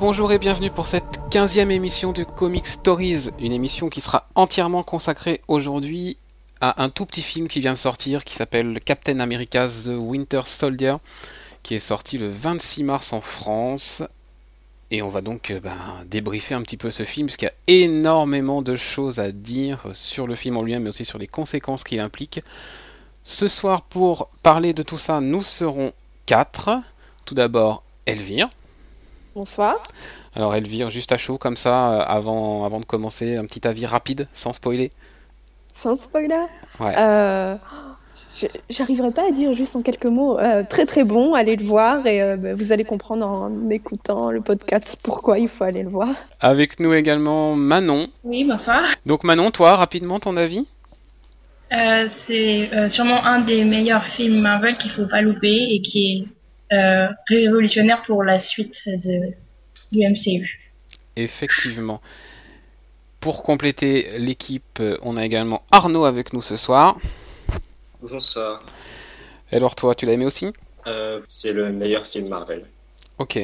[0.00, 4.82] Bonjour, et bienvenue pour cette 15e émission de Comic Stories, une émission qui sera entièrement
[4.82, 6.16] consacrée aujourd'hui
[6.62, 10.40] à un tout petit film qui vient de sortir qui s'appelle Captain America's The Winter
[10.46, 10.96] Soldier,
[11.62, 14.02] qui est sorti le 26 mars en France.
[14.90, 15.76] Et on va donc euh, ben,
[16.06, 19.82] débriefer un petit peu ce film, parce qu'il y a énormément de choses à dire
[19.92, 22.42] sur le film en lui-même, mais aussi sur les conséquences qu'il implique.
[23.22, 25.92] Ce soir, pour parler de tout ça, nous serons
[26.24, 26.70] quatre.
[27.26, 28.48] Tout d'abord, Elvire.
[29.40, 29.82] Bonsoir.
[30.36, 33.86] Alors Elvire, juste à chaud comme ça, euh, avant, avant de commencer, un petit avis
[33.86, 34.90] rapide, sans spoiler.
[35.72, 36.44] Sans spoiler?
[36.78, 36.92] Ouais.
[36.98, 37.56] Euh,
[38.68, 40.38] J'arriverai pas à dire juste en quelques mots.
[40.38, 44.30] euh, très très bon, allez le voir et euh, bah, vous allez comprendre en écoutant
[44.30, 46.10] le podcast pourquoi il faut aller le voir.
[46.40, 48.08] Avec nous également Manon.
[48.24, 48.82] Oui, bonsoir.
[49.06, 50.66] Donc Manon, toi, rapidement ton avis?
[51.72, 56.12] Euh, c'est euh, sûrement un des meilleurs films Marvel qu'il faut pas louper et qui
[56.12, 56.28] est
[56.72, 59.34] euh, révolutionnaire pour la suite de,
[59.92, 60.72] du MCU.
[61.16, 62.00] Effectivement.
[63.18, 66.96] Pour compléter l'équipe, euh, on a également Arnaud avec nous ce soir.
[68.00, 68.62] Bonsoir.
[69.52, 70.52] Et alors toi, tu l'as aimé aussi?
[70.86, 72.64] Euh, c'est le meilleur film Marvel.
[73.18, 73.38] Ok.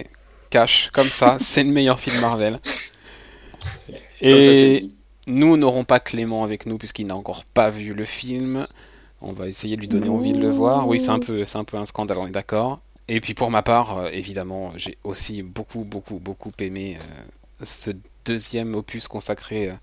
[0.50, 2.58] Cash, comme ça, c'est le meilleur film Marvel.
[2.62, 2.94] Ça,
[4.20, 4.80] Et
[5.26, 8.64] nous n'aurons pas Clément avec nous puisqu'il n'a encore pas vu le film.
[9.20, 10.86] On va essayer de lui donner envie de le voir.
[10.86, 12.80] Oui, c'est un peu, c'est un peu un scandale, on est d'accord.
[13.08, 17.92] Et puis pour ma part, euh, évidemment, j'ai aussi beaucoup, beaucoup, beaucoup aimé euh, ce
[18.24, 19.74] deuxième opus consacré euh,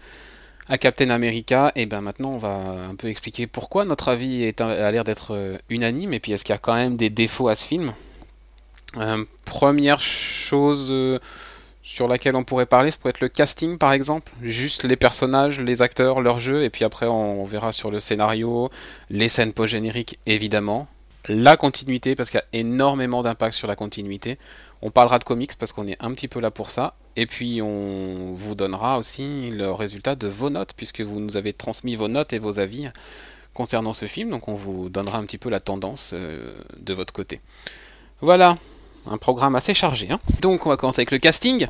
[0.67, 1.71] à Captain America.
[1.75, 6.13] Et ben maintenant, on va un peu expliquer pourquoi notre avis a l'air d'être unanime.
[6.13, 7.93] Et puis est-ce qu'il y a quand même des défauts à ce film?
[9.45, 11.19] Première chose
[11.81, 15.59] sur laquelle on pourrait parler, ça pourrait être le casting par exemple, juste les personnages,
[15.59, 18.69] les acteurs, leur jeu, et puis après on verra sur le scénario,
[19.09, 20.87] les scènes post-génériques évidemment,
[21.27, 24.37] la continuité parce qu'il y a énormément d'impact sur la continuité.
[24.81, 27.61] On parlera de comics parce qu'on est un petit peu là pour ça, et puis
[27.61, 32.09] on vous donnera aussi le résultat de vos notes puisque vous nous avez transmis vos
[32.09, 32.89] notes et vos avis
[33.53, 37.13] concernant ce film, donc on vous donnera un petit peu la tendance euh, de votre
[37.13, 37.39] côté.
[38.19, 38.57] Voilà,
[39.05, 40.11] un programme assez chargé.
[40.11, 40.19] hein.
[40.41, 41.67] Donc on va commencer avec le casting.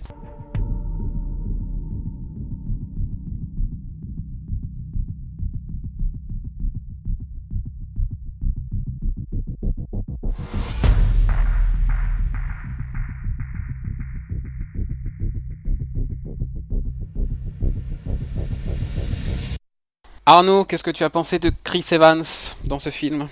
[20.25, 22.23] Arnaud, qu'est-ce que tu as pensé de Chris Evans
[22.65, 23.27] dans ce film?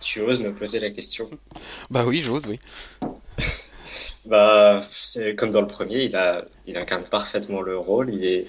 [0.00, 1.28] Tu oses me poser la question?
[1.90, 2.58] Bah oui, j'ose, oui.
[4.26, 8.12] Bah, c'est comme dans le premier, il a, il incarne parfaitement le rôle.
[8.12, 8.46] Il est,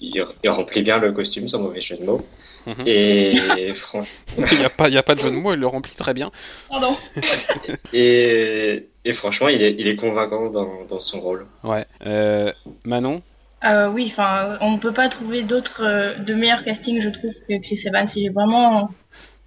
[0.00, 2.26] il, il remplit bien le costume, sans mauvais jeu de mots.
[2.66, 2.82] Mhm.
[2.86, 5.60] Et franchement, Il n'y a, pas- il y a pas de jeu de mots, il
[5.60, 6.32] le remplit très bien.
[6.68, 6.96] Pardon.
[7.92, 11.46] et, et franchement, il est, il est convaincant dans, dans son rôle.
[11.62, 11.84] Ouais.
[12.06, 12.50] Euh,
[12.86, 13.22] Manon?
[13.64, 17.32] Euh, oui, enfin, on ne peut pas trouver d'autres, euh, de meilleurs castings, je trouve,
[17.48, 18.06] que Chris Evans.
[18.16, 18.90] Il est vraiment,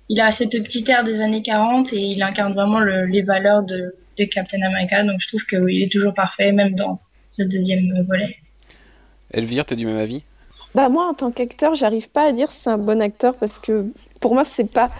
[0.09, 3.63] il a cette petite air des années 40 et il incarne vraiment le- les valeurs
[3.63, 5.03] de, de Captain America.
[5.03, 8.37] Donc je trouve qu'il est toujours parfait, même dans ce deuxième volet.
[9.31, 10.23] Elvire, t'es du même avis?
[10.73, 13.59] Bah moi en tant qu'acteur, j'arrive pas à dire si c'est un bon acteur parce
[13.59, 13.85] que
[14.19, 14.91] pour moi c'est pas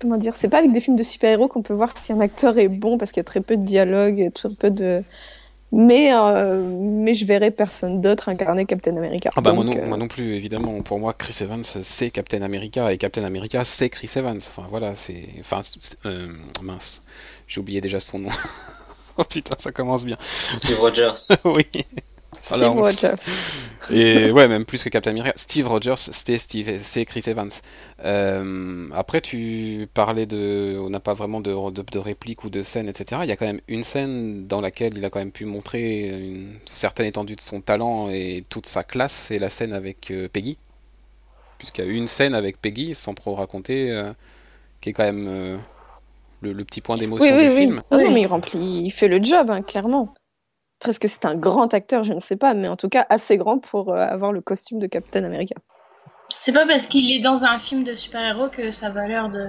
[0.00, 2.58] comment dire, c'est pas avec des films de super-héros qu'on peut voir si un acteur
[2.58, 5.02] est bon parce qu'il y a très peu de dialogue et très peu de
[5.72, 9.30] mais euh, mais je verrais personne d'autre incarner Captain America.
[9.34, 10.82] Ah bah moi non, euh, moi non plus, évidemment.
[10.82, 14.36] Pour moi, Chris Evans, c'est Captain America, et Captain America, c'est Chris Evans.
[14.36, 15.28] Enfin voilà, c'est...
[15.40, 15.62] Enfin,
[16.04, 16.32] euh,
[16.62, 17.02] mince,
[17.48, 18.28] j'ai oublié déjà son nom.
[19.16, 20.18] oh putain, ça commence bien.
[20.50, 21.14] Steve Rogers.
[21.46, 21.66] oui.
[22.42, 23.16] Steve Alors, Rogers.
[23.88, 25.32] Et ouais, même plus que Captain America.
[25.36, 27.50] Steve Rogers, c'était Steve, c'est Chris Evans.
[28.04, 32.62] Euh, après, tu parlais de, on n'a pas vraiment de, de, de répliques ou de
[32.62, 33.22] scènes, etc.
[33.24, 36.08] Il y a quand même une scène dans laquelle il a quand même pu montrer
[36.08, 39.12] une certaine étendue de son talent et toute sa classe.
[39.12, 40.58] C'est la scène avec euh, Peggy,
[41.58, 44.12] puisqu'il y a une scène avec Peggy, sans trop raconter, euh,
[44.80, 45.58] qui est quand même euh,
[46.42, 47.56] le, le petit point d'émotion Oui oui du oui.
[47.56, 47.82] film.
[47.90, 48.10] Non, non, Oui.
[48.10, 50.14] mais il remplit, il fait le job hein, clairement.
[50.82, 53.36] Presque que c'est un grand acteur, je ne sais pas, mais en tout cas assez
[53.36, 55.54] grand pour euh, avoir le costume de Captain America.
[56.40, 59.46] C'est pas parce qu'il est dans un film de super-héros que sa valeur de,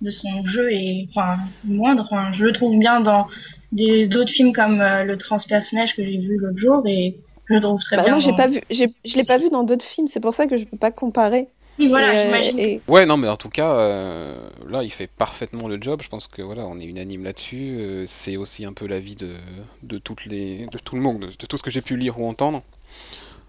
[0.00, 2.04] de son jeu est enfin, moindre.
[2.04, 3.26] Enfin, je le trouve bien dans
[3.72, 7.16] d'autres films comme euh, Le Transpersonnage que j'ai vu l'autre jour et
[7.48, 8.18] je le trouve très Bah, bien.
[8.20, 10.56] j'ai dans- pas vu, je l'ai pas vu dans d'autres films, c'est pour ça que
[10.56, 11.48] je peux pas comparer.
[11.78, 12.58] Oui, voilà, euh, j'imagine.
[12.58, 14.36] et- Ouais, non, mais en tout cas, euh,
[14.68, 16.00] là, il fait parfaitement le job.
[16.02, 17.76] Je pense que voilà, on est unanime là-dessus.
[17.78, 19.34] Euh, c'est aussi un peu l'avis de,
[19.82, 22.18] de toutes les, de tout le monde, de, de tout ce que j'ai pu lire
[22.20, 22.62] ou entendre.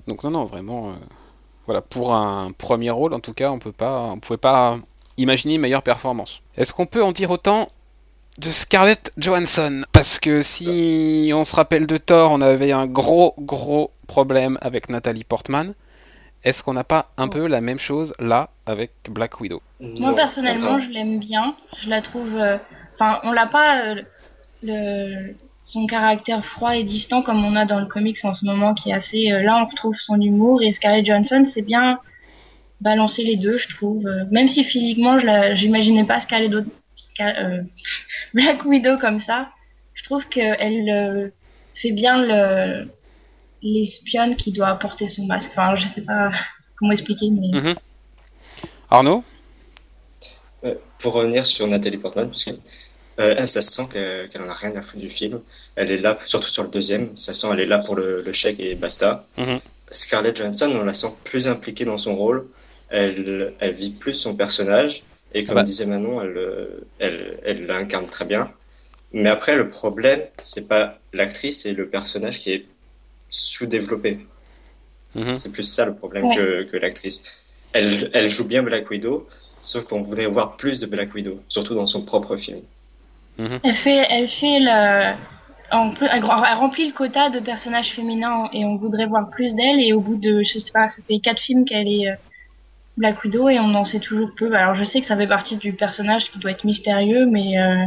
[0.07, 0.93] Donc non, non, vraiment, euh,
[1.65, 4.77] voilà, pour un premier rôle, en tout cas, on peut pas, on pouvait pas
[5.17, 6.41] imaginer une meilleure performance.
[6.57, 7.67] Est-ce qu'on peut en dire autant
[8.37, 9.81] de Scarlett Johansson?
[9.91, 14.89] Parce que si on se rappelle de Thor, on avait un gros, gros problème avec
[14.89, 15.73] Nathalie Portman.
[16.43, 19.61] Est-ce qu'on n'a pas un peu la même chose là avec Black Widow?
[19.81, 21.55] Moi personnellement, je l'aime bien.
[21.81, 22.37] Je la trouve.
[22.37, 22.57] euh,
[22.95, 24.01] Enfin, on l'a pas euh,
[24.63, 28.73] le son caractère froid et distant comme on a dans le comics en ce moment,
[28.73, 29.31] qui est assez.
[29.31, 31.99] euh, là, on retrouve son humour et Scarlett Johansson, c'est bien
[32.81, 34.05] balancer les deux, je trouve.
[34.07, 36.51] Euh, Même si physiquement, je j'imaginais pas Scarlett
[37.21, 37.61] euh,
[38.33, 39.49] Black Widow comme ça.
[39.93, 41.29] Je trouve qu'elle euh,
[41.75, 42.87] fait bien le
[43.61, 45.51] l'espionne qui doit porter son masque.
[45.51, 46.31] Enfin, je sais pas
[46.77, 47.59] comment expliquer, mais.
[47.61, 47.75] Mhm.
[48.89, 49.23] Arnaud
[50.65, 54.41] Euh, pour revenir sur Nathalie Portman, parce que euh, elle, ça se sent que- qu'elle
[54.41, 55.41] en a rien à foutre du film.
[55.75, 58.33] Elle est là, surtout sur le deuxième, ça sent elle est là pour le, le
[58.33, 59.25] chèque et basta.
[59.37, 59.59] Mhm.
[59.91, 62.45] Scarlett Johansson, on la sent plus impliquée dans son rôle.
[62.89, 65.03] Elle, elle vit plus son personnage.
[65.33, 65.63] Et comme Ah bah.
[65.63, 66.67] disait Manon, elle,
[66.99, 68.51] elle, elle l'incarne très bien.
[69.13, 72.65] Mais après, le problème, c'est pas l'actrice, c'est le personnage qui est
[73.29, 74.19] sous-développé.
[75.15, 75.35] Mhm.
[75.35, 76.35] C'est plus ça le problème Ouais.
[76.35, 77.23] que, que l'actrice.
[77.73, 79.27] Elle, elle joue bien Black Widow,
[79.59, 82.61] sauf qu'on voudrait voir plus de Black Widow, surtout dans son propre film.
[83.37, 85.13] Elle fait, elle fait le,
[85.71, 89.55] en plus, elle, elle remplit le quota de personnages féminins et on voudrait voir plus
[89.55, 92.15] d'elle et au bout de, je sais pas, ça fait quatre films qu'elle est euh,
[92.97, 94.53] Black Widow et on en sait toujours peu.
[94.55, 97.85] Alors je sais que ça fait partie du personnage qui doit être mystérieux, mais euh,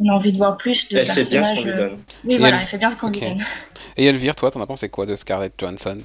[0.00, 2.02] on a envie de voir plus de Elle fait bien ce qu'on lui euh, donne.
[2.24, 3.20] Oui, Et voilà, elle- elle fait bien ce qu'on Ok.
[3.20, 3.44] lui donne.
[3.96, 5.98] Et Elvire, toi, t'en as pensé quoi de Scarlett Johansson?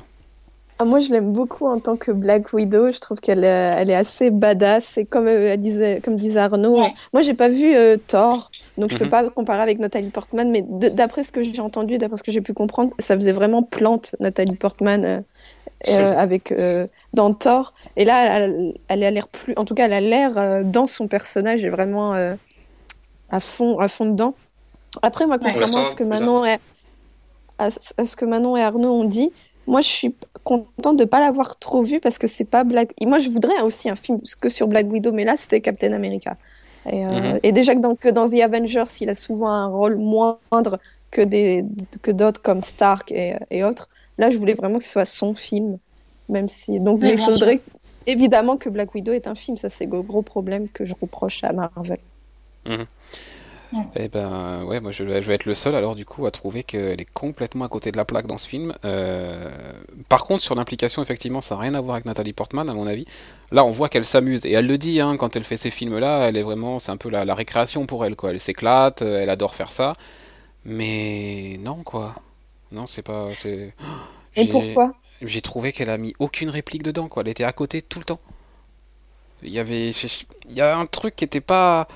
[0.79, 2.89] Ah, moi, je l'aime beaucoup en tant que Black Widow.
[2.89, 4.97] Je trouve qu'elle euh, elle est assez badass.
[4.97, 6.93] Et comme, euh, elle disait, comme disait Arnaud, Ouais.
[7.13, 9.09] moi, j'ai pas vu euh, Thor, donc je peux Mhm.
[9.09, 10.49] pas comparer avec Nathalie Portman.
[10.49, 13.61] Mais d'après ce que j'ai entendu, d'après ce que j'ai pu comprendre, ça faisait vraiment
[13.61, 15.21] plante Nathalie Portman euh,
[15.89, 17.73] euh, avec euh, dans Thor.
[17.95, 20.87] Et là, elle, elle a l'air plus, en tout cas, elle a l'air euh, dans
[20.87, 22.35] son personnage et vraiment euh,
[23.31, 24.39] à fond, à fond dedans.
[25.03, 25.51] Après, moi, Ouais.
[25.51, 26.57] contrairement à ce que Manon et
[27.57, 27.65] à,
[27.97, 29.33] à ce que Manon et Arnaud ont dit,
[29.67, 32.93] moi, je suis contente de pas l'avoir trop vu parce que c'est pas Black.
[32.99, 35.93] et Moi, je voudrais aussi un film que sur Black Widow, mais là, c'était Captain
[35.93, 36.37] America.
[36.89, 37.41] Et, euh, Mhm.
[37.43, 40.79] et déjà que dans, que dans The Avengers, il a souvent un rôle moindre
[41.11, 41.65] que des
[42.03, 43.89] que d'autres comme Stark et, et autres.
[44.17, 45.79] Là, je voulais vraiment que ce soit son film,
[46.29, 46.79] même si.
[46.81, 47.65] Donc, mais il faudrait
[48.07, 49.57] évidemment que Black Widow est un film.
[49.57, 51.99] Ça, c'est le gros problème que je reproche à Marvel.
[53.93, 56.31] Eh ben ouais, moi je, vais- je vais être le seul alors du coup à
[56.31, 58.73] trouver qu'elle est complètement à côté de la plaque dans ce film.
[58.85, 59.49] Euh,
[60.07, 62.87] Par contre sur l'implication effectivement ça n'a rien à voir avec Nathalie Portman à mon
[62.87, 63.05] avis.
[63.51, 65.97] Là on voit qu'elle s'amuse et elle le dit hein, quand elle fait ces films
[65.99, 68.29] là, elle est vraiment c'est un peu la, la récréation pour elle quoi.
[68.31, 69.93] Elle s'éclate, euh, elle adore faire ça.
[70.65, 72.15] Mais non quoi.
[72.71, 73.75] Non c'est pas c'est.
[74.35, 74.93] Et pourquoi?
[75.21, 77.23] J'ai trouvé qu'elle a mis aucune réplique dedans quoi.
[77.23, 78.21] Elle était à côté tout le temps.
[79.43, 81.87] Il y avait il y a un truc qui était pas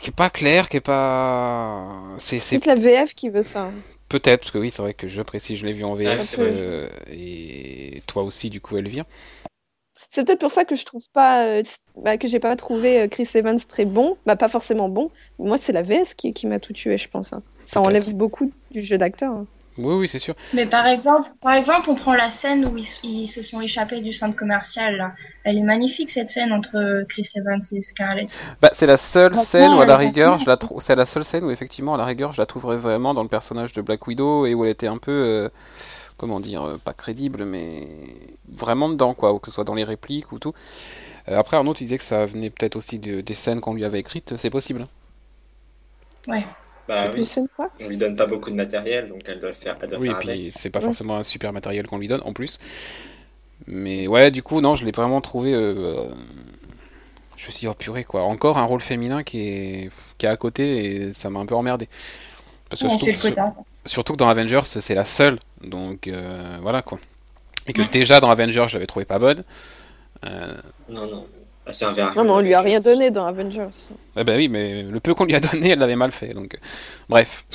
[0.00, 2.14] qui est pas clair, qui est pas.
[2.18, 3.70] C'est c'est C'est la VF qui veut ça.
[4.08, 6.88] peut-être parce que oui, c'est vrai que je précise, je l'ai vu en VF euh,
[7.10, 9.04] et toi aussi du coup Elvire.
[10.08, 11.62] C'est peut-être pour ça que je trouve pas, euh,
[11.96, 14.18] bah, que j'ai pas trouvé euh, Chris Evans très bon.
[14.26, 15.10] Bah, pas forcément bon.
[15.38, 17.32] Moi, c'est la VS qui, qui m'a tout tué, je pense.
[17.32, 17.42] hein.
[17.62, 19.32] Ça enlève beaucoup du jeu d'acteur.
[19.32, 19.46] hein.
[19.78, 20.34] Oui oui c'est sûr.
[20.52, 24.00] Mais par exemple, par exemple, on prend la scène où ils, ils se sont échappés
[24.00, 25.14] du centre commercial là.
[25.44, 28.46] Elle est magnifique cette scène entre Chris Evans et Scarlett.
[28.60, 31.04] Bah c'est la seule Maintenant, scène où à la rigueur je la trouve, c'est la
[31.06, 33.82] seule scène où effectivement à la rigueur je la trouverais vraiment dans le personnage de
[33.82, 35.48] Black Widow et où elle était un peu euh,
[36.18, 37.88] comment dire euh, pas crédible mais
[38.48, 40.54] vraiment dedans quoi, ou que ce soit dans les répliques ou tout.
[41.28, 43.84] Euh, après Arnaud tu disais que ça venait peut-être aussi de- des scènes qu'on lui
[43.84, 44.86] avait écrites, c'est possible.
[46.26, 46.44] Ouais.
[46.92, 47.22] Bah oui,
[47.80, 50.14] on lui donne pas beaucoup de matériel, donc elle doit faire, elle doit Oui, et
[50.14, 50.52] puis avec.
[50.52, 50.84] c'est pas Ouais.
[50.86, 52.58] forcément un super matériel qu'on lui donne en plus.
[53.66, 55.52] Mais ouais, du coup, non, je l'ai vraiment trouvé.
[55.54, 56.08] euh,
[57.36, 58.22] Je me suis dit, oh purée, quoi.
[58.24, 61.54] Encore un rôle féminin qui est, qui est à côté et ça m'a un peu
[61.56, 61.88] emmerdé.
[62.70, 63.28] Parce que On surtout, le que-
[63.86, 65.38] surtout que dans Avengers, c'est la seule.
[65.62, 66.98] Donc euh, voilà, quoi.
[67.66, 67.88] Et que Ouais.
[67.88, 69.44] déjà dans Avengers, je l'avais trouvé pas bonne.
[70.24, 70.54] Euh,
[70.88, 71.26] Non, non.
[71.66, 72.14] Ah, c'est un verre.
[72.16, 73.68] Non, mais on lui a rien donné dans Avengers.
[74.16, 76.34] eh ben oui, mais le peu qu'on lui a donné, elle l'avait mal fait.
[76.34, 76.58] Donc, euh,
[77.08, 77.44] bref.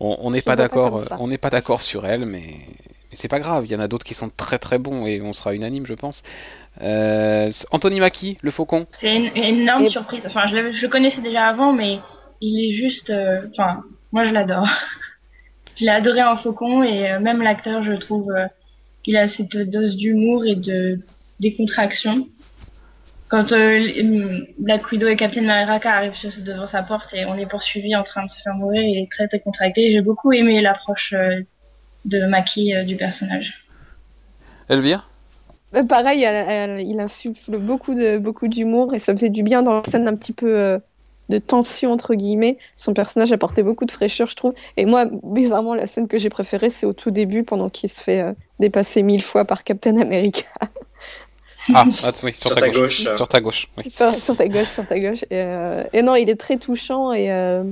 [0.00, 1.16] On n'est pas d'accord, ça.
[1.20, 2.42] on n'est pas d'accord sur elle, mais,
[3.10, 3.64] mais c'est pas grave.
[3.66, 5.94] Il y en a d'autres qui sont très très bons et on sera unanime, je
[5.94, 6.22] pense.
[6.82, 8.86] Euh, Anthony Mackie, le faucon.
[8.96, 10.24] C'est une, une énorme Et- surprise.
[10.26, 11.98] Enfin, je, le connaissais déjà avant, mais
[12.40, 13.10] il est juste.
[13.10, 13.82] euh, Enfin,
[14.12, 14.68] moi je l'adore.
[15.76, 18.46] je l'ai adoré en Faucon et euh, même l'acteur, je trouve, euh,
[19.04, 21.00] il a cette dose d'humour et de
[21.40, 22.28] décontraction.
[23.28, 27.36] Quand euh, l- Black Widow et Captain America arrivent sur- devant sa porte et on
[27.36, 29.90] est poursuivi en train de se faire mourir, il est très décontracté.
[29.90, 31.40] J'ai beaucoup aimé l'approche euh,
[32.04, 33.54] de Maki euh, du personnage.
[34.68, 35.10] Elvire?
[35.88, 39.74] Pareil, elle- elle- il insuffle beaucoup de beaucoup d'humour et ça faisait du bien dans
[39.74, 40.78] la scène un petit peu euh,
[41.28, 42.58] de tension entre guillemets.
[42.74, 44.54] Son personnage apportait beaucoup de fraîcheur, je trouve.
[44.78, 48.02] Et moi, bizarrement, la scène que j'ai préférée, c'est au tout début, pendant qu'il se
[48.02, 50.46] fait euh, dépasser mille fois par Captain America.
[51.74, 53.04] Ah, ah, oui, sur, Sur ta, ta gauche.
[53.04, 53.16] gauche.
[53.16, 53.90] Sur ta gauche, oui.
[53.90, 55.22] sur, sur ta gauche, sur ta gauche.
[55.24, 57.62] Et, euh, et non, il est très touchant et, euh,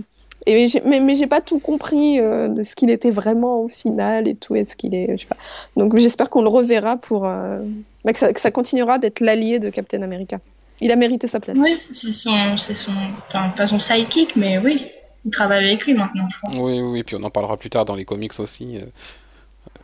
[0.46, 4.28] et mais, mais j'ai pas tout compris euh, de ce qu'il était vraiment au final
[4.28, 4.54] et tout.
[4.54, 5.36] Est-ce qu'il est, je sais pas.
[5.76, 7.58] Donc j'espère qu'on le reverra pour euh,
[8.04, 10.38] bah, que, ça, que ça continuera d'être l'allié de Captain America.
[10.80, 11.56] Il a mérité sa place.
[11.58, 12.92] Oui, c'est son, c'est son,
[13.28, 14.90] enfin pas son sidekick, mais oui,
[15.24, 16.50] il travaille avec lui maintenant, je crois.
[16.64, 18.78] Oui, oui, oui, puis on en parlera plus tard dans les comics aussi.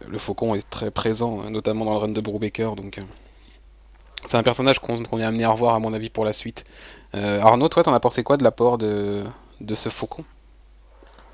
[0.09, 3.03] Le faucon est très présent, hein, notamment dans le run de Brubaker, donc euh,
[4.27, 6.65] c'est un personnage qu'on qu'on est amené à revoir à mon avis pour la suite.
[7.15, 9.25] Euh, Arnaud, toi, t'en as pensé quoi de l'apport de,
[9.61, 10.25] de ce faucon?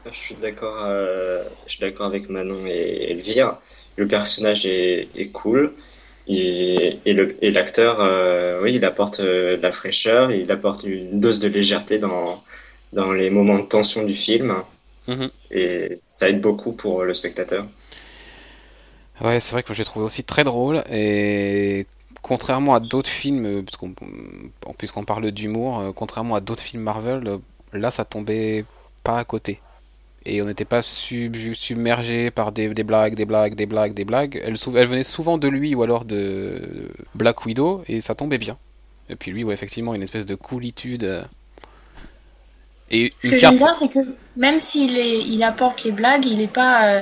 [0.07, 3.59] Je suis d'accord, euh, je suis d'accord avec Manon et Elvire.
[3.97, 5.73] Le personnage est, est cool
[6.27, 11.49] et, et l'acteur, euh, oui, il apporte de la fraîcheur, il apporte une dose de
[11.49, 12.43] légèreté dans,
[12.93, 14.55] dans les moments de tension du film
[15.07, 15.29] Mhm.
[15.51, 17.67] et ça aide beaucoup pour le spectateur.
[19.21, 21.87] Ouais, c'est vrai que j'ai trouvé aussi très drôle et
[22.23, 23.63] contrairement à d'autres films, euh,
[24.77, 27.39] puisqu'on parle d'humour, euh, contrairement à d'autres films Marvel, euh,
[27.73, 28.65] là ça tombait
[29.05, 29.61] pas à côté.
[30.27, 34.05] Et on n'était pas sub- submergé par des, des blagues, des blagues, des blagues, des
[34.05, 34.41] blagues.
[34.45, 38.59] Elle, elle venait souvent de lui ou alors de Black Widow et ça tombait bien.
[39.09, 41.25] Et puis lui, ouais, effectivement, une espèce de coolitude.
[42.91, 44.01] Et Ce que j'aime bien, c'est que
[44.37, 47.01] même s'il il apporte les blagues, il est pas, euh,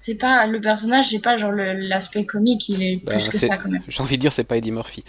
[0.00, 3.46] c'est pas le personnage, j'ai pas genre l'aspect comique, il est Bah, plus que c'est-
[3.46, 3.82] ça quand même.
[3.88, 5.04] J'ai envie de dire, c'est pas Eddie Murphy.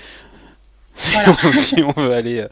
[0.95, 1.36] Voilà.
[1.62, 2.48] si on veut aller, euh,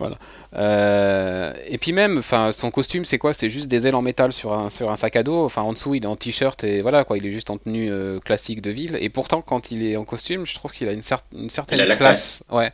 [0.00, 0.16] voilà.
[0.54, 3.32] Euh, et puis même, enfin, son costume, c'est quoi?
[3.32, 5.44] C'est juste des ailes en métal sur un sur un sac à dos.
[5.44, 7.16] Enfin, en dessous, il est en t-shirt et voilà quoi.
[7.16, 8.96] Il est juste en tenue euh, classique de ville.
[9.00, 11.78] Et pourtant, quand il est en costume, je trouve qu'il a une, cer- une certaine
[11.78, 12.44] Il a la classe.
[12.50, 12.72] Ouais,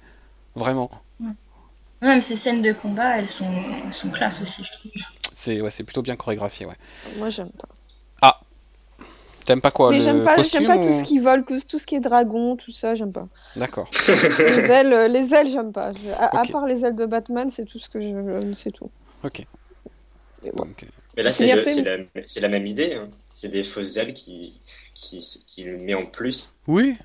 [0.57, 0.91] vraiment.
[2.01, 3.51] Même ces scènes de combat, elles sont,
[3.87, 4.93] elles sont classe aussi, je trouve.
[5.35, 6.67] C'est ouais, c'est plutôt bien chorégraphié.
[6.67, 6.77] Ouais.
[7.17, 7.69] Moi, j'aime pas.
[9.49, 11.59] T'aimes pas quoi Mais le j'aime pas, j'aime pas tout ou- ce qui vole, tout
[11.67, 13.29] tout ce qui est dragon, tout ça, j'aime pas.
[13.57, 13.89] D'accord.
[14.39, 15.95] Les ailes, euh, les ailes, j'aime pas.
[15.95, 18.91] Je- à, part les ailes de Batman, c'est tout ce que je, c'est tout.
[19.25, 19.41] Ok.
[19.41, 19.47] Et
[20.45, 20.51] ouais.
[20.55, 20.87] Donc, euh,
[21.17, 22.93] Mais là, C'est c'est bien le- fait, c'est mais- la, c'est la même idée.
[22.93, 23.09] hein.
[23.33, 24.61] C'est des fausses ailes qui,
[24.95, 26.51] qui, qui le met en plus.
[26.67, 26.99] Oui.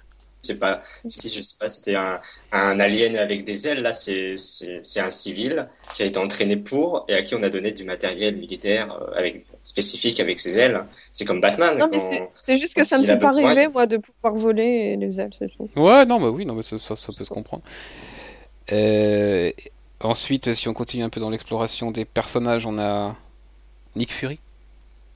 [0.46, 2.20] C'est pas, si je sais pas, c'était un,
[2.52, 3.82] un alien avec des ailes.
[3.82, 7.44] Là, c'est, c'est, c'est un civil qui a été entraîné pour et à qui on
[7.44, 10.84] a donné du matériel militaire euh, avec, spécifique avec ses ailes.
[11.14, 11.80] C'est comme Batman.
[11.80, 14.36] Non, mais quand- c'est- juste que ça me fait pas besoin, rêver, moi, de pouvoir
[14.36, 15.70] voler les ailes, c'est tout.
[15.78, 17.64] Ouais, non, bah oui, non, mais ça, ça- ça peut se comprendre.
[18.74, 19.50] Euh,
[20.02, 23.16] ensuite, si on continue un peu dans l'exploration des personnages, on a
[23.96, 24.40] Nick Fury,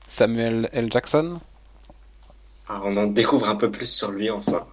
[0.06, 0.90] Samuel L.
[0.90, 1.38] Jackson.
[2.66, 4.66] Ah, on en découvre un peu plus sur lui enfin.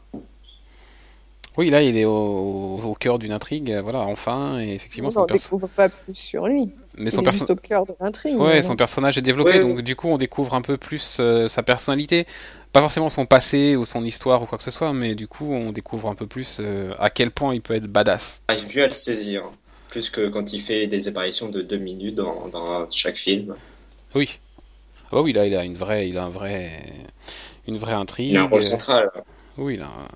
[1.58, 5.12] Oui, là, il est au, au cœur d'une intrigue, euh, voilà, enfin, et effectivement, on
[5.12, 6.70] son n'en perso- découvre pas plus sur lui.
[6.98, 8.34] mais Il son est perso- juste au cœur de l'intrigue.
[8.34, 8.62] Ouais, voilà.
[8.62, 9.82] son personnage est développé, Ouais, donc ouais.
[9.82, 12.28] du coup, on découvre un peu plus euh, sa personnalité.
[12.74, 15.54] Pas forcément son passé ou son histoire ou quoi que ce soit, mais du coup,
[15.54, 18.42] on découvre un peu plus euh, à quel point il peut être badass.
[18.50, 19.44] On arrive mieux à le saisir.
[19.88, 23.56] Plus que quand il fait des apparitions de deux minutes dans, dans chaque film.
[24.14, 24.30] Oui.
[25.14, 26.82] Ah oui, là, il a une vraie, il a un vrai,
[27.66, 28.32] une vraie intrigue.
[28.32, 29.10] Il a un rôle central.
[29.58, 30.08] Oui, il a un-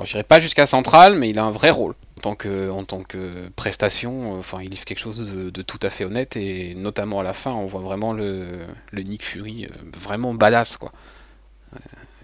[0.00, 1.94] Alors, je dirais pas jusqu'à central, mais il a un vrai rôle.
[2.16, 5.62] En tant que, en tant que prestation, euh, enfin, il fait quelque chose de, de
[5.62, 9.22] tout à fait honnête, et notamment à la fin, on voit vraiment le, le Nick
[9.24, 10.92] Fury euh, vraiment badass, quoi.
[11.74, 11.78] Euh,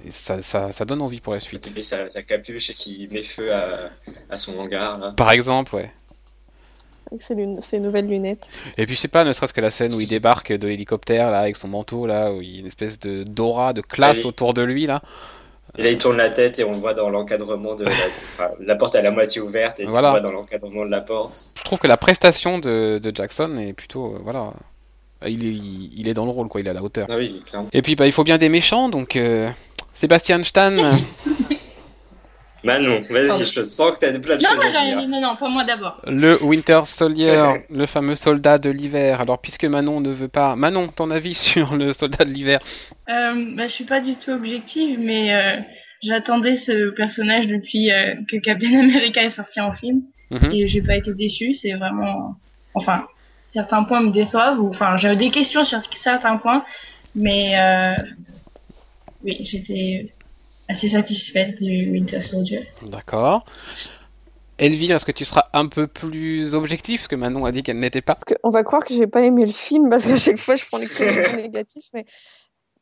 [0.06, 1.66] Et ça, ça, ça donne envie pour la suite.
[1.66, 3.90] il met sa, sa capuche et qu'il met feu à,
[4.30, 4.98] à son hangar.
[4.98, 5.12] là.
[5.16, 5.90] Par exemple, ouais.
[7.10, 8.48] Avec ses, lun- ses nouvelles lunettes.
[8.78, 11.30] Et puis, je sais pas, ne serait-ce que la scène où il débarque de l'hélicoptère,
[11.30, 14.18] là, avec son manteau, là, où il y a une espèce de d'aura, de classe
[14.18, 14.26] Allez.
[14.26, 15.02] autour de lui, là.
[15.78, 17.90] Et là, il tourne la tête et on le voit dans l'encadrement de la,
[18.38, 20.10] enfin, la porte est à la moitié ouverte et Voilà.
[20.10, 21.50] on le voit dans l'encadrement de la porte.
[21.56, 24.52] Je trouve que la prestation de, de Jackson est plutôt, euh, voilà.
[25.26, 25.52] Il est,
[25.96, 27.06] il est dans le rôle, quoi, il est à la hauteur.
[27.10, 27.68] Ah oui, clairement.
[27.72, 29.48] Et puis bah, il faut bien des méchants, donc euh,
[29.94, 30.72] Sébastien Stan,
[32.66, 33.44] Manon, vas-y, Pardon.
[33.44, 35.08] je sens que t'as plein de Non, choses à dire.
[35.08, 36.00] non, non, pas moi d'abord.
[36.06, 39.20] le Winter Soldier, le fameux soldat de l'hiver.
[39.20, 40.56] Alors puisque Manon ne veut pas...
[40.56, 42.58] Manon, ton avis sur le soldat de l'hiver
[43.08, 45.56] Euh, bah, je suis pas du tout objective, mais euh,
[46.02, 50.50] j'attendais ce personnage depuis euh, que Captain America est sorti en film Mhm.
[50.52, 51.54] et j'ai pas été déçue.
[51.54, 52.34] C'est vraiment,
[52.74, 53.06] enfin,
[53.46, 56.64] certains points me déçoivent ou enfin j'avais des questions sur certains points,
[57.14, 57.94] mais euh,
[59.22, 60.15] oui, j'étais
[60.68, 62.68] assez satisfaite du Winter Soldier.
[62.82, 63.44] D'accord.
[64.58, 67.78] Elvire, est-ce que tu seras un peu plus objectif Parce que Manon a dit qu'elle
[67.78, 68.18] n'était pas?
[68.42, 70.78] On va croire que j'ai pas aimé le film parce qu'à chaque fois je prends
[70.78, 72.06] les commentaires négatifs, mais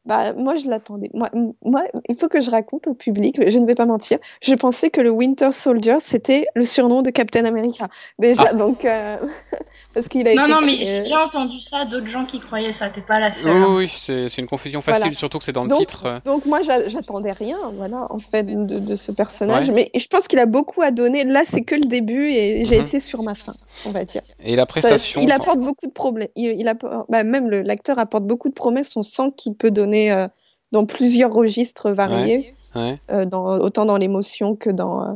[0.07, 1.11] Bah, moi, je l'attendais.
[1.15, 1.31] Moi,
[1.65, 4.19] moi, il faut que je raconte au public, je ne vais pas mentir.
[4.43, 7.89] Je pensais que le Winter Soldier, c'était le surnom de Captain America.
[8.21, 8.55] Déjà, Ah.
[8.55, 9.17] donc, euh,
[9.95, 12.73] parce qu'il a Non, été non, mais j'ai déjà entendu ça, d'autres gens qui croyaient
[12.73, 13.51] ça, t'es pas la seule.
[13.53, 13.75] oui, hein.
[13.77, 13.89] oui,
[14.29, 15.17] c'est une confusion facile, Voilà.
[15.17, 16.05] surtout que c'est dans le Donc- titre.
[16.07, 16.19] euh.
[16.25, 19.69] Donc moi, j'a- j'attendais rien, voilà, en fait, de, de ce personnage.
[19.69, 19.75] Ouais.
[19.95, 21.25] Mais je pense qu'il a beaucoup à donner.
[21.25, 22.87] Là, c'est que le début et j'ai Mhm.
[22.87, 23.55] été sur ma fin,
[23.87, 24.23] on va dire.
[24.43, 25.21] Et la Ça- prestation.
[25.23, 26.29] il enfin, apporte beaucoup de problèmes.
[26.37, 28.97] Il, il apporte- bah, même l'acteur apporte beaucoup de promesses.
[28.97, 30.27] On sent qu'il peut donner euh,
[30.73, 32.99] dans plusieurs registres variés, ouais.
[33.11, 35.03] euh, dans, autant dans l'émotion que dans.
[35.03, 35.13] euh,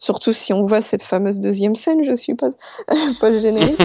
[0.00, 2.50] surtout si on voit cette fameuse deuxième scène, je suis pas,
[3.20, 3.78] pas générique.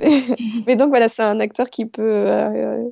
[0.00, 0.22] mais,
[0.66, 2.24] mais donc voilà, c'est un acteur qui peut.
[2.26, 2.82] euh,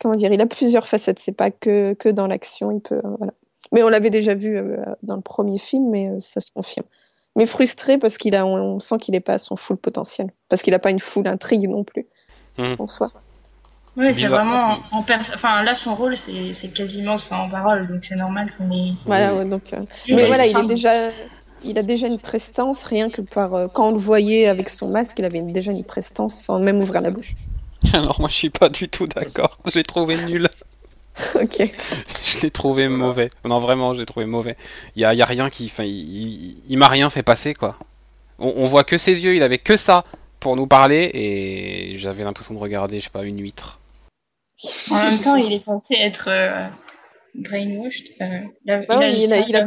[0.00, 1.18] comment dire Il a plusieurs facettes.
[1.20, 2.70] C'est pas que, que dans l'action.
[2.70, 2.96] Il peut.
[3.02, 3.32] euh, voilà.
[3.72, 6.86] Mais on l'avait déjà vu euh, dans le premier film, mais euh, ça se confirme.
[7.36, 10.28] Mais frustré parce qu'il a, on, on sent qu'il n'est pas à son full potentiel,
[10.48, 12.06] parce qu'il n'a pas une full intrigue non plus
[12.58, 12.76] Mhm.
[12.78, 13.10] en soi.
[13.96, 14.44] Oui, c'est Bizarre.
[14.44, 18.52] vraiment en pers- Enfin, là, son rôle, c'est c'est quasiment sans parole, donc c'est normal
[18.56, 18.92] qu'on ait.
[19.06, 19.72] Voilà, ouais, donc.
[19.72, 21.08] euh, Mais voilà, il est déjà,
[21.64, 24.88] il a déjà une prestance, rien que par euh, quand on le voyait avec son
[24.90, 27.34] masque, il avait déjà une prestance sans même ouvrir la bouche.
[27.92, 29.58] Alors moi je suis pas du tout d'accord.
[29.66, 30.48] Je l'ai trouvé nul.
[31.36, 31.72] ok.
[32.24, 33.30] Je l'ai trouvé mauvais.
[33.44, 34.56] Non vraiment, je l'ai trouvé mauvais.
[34.96, 37.22] Il y a, il y a rien qui, enfin, il, il- il m'a rien fait
[37.22, 37.76] passer quoi.
[38.40, 40.04] On, on voit que ses yeux, il avait que ça
[40.40, 43.78] pour nous parler et j'avais l'impression de regarder, je sais pas, une huître.
[44.90, 46.66] En même temps, il est censé être euh,
[47.34, 48.08] brainwashed.
[48.20, 49.66] euh, il a- Bah il a il a-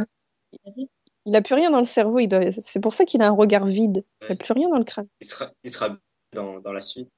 [1.28, 1.34] il a- syndrome.
[1.34, 2.18] Il a plus rien dans le cerveau.
[2.18, 2.50] Il doit...
[2.50, 4.04] C'est pour ça qu'il a un regard vide.
[4.28, 5.06] Il a plus rien dans le crâne.
[5.20, 5.96] Il sera, il sera
[6.34, 7.10] dans, dans la suite.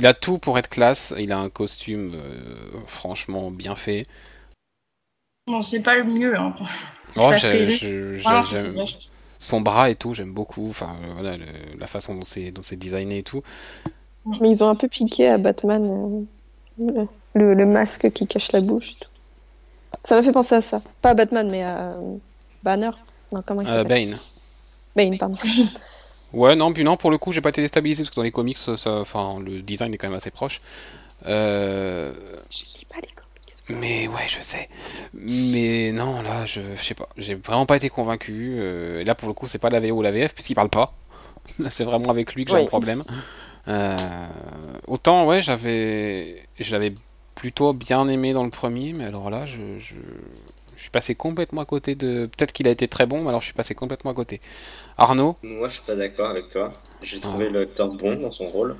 [0.00, 1.14] Il a tout pour être classe.
[1.18, 4.06] Il a un costume euh, franchement bien fait.
[5.46, 6.36] Bon, c'est pas le mieux.
[6.38, 6.54] Hein.
[7.16, 8.20] Oh, j'ai- j'ai-
[9.38, 10.68] son bras et tout, j'aime beaucoup.
[10.70, 11.44] Enfin euh, voilà, le-
[11.78, 13.42] la façon dont c'est dont c'est designé et tout.
[14.40, 16.26] Mais ils ont un peu piqué à Batman
[16.80, 18.92] euh, le, le masque qui cache la bouche.
[18.92, 19.10] et tout.
[20.02, 20.82] Ça m'a fait penser à ça.
[21.02, 22.16] Pas à Batman, mais à euh,
[22.64, 22.90] Banner.
[23.32, 24.20] Non, comment il Euh, s'appelle Bane.
[24.96, 25.38] Bane, pardon.
[26.32, 28.32] Ouais, non, puis non, pour le coup, j'ai pas été déstabilisé parce que dans les
[28.32, 30.60] comics, ça, enfin, le design est quand même assez proche.
[31.26, 32.12] Euh,
[32.50, 33.54] Je dis pas les comics.
[33.68, 34.68] mais ouais, je sais.
[35.12, 37.08] Mais non, là, je, je sais pas.
[37.16, 38.56] J'ai vraiment pas été convaincu.
[38.58, 40.70] Euh, et là, pour le coup, c'est pas la VO ou la VF puisqu'il parle
[40.70, 40.94] pas.
[41.58, 42.62] Là, c'est vraiment avec lui que j'ai Oui.
[42.62, 43.04] un problème.
[43.68, 44.26] Euh,
[44.88, 46.94] autant, ouais, j'avais, je l'avais
[47.34, 49.94] plutôt bien aimé dans le premier, mais alors là, je, je,
[50.76, 52.26] je suis passé complètement à côté de.
[52.26, 54.40] Peut-être qu'il a été très bon, mais alors je suis passé complètement à côté.
[54.98, 56.72] Arnaud, Moi, je suis pas d'accord avec toi.
[57.00, 58.76] J'ai trouvé l'acteur bon dans son rôle.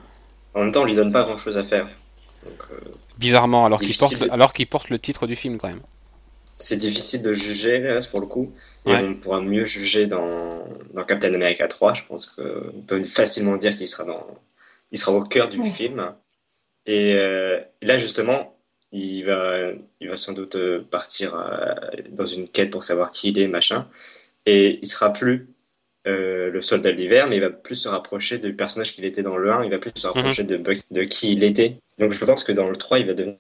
[0.55, 1.89] En même temps, on lui donne pas grand chose à faire.
[2.43, 2.81] Donc, euh,
[3.17, 4.29] bizarrement, alors qu'il porte, difficile.
[4.31, 5.83] alors qu'il porte le titre du film quand même.
[6.57, 8.55] c'est difficile de juger là, pour le coup.
[8.85, 9.03] Et Ouais.
[9.03, 11.95] on pourra mieux juger dans, dans Captain America 3.
[11.95, 14.27] Je pense qu'on peut facilement dire qu'il sera dans,
[14.93, 15.65] il sera au cœur du Ouais.
[15.65, 16.15] film.
[16.87, 18.54] Et euh, là, justement,
[18.95, 21.75] il va, il va sans doute euh, partir euh,
[22.11, 23.89] dans une quête pour savoir qui il est, machin.
[24.47, 25.49] Et il sera plus
[26.07, 29.23] euh, le soldat de l'hiver, mais il va plus se rapprocher du personnage qu'il était
[29.23, 29.65] dans le 1.
[29.65, 31.77] Il va plus se rapprocher de, Buck- de qui il était.
[31.99, 33.37] Donc je pense que dans le 3, il va devenir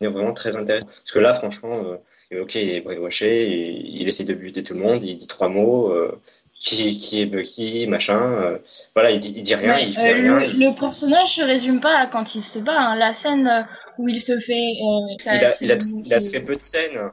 [0.00, 0.86] vraiment très intéressant.
[0.86, 1.98] Parce que là, franchement,
[2.32, 5.26] euh, ok, il est brainwashé, il, il essaie de buter tout le monde, il dit
[5.28, 5.92] trois mots.
[5.92, 6.12] euh,
[6.60, 8.20] qui, qui est Bucky, machin.
[8.42, 8.58] euh,
[8.94, 10.38] voilà, il dit, il dit rien, Ouais, il fait euh, rien.
[10.38, 12.72] le, il- le personnage se résume pas à quand il se bat.
[12.76, 12.96] hein.
[12.96, 13.62] La scène euh,
[13.98, 14.52] où il se fait.
[14.82, 17.10] euh, ça- il a, il, a, il a très peu de scènes.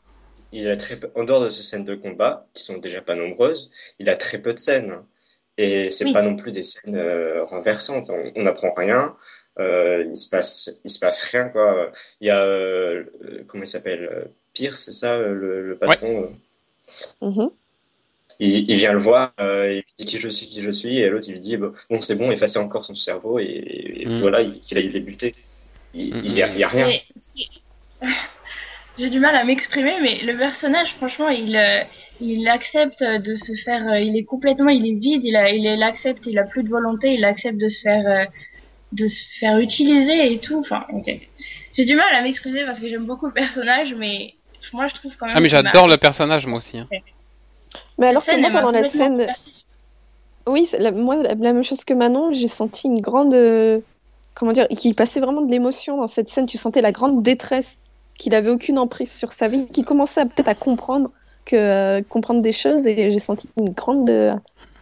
[0.52, 3.16] Il a très peu, en dehors de ces scènes de combat, qui sont déjà pas
[3.16, 5.00] nombreuses, il a très peu de scènes.
[5.58, 6.14] Et c'est Oui.
[6.14, 8.10] pas non plus des scènes euh, renversantes.
[8.36, 9.16] On n'apprend rien.
[9.60, 11.92] Euh, il se passe, il se passe rien quoi.
[12.22, 13.04] Il y a
[13.48, 16.24] comment il s'appelle euh, Pierce, c'est ça le, le patron.
[16.24, 16.28] euh,
[17.22, 17.50] Mhm.
[18.40, 20.98] Il, il vient le voir, euh, il lui dit qui je suis, qui je suis,
[20.98, 23.46] et l'autre il lui dit bon, c'est bon, effacez encore son cerveau et,
[24.02, 24.20] et Mm.
[24.20, 25.34] voilà, il- qu'il a eu débuté.
[25.94, 26.90] Il, Mm, il y a, rien.
[28.98, 31.84] J'ai du mal à m'exprimer, mais le personnage, franchement, il, euh,
[32.20, 33.88] il accepte de se faire.
[33.88, 35.24] euh, il est complètement, il est vide.
[35.26, 37.14] Il, a, il, il accepte, il a plus de volonté.
[37.14, 38.26] Il accepte de se faire, euh,
[38.92, 40.60] de se faire utiliser et tout.
[40.60, 41.10] Enfin, ok.
[41.74, 44.36] J'ai du mal à m'exprimer parce que j'aime beaucoup le personnage, mais
[44.74, 45.36] moi, je trouve quand même.
[45.38, 46.78] Ah, mais j'adore le personnage moi aussi.
[46.78, 46.88] hein.
[47.98, 49.28] Mais alors que moi, pendant la scène.
[50.46, 53.34] Oui, c'est la, moi, la, la même chose que Manon, j'ai senti une grande.
[53.34, 53.80] euh,
[54.34, 56.48] comment dire Qu'il passait vraiment de l'émotion dans cette scène.
[56.48, 57.80] Tu sentais la grande détresse,
[58.18, 61.12] qu'il avait aucune emprise sur sa vie, qu'il commençait peut-être à comprendre,
[61.46, 64.34] que, euh, comprendre des choses, et j'ai senti une grande, euh,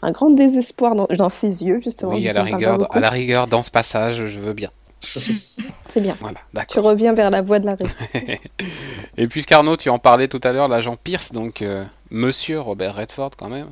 [0.02, 2.14] un grand désespoir dans, dans ses yeux, justement.
[2.14, 4.72] Oui, à la rigueur, à la rigueur, dans ce passage, je veux bien.
[5.02, 6.16] C'est bien.
[6.22, 7.96] Voilà, Tu reviens vers la voie de la raison.
[9.18, 13.32] Et puisqu'Arnaud, tu en parlais tout à l'heure, l'agent Pierce, donc euh, Monsieur Robert Redford
[13.38, 13.72] quand même.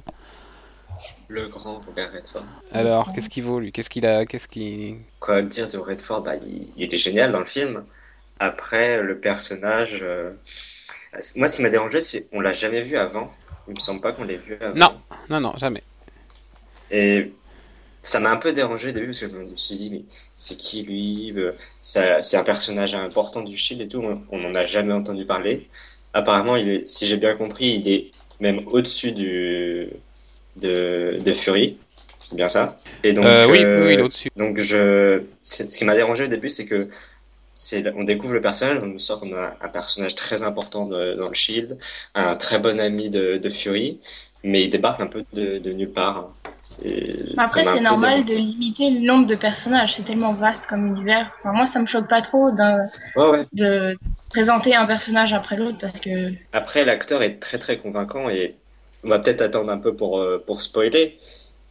[1.27, 2.43] Le grand Robert Redford.
[2.71, 3.71] Alors, qu'est-ce qu'il vaut lui?
[3.71, 6.23] Qu'est-ce qu'il a Qu'est-ce qu'il Quoi dire de Redford?
[6.23, 7.83] Bah, il, il est génial dans le film.
[8.39, 10.31] après, le personnage, euh,
[11.35, 13.31] moi, ce qui m'a dérangé, c'est on l'a jamais vu avant.
[13.67, 14.75] Il me semble pas qu'on l'ait vu avant.
[14.75, 15.83] Non, non, non, jamais.
[16.89, 17.31] Et
[18.01, 20.01] ça m'a un peu dérangé au début parce que je me suis dit, mais
[20.35, 24.01] c'est qui lui Euh, C'est un personnage important du Shield et tout.
[24.31, 25.67] On n'en a jamais entendu parler.
[26.13, 29.89] Apparemment, il est, si j'ai bien compris, il est même au-dessus du
[30.57, 31.77] de, de Fury.
[32.29, 32.79] C'est bien ça.
[33.03, 34.29] Et donc, Euh, oui, euh, oui, il est au-dessus.
[34.35, 36.87] donc je, ce qui m'a dérangé au début, c'est que
[37.53, 41.15] c'est, on découvre le personnage, on nous sort comme un, un personnage très important de-
[41.15, 41.77] dans le Shield,
[42.15, 43.99] un très bon ami de, de Fury,
[44.43, 46.33] mais il débarque un peu de, de nulle part.
[47.35, 49.95] Ça Après, c'est normal de limiter le nombre de personnages.
[49.95, 51.31] C'est tellement vaste comme univers.
[51.39, 52.49] Enfin, moi, ça me choque pas trop
[53.15, 53.95] Ouais, de
[54.29, 58.55] présenter un personnage après l'autre parce que Après, l'acteur est très très convaincant et
[59.03, 61.17] on va peut-être attendre un peu pour, euh, pour spoiler,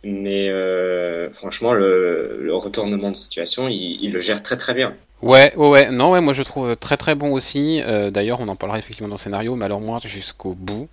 [0.03, 4.95] mais euh, franchement, le, le retournement de situation, il, il le gère très très bien.
[5.21, 7.83] Ouais, ouais, ouais, non, ouais, moi je trouve très très bon aussi.
[7.87, 10.89] Euh, D'ailleurs, on en parlera effectivement dans le scénario, mais alors moi, jusqu'au bout,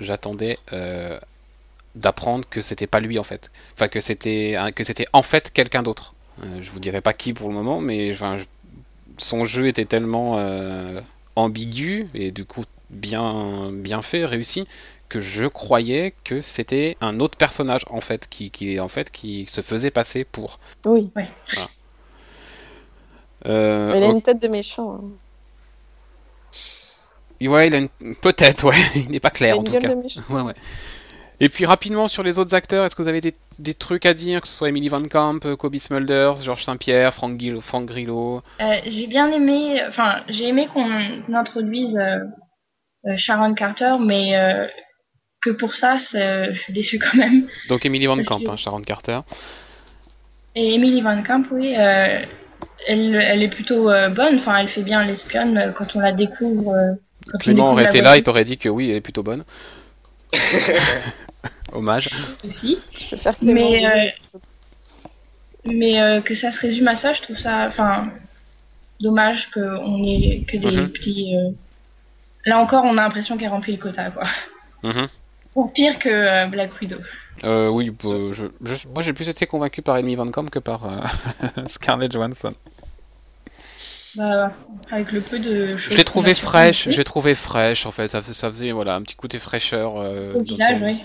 [0.00, 1.18] j'attendais euh,
[1.94, 3.50] d'apprendre que c'était pas lui en fait.
[3.74, 6.14] Enfin, que c'était que c'était en fait quelqu'un d'autre.
[6.42, 8.44] Euh, je vous dirai pas qui pour le moment, mais enfin, je-
[9.18, 11.00] son jeu était tellement euh,
[11.36, 14.66] ambigu et du coup bien bien fait, réussi,
[15.08, 19.46] que je croyais que c'était un autre personnage en fait, qui, qui en fait qui
[19.50, 20.58] se faisait passer pour.
[20.86, 21.10] Oui,
[23.46, 24.16] Euh, il a ok.
[24.16, 24.94] une tête de méchant.
[24.96, 25.10] hein.
[27.40, 28.14] Ouais, il a une...
[28.16, 29.88] peut-être, ouais, il n'est pas Il a clair en une tout cas.
[29.90, 30.22] de méchant.
[30.30, 30.54] Ouais, ouais.
[31.40, 34.14] Et puis rapidement sur les autres acteurs, est-ce que vous avez des, des trucs à
[34.14, 37.36] dire, que ce soit Emily Van Camp, euh, Kobe Smulders, Georges Saint-Pierre, Frank
[37.86, 38.42] Grillo?
[38.60, 40.88] Euh, j'ai bien aimé, enfin, j'ai aimé qu'on
[41.34, 44.66] introduise euh, Sharon Carter, mais euh,
[45.42, 47.48] que pour ça, je suis déçue quand même.
[47.68, 49.20] Donc Emily Van Camp, que- hein, Sharon Carter.
[50.54, 52.24] Et Emily Van Camp, oui, elle,
[52.86, 54.36] elle est plutôt bonne.
[54.36, 56.72] Enfin, elle fait bien l'espionne quand on la découvre.
[57.26, 59.24] quand on Clément découvre aurait été là, il t'aurait dit que oui, elle est plutôt
[59.24, 59.44] bonne.
[61.72, 62.10] Hommage.
[62.44, 62.78] aussi.
[62.96, 63.54] Je peux faire Clément.
[63.70, 64.38] Mais, euh,
[65.64, 68.10] mais euh, que ça se résume à ça, je trouve ça, enfin,
[69.00, 70.88] dommage qu'on ait que des Mhm.
[70.90, 71.36] petits.
[71.36, 71.50] euh,
[72.46, 74.24] Là encore, on a l'impression qu'elle remplit le quota, quoi.
[74.82, 75.08] Mhm.
[75.54, 76.98] Ou pire que euh, Black Widow.
[77.42, 80.84] Euh, oui, je, je- moi j'ai plus été convaincu par Emily Van Camp que par
[80.84, 81.00] euh,
[81.68, 82.54] Scarlett Johansson.
[84.16, 84.52] Bah,
[84.90, 85.92] avec le peu de choses.
[85.92, 89.16] Je l'ai trouvé fraîche, j'ai trouvé fraîche en fait, ça, ça faisait voilà un petit
[89.16, 91.00] côté fraîcheur euh, Au visage, oui.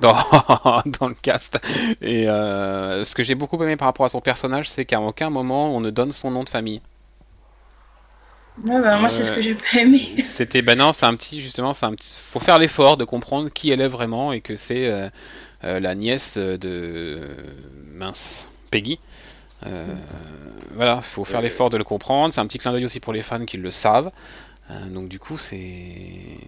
[0.00, 0.14] dans,
[0.86, 1.58] dans le cast.
[2.00, 5.30] Et euh, ce que j'ai beaucoup aimé par rapport à son personnage, c'est qu'à aucun
[5.30, 6.80] moment on ne donne son nom de famille.
[8.66, 10.16] Ouais, bah, moi, c'est ce que j'ai pas aimé.
[10.18, 13.50] C'était, ben non, c'est un petit, justement, c'est un petit, faut faire l'effort de comprendre
[13.50, 15.08] qui elle est vraiment et que c'est euh,
[15.64, 17.20] euh, la nièce de
[17.94, 18.98] mince Peggy.
[19.66, 19.94] Euh,
[20.74, 22.32] voilà, faut faire l'effort de le comprendre.
[22.32, 24.12] C'est un petit clin d'œil aussi pour les fans qui le savent.
[24.70, 26.38] Euh, donc du coup, c'est,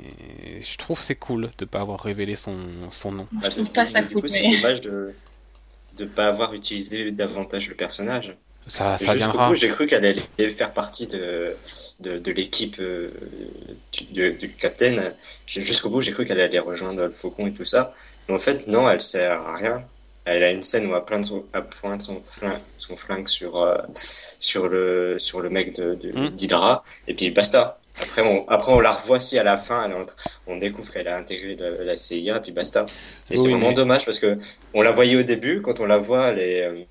[0.62, 2.56] je trouve c'est cool de pas avoir révélé son,
[2.90, 3.28] son nom.
[3.32, 5.14] Je Bah, trouve pas ça du cool, coup, c'est dommage de
[5.98, 8.36] ne pas avoir utilisé davantage le personnage.
[8.66, 11.58] Ça, ça Jusqu'au bout, j'ai cru qu'elle allait faire partie de,
[12.00, 13.10] de, de l'équipe euh,
[13.92, 15.12] du, de- du Captain.
[15.46, 17.94] J'ai- Jusqu'au bout, j'ai cru qu'elle allait rejoindre le Faucon et tout ça.
[18.28, 19.84] Mais en fait, non, elle sert à rien.
[20.26, 23.56] Elle a une scène où elle pointe son, elle pointe son, flingue, son flingue sur,
[23.56, 26.28] euh, sur, le, sur le mec de, de- Hmm.
[26.30, 27.78] d'Hydra, et puis basta.
[28.00, 29.94] Après on, après, on la revoit si à la fin, elle
[30.46, 32.86] on découvre qu'elle a intégré le- la CIA, et puis basta.
[33.30, 34.38] Et c'est vraiment mais- dommage parce que
[34.74, 36.62] on la voyait au début, quand on la voit, elle est.
[36.64, 36.84] euh,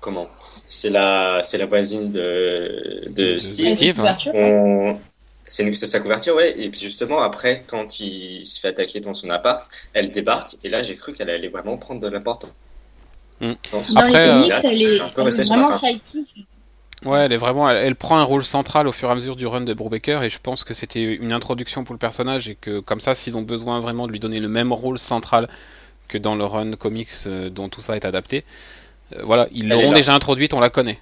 [0.00, 0.28] comment?
[0.66, 3.98] C'est la, c'est la voisine de, de De Steve.
[4.32, 4.98] On...
[5.44, 6.58] C'est une- c'est sa couverture, ouais.
[6.60, 10.56] Et puis justement, après, quand il se fait attaquer dans son appart, elle débarque.
[10.62, 12.54] Et là, j'ai cru qu'elle allait vraiment prendre de l'importance.
[13.72, 15.64] Non, Dans Après, les euh, comics, elle est, un peu elle resté est sur la
[15.64, 16.46] vraiment psychique.
[17.04, 19.34] Ouais, elle est vraiment, elle, elle prend un rôle central au fur et à mesure
[19.36, 22.56] du run de Brubaker et je pense que c'était une introduction pour le personnage et
[22.56, 25.48] que comme ça, s'ils ont besoin vraiment de lui donner le même rôle central
[26.08, 28.44] que dans le run comics euh, dont tout ça est adapté,
[29.16, 31.00] euh, voilà, ils l'auront déjà introduite, on la connaît.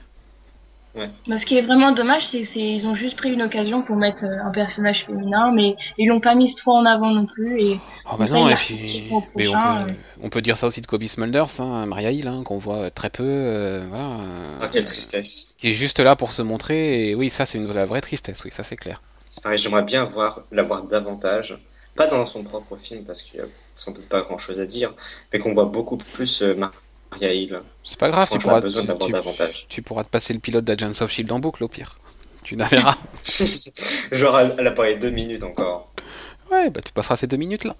[1.27, 4.25] Mais ce qui est vraiment dommage, c'est qu'ils ont juste pris une occasion pour mettre
[4.25, 7.61] euh, un personnage féminin, mais ils l'ont pas mise trop en avant non plus.
[7.61, 7.81] Et
[8.11, 10.87] Oh bah Ça, non, et puis, mais on, peut, on peut dire ça aussi de
[10.87, 14.85] Kobe Smulders, hein, Maria Hill, hein, qu'on voit très peu, euh, voilà, euh, Ah, quelle
[14.85, 15.55] tristesse.
[15.59, 18.43] qui est juste là pour se montrer et oui, ça c'est une la vraie tristesse,
[18.45, 19.03] oui, ça c'est clair.
[19.29, 21.59] C'est pareil, j'aimerais bien voir, la voir davantage.
[21.97, 24.67] Pas dans son propre film, parce qu'il y a sans doute pas grand chose à
[24.67, 24.93] dire,
[25.33, 26.75] mais qu'on voit beaucoup plus euh, Maria
[27.85, 29.67] C'est pas grave, tu pourras, besoin tu, de l'avoir tu- davantage.
[29.69, 31.99] tu pourras te passer le pilote d'Agents of Shield en boucle au pire.
[32.45, 32.97] Tu la verras.
[34.13, 35.91] Genre, elle, elle apparaît deux minutes encore.
[36.51, 37.77] Ouais, bah tu passeras ces deux minutes là.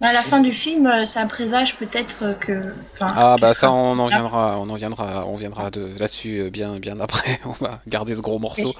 [0.00, 2.60] À la fin du film, euh, ça présage peut-être que.
[2.94, 6.50] enfin, Ah bah ça on en viendra, on en viendra, on viendra de là-dessus euh,
[6.50, 7.40] bien bien après.
[7.46, 8.74] On va garder ce gros morceau.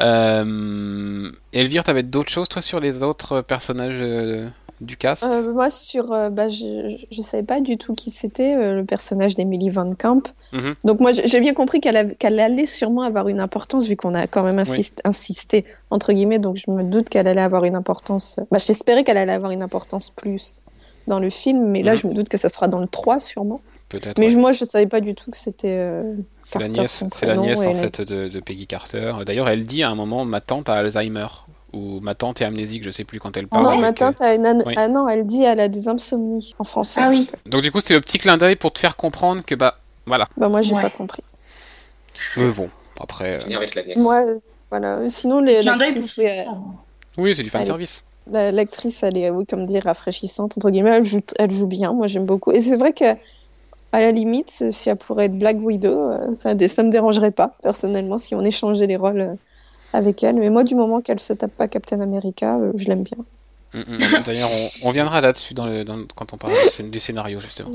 [0.00, 4.48] Euh, Elvire, t'avais d'autres choses toi sur les autres personnages euh,
[4.80, 8.54] du cast Euh, moi, sur, euh, bah, je, je savais pas du tout qui c'était,
[8.54, 10.22] euh, le personnage d'Emily Van Camp.
[10.52, 10.74] Mhm.
[10.84, 14.42] Donc moi, j'ai bien compris qu'elle allait sûrement avoir une importance, vu qu'on a quand
[14.42, 18.38] même insist- insisté, entre guillemets, donc je me doute qu'elle allait avoir une importance...
[18.50, 20.56] Bah, j'espérais qu'elle allait avoir une importance plus
[21.06, 21.98] dans le film, mais là, Mhm.
[21.98, 23.60] je me doute que ça sera dans le 3, sûrement.
[23.88, 24.18] Peut-être.
[24.18, 24.36] Mais ouais.
[24.36, 26.02] moi, je savais pas du tout que c'était...
[26.42, 29.12] C'est la nièce, la nièce en fait de, de Peggy Carter.
[29.24, 31.28] D'ailleurs, elle dit à un moment ma tante a Alzheimer
[31.76, 33.66] ou ma tante est amnésique, je sais plus quand elle parle.
[33.66, 34.46] non, ma euh, tante a une...
[34.46, 34.74] an- oui.
[34.76, 37.00] Ah non, elle dit elle a des insomnies, en français.
[37.02, 37.28] Ah oui.
[37.46, 40.28] Donc du coup, c'est le petit clin d'œil pour te faire comprendre que bah voilà.
[40.36, 40.80] Bah moi, j'ai Ouais.
[40.82, 41.22] pas compris.
[42.36, 44.02] Mais bon, après, euh, Finir avec la nièce.
[44.02, 45.08] Moi, euh, voilà.
[45.10, 46.24] Sinon, les, Clin d'œil pour l'actrice, ceux
[47.18, 48.02] oui, c'est du fan service.
[48.26, 50.90] La- L'actrice, elle est, oui, comme dire, rafraîchissante, entre guillemets.
[50.96, 52.52] Elle joue, elle joue bien, moi j'aime beaucoup.
[52.52, 53.04] Et c'est vrai que,
[53.92, 57.58] à la limite, si elle pourrait être Black Widow, euh, ça, ça me dérangerait pas,
[57.62, 59.34] personnellement, si on échangeait les rôles euh,
[59.96, 60.36] avec elle.
[60.36, 63.18] Mais moi, du moment qu'elle se tape pas Captain America, euh, je l'aime bien.
[63.74, 64.22] Mm, mm.
[64.24, 64.48] D'ailleurs,
[64.84, 67.72] on, on viendra là-dessus dans le, dans- quand on parlera du, scén- du scénario justement.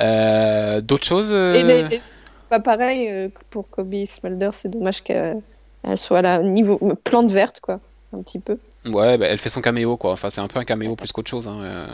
[0.00, 4.68] Euh, D'autres choses euh, Et les- les- c'est pas pareil euh, pour Kobe Smulder, c'est
[4.68, 5.40] dommage qu'elle
[5.82, 7.80] elle soit là, niveau plante verte, quoi,
[8.12, 8.58] un petit peu.
[8.86, 10.12] Ouais, bah, elle fait son caméo quoi.
[10.12, 11.48] Enfin, c'est un peu un caméo plus qu'autre chose.
[11.48, 11.88] hein,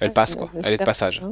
[0.00, 0.50] Elle passe quoi.
[0.62, 1.22] elle est de passage.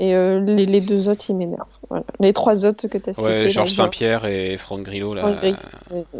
[0.00, 1.66] Et euh, les, les deux autres, ils m'énervent.
[1.88, 2.04] Voilà.
[2.20, 3.26] Les trois autres que tu as cités.
[3.26, 5.22] Ouais, Georges Saint-Pierre et Franck Grillo là.
[5.22, 5.56] Franck Grillo.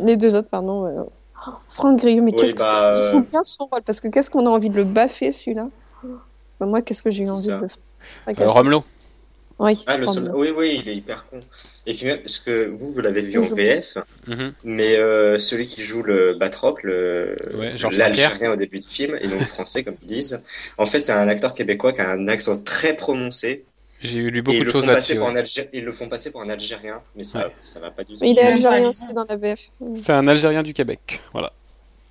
[0.02, 0.86] Les deux autres, pardon.
[0.86, 1.02] euh,
[1.46, 4.08] oh, Franck Grillo, mais Oui, qu'est-ce bah, qu'il euh, joue bien son rôle Parce que
[4.08, 5.68] qu'est-ce qu'on a envie de le baffer, celui-là?
[6.58, 7.68] Bah, Moi, qu'est-ce que j'ai eu envie ça de le Euh,
[8.24, 8.84] fracasser Romelot.
[9.60, 10.26] Oui, Ah, le Romelot.
[10.26, 10.36] soldat.
[10.36, 11.40] Oui, oui, il est hyper con.
[11.86, 14.52] Et puis même, parce que vous, vous l'avez vu en VF, Mhm.
[14.64, 19.16] mais euh, celui qui joue le Batrop, le Ouais, Georges l'Algérien au début du film,
[19.20, 20.42] et donc français, comme ils disent,
[20.76, 23.64] en fait, c'est un acteur québécois qui a un accent très prononcé.
[24.02, 25.60] J'ai lu beaucoup ils de le, choses font passer là-dessus.
[25.62, 25.70] pour ouais.
[25.72, 27.54] ils le font passer pour un Algérien, mais ça, Ouais.
[27.58, 28.24] ça va pas du tout.
[28.24, 29.60] Il est algérien aussi dans la VF.
[30.02, 31.20] C'est un Algérien du Québec.
[31.32, 31.52] Voilà.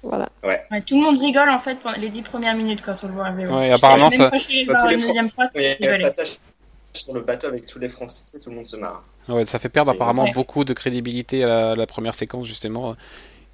[0.04, 0.30] Voilà.
[0.44, 3.14] Ouais, tout le monde rigole en fait pendant les dix premières minutes quand on le
[3.14, 3.50] voit arriver.
[3.52, 5.60] Ouais, apparemment, ça- quand je suis allée voir tous les une Fran- deuxième fois, Quand
[5.60, 6.38] il y a un passage
[6.94, 9.04] sur le bateau avec tous les Français, tout le monde se marre.
[9.28, 10.32] Ouais, ça fait perdre apparemment Ouais.
[10.34, 12.96] beaucoup de crédibilité à la, la première séquence justement,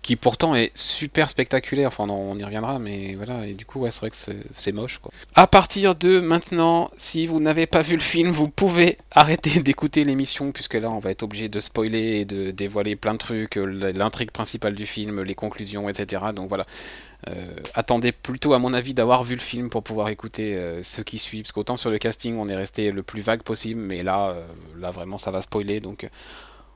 [0.03, 1.87] qui pourtant est super spectaculaire.
[1.87, 3.47] Enfin, on, on y reviendra, mais voilà.
[3.47, 5.11] Et du coup, ouais, c'est vrai que c'est- moche, quoi.
[5.33, 10.03] À partir de maintenant, si vous n'avez pas vu le film, vous pouvez arrêter d'écouter
[10.03, 13.55] l'émission, puisque là, on va être obligé de spoiler et de dévoiler plein de trucs,
[13.55, 16.21] l'intrigue principale du film, les conclusions, etc.
[16.35, 16.65] Donc voilà.
[17.29, 21.01] Euh, attendez plutôt, à mon avis, d'avoir vu le film pour pouvoir écouter euh, ce
[21.01, 24.03] qui suit, parce qu'autant sur le casting, on est resté le plus vague possible, mais
[24.03, 24.45] là, euh,
[24.77, 26.09] là vraiment, ça va spoiler, donc euh,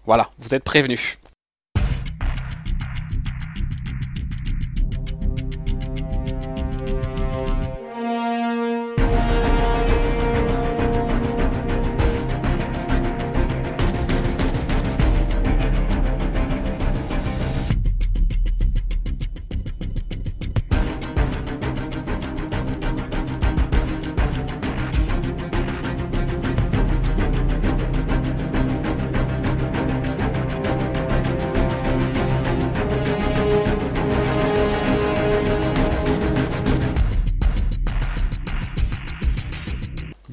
[0.06, 1.18] voilà, vous êtes prévenus.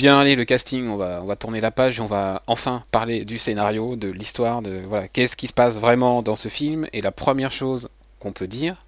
[0.05, 2.85] Bien, allez, le casting, on va, on va tourner la page et on va enfin
[2.91, 6.87] parler du scénario, de l'histoire, de voilà, qu'est-ce qui se passe vraiment dans ce film.
[6.93, 7.89] Et la première chose
[8.21, 8.85] qu'on peut dire,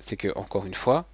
[0.00, 1.06] c'est que, encore une fois,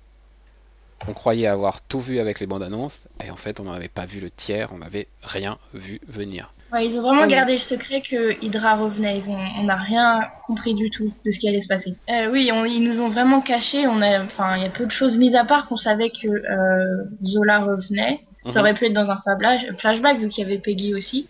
[1.06, 3.86] on croyait avoir tout vu avec les bandes annonces, et en fait, on n'en avait
[3.86, 6.52] pas vu le tiers, on n'avait rien vu venir.
[6.72, 7.28] Ouais, ils ont vraiment Ouais.
[7.28, 9.18] gardé le secret que Hydra revenait.
[9.18, 11.94] Ils ont, on n'a rien compris du tout de ce qui allait se passer.
[12.10, 13.86] Euh, oui, on- ils nous ont vraiment caché.
[13.86, 16.26] On a, enfin, il y a peu de choses mises à part qu'on savait que
[16.26, 18.18] euh, Zola revenait.
[18.48, 18.64] Ça Mhm.
[18.64, 21.28] aurait pu être dans un flash- flashback vu qu'il y avait Peggy aussi.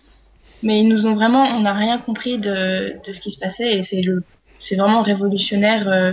[0.62, 3.76] Mais ils nous ont vraiment, on n'a rien compris de, de ce qui se passait
[3.76, 4.22] et c'est le,
[4.58, 5.88] c'est vraiment révolutionnaire.
[5.88, 6.12] euh,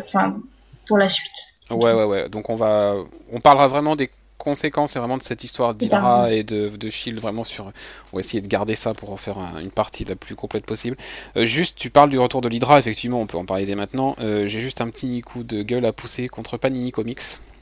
[0.88, 1.32] pour la suite.
[1.70, 2.28] Ouais, ouais, ouais.
[2.30, 2.96] Donc on va,
[3.32, 7.20] on parlera vraiment des conséquences et vraiment de cette histoire d'Hydra et de, de Shield
[7.20, 7.72] vraiment sur.
[8.12, 10.66] On va essayer de garder ça pour en faire un- une partie la plus complète
[10.66, 10.98] possible.
[11.38, 12.80] Euh, juste, tu parles du retour de l'Hydra.
[12.80, 14.16] Effectivement, on peut en parler dès maintenant.
[14.20, 17.22] Euh, J'ai juste un petit coup de gueule à pousser contre Panini Comics,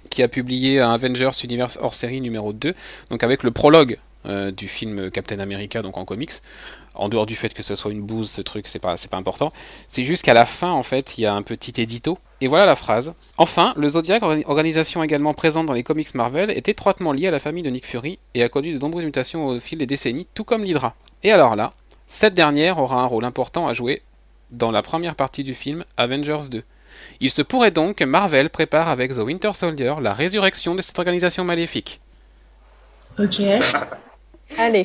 [0.10, 2.74] qui a publié un Avengers Universe hors série numéro 2,
[3.10, 6.34] donc avec le prologue euh, du film Captain America, donc en comics.
[6.96, 9.16] En dehors du fait que ce soit une bouse, ce truc, c'est pas, c'est pas
[9.16, 9.54] important.
[9.88, 12.18] C'est juste qu'à la fin, en fait, il y a un petit édito.
[12.42, 13.14] Et voilà la phrase.
[13.38, 17.32] Enfin, le Zodiac, orga- organisation également présente dans les comics Marvel, est étroitement lié à
[17.32, 20.28] la famille de Nick Fury et a connu de nombreuses mutations au fil des décennies,
[20.34, 20.96] tout comme l'Hydra.
[21.24, 21.72] Et alors là,
[22.08, 24.02] cette dernière aura un rôle important à jouer
[24.52, 26.64] dans la première partie du film Avengers 2.
[27.22, 30.98] Il se pourrait donc que Marvel prépare avec The Winter Soldier la résurrection de cette
[30.98, 32.00] organisation maléfique.
[33.18, 33.42] Ok.
[34.58, 34.84] Allez.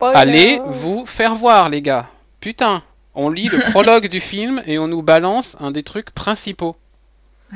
[0.00, 2.06] Allez vous faire voir, les gars.
[2.40, 2.82] Putain,
[3.14, 6.76] on lit le prologue du film et on nous balance un des trucs principaux.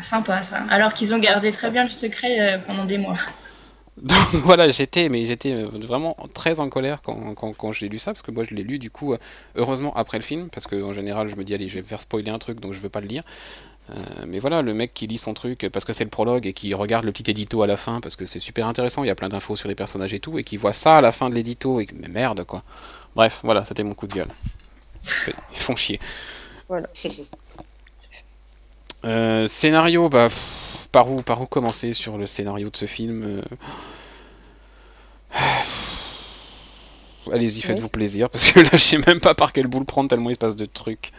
[0.01, 0.65] Sympa ça.
[0.71, 3.19] Alors qu'ils ont gardé très bien le secret euh, pendant des mois.
[3.99, 7.99] Donc voilà, j'étais, mais j'étais euh, vraiment très en colère quand, quand, quand j'ai lu
[7.99, 9.19] ça, parce que moi je l'ai lu du coup, euh,
[9.55, 11.87] heureusement après le film, parce que en général je me dis allez, je vais me
[11.87, 13.23] faire spoiler un truc, donc je veux pas le lire.
[13.91, 13.95] Euh,
[14.27, 16.73] mais voilà, le mec qui lit son truc parce que c'est le prologue et qui
[16.73, 19.15] regarde le petit édito à la fin parce que c'est super intéressant, il y a
[19.15, 21.35] plein d'infos sur les personnages et tout, et qui voit ça à la fin de
[21.35, 22.63] l'édito et mais merde quoi.
[23.15, 24.31] Bref, voilà, c'était mon coup de gueule.
[25.53, 25.99] Ils font chier.
[26.69, 26.89] Voilà.
[29.05, 33.23] Euh, scénario, bah pff, par où par où commencer sur le scénario de ce film
[33.25, 33.43] euh,
[37.31, 40.09] Allez-y, faites-vous plaisir parce que là, je sais même pas par quel bout le prendre
[40.11, 41.13] tellement il se passe de trucs.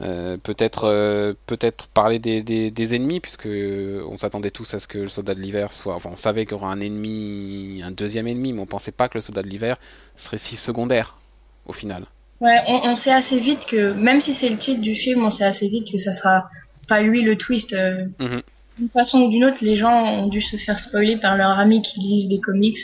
[0.00, 4.86] Euh, peut-être euh, peut-être parler des, des, des ennemis puisque on s'attendait tous à ce
[4.86, 7.90] que le soldat de l'hiver soit enfin on savait qu'il y aurait un ennemi un
[7.90, 9.76] deuxième ennemi mais on pensait pas que le soldat de l'hiver
[10.16, 11.18] serait si secondaire
[11.66, 12.06] au final
[12.40, 15.30] Ouais, on, on sait assez vite que, même si c'est le titre du film, on
[15.30, 16.48] sait assez vite que ça sera
[16.88, 17.72] pas lui le twist.
[17.72, 18.06] euh.
[18.18, 18.42] Mhm.
[18.78, 21.82] D'une façon ou d'une autre, les gens ont dû se faire spoiler par leurs amis
[21.82, 22.78] qui lisent des comics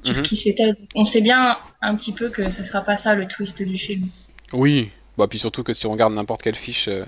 [0.00, 0.22] sur Mhm.
[0.22, 0.72] qui c'était.
[0.94, 4.08] On sait bien un petit peu que ça sera pas ça le twist du film.
[4.52, 4.90] Oui.
[5.18, 7.04] Bah puis surtout que si on regarde n'importe quelle fiche euh,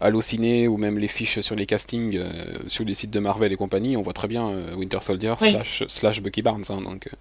[0.00, 2.32] Allociné ou même les fiches sur les castings euh,
[2.66, 5.50] sur les sites de Marvel et compagnie, on voit très bien euh, Winter Soldier Oui.
[5.50, 6.64] slash, slash Bucky Barnes.
[6.68, 7.16] hein, donc euh,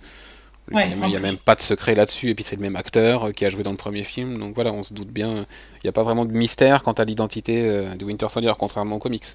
[0.72, 2.30] il Ouais, n'y a, même pas de secret là-dessus.
[2.30, 4.40] Et puis c'est le même acteur qui a joué dans le premier film.
[4.40, 5.46] Donc voilà, on se doute bien.
[5.76, 7.64] Il n'y a pas vraiment de mystère quant à l'identité
[7.96, 9.26] de Winter Soldier, contrairement aux comics.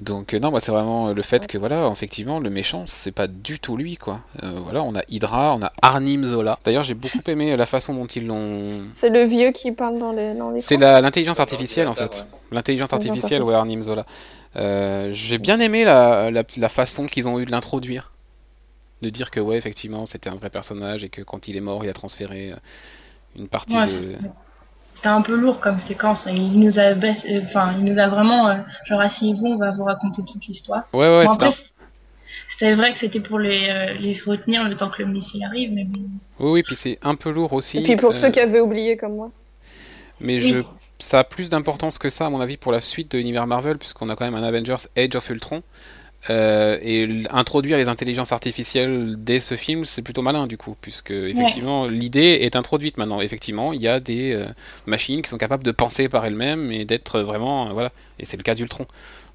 [0.00, 3.12] Donc euh, non, moi c'est vraiment euh, le fait que voilà, effectivement, le méchant, c'est
[3.12, 4.20] pas du tout lui, quoi.
[4.42, 6.58] Euh, voilà, on a Hydra, on a Arnim Zola.
[6.64, 8.66] D'ailleurs, j'ai beaucoup aimé la façon dont ils l'ont.
[8.92, 12.26] C'est le vieux qui parle dans les dans les C'est l'intelligence artificielle en fait.
[12.50, 14.04] L'intelligence artificielle, ouais, Arnim Zola.
[14.56, 18.10] Euh, j'ai bien aimé la, la, la façon qu'ils ont eu de l'introduire.
[19.02, 21.84] De dire que, ouais, effectivement, c'était un vrai personnage et que quand il est mort,
[21.84, 22.52] il a transféré
[23.36, 24.16] une partie Ouais, de.
[24.94, 26.26] C'est- C'était un peu lourd comme séquence.
[26.30, 28.54] Il nous a, baissé- euh, enfin, il nous a vraiment, euh,
[28.86, 30.84] genre asseyez-vous, on va vous raconter toute l'histoire.
[30.92, 31.72] Ouais, ouais, Bon, c'était après, c'est-
[32.48, 35.72] c'était vrai que c'était pour les, euh, les retenir le temps que le missile arrive,
[35.72, 36.00] mais bon.
[36.40, 37.78] Oui, oui, puis c'est un peu lourd aussi.
[37.78, 39.30] Et puis pour euh, ceux qui avaient oublié comme moi.
[40.20, 40.48] Mais Oui.
[40.50, 40.58] je,
[41.00, 43.78] ça a plus d'importance que ça, à mon avis, pour la suite de l'univers Marvel,
[43.78, 45.62] puisqu'on a quand même un Avengers Age of Ultron.
[46.30, 51.10] Euh, et introduire les intelligences artificielles dès ce film, c'est plutôt malin du coup, puisque
[51.10, 53.20] effectivement l'idée est introduite maintenant.
[53.20, 54.46] Effectivement, il y a des euh,
[54.86, 57.92] machines qui sont capables de penser par elles-mêmes et d'être vraiment, euh, voilà.
[58.18, 58.86] Et c'est le cas d'Ultron.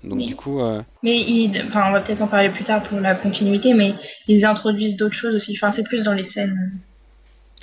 [0.04, 0.28] Donc Oui.
[0.28, 0.62] du coup,
[1.04, 3.96] Mais ils, enfin, on va peut-être en parler plus tard pour la continuité, mais
[4.30, 5.52] ils introduisent d'autres choses aussi.
[5.58, 6.72] Enfin, c'est plus dans les scènes.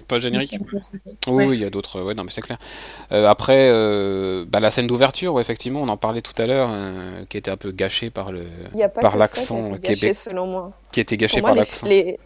[0.05, 0.57] Pas générique.
[1.27, 1.57] Oui, Ouais.
[1.57, 2.03] il y a d'autres.
[2.03, 2.59] Ouais, non, mais c'est clair.
[3.13, 6.69] Euh, après, euh, bah, la scène d'ouverture, ouais, effectivement, on en parlait tout à l'heure,
[6.73, 10.15] euh, qui était un peu gâchée par le, Il y a pas par l'accent québec-
[10.15, 10.73] selon moi.
[10.93, 11.87] qui était gâché Pour par l'accent.
[11.87, 12.19] les,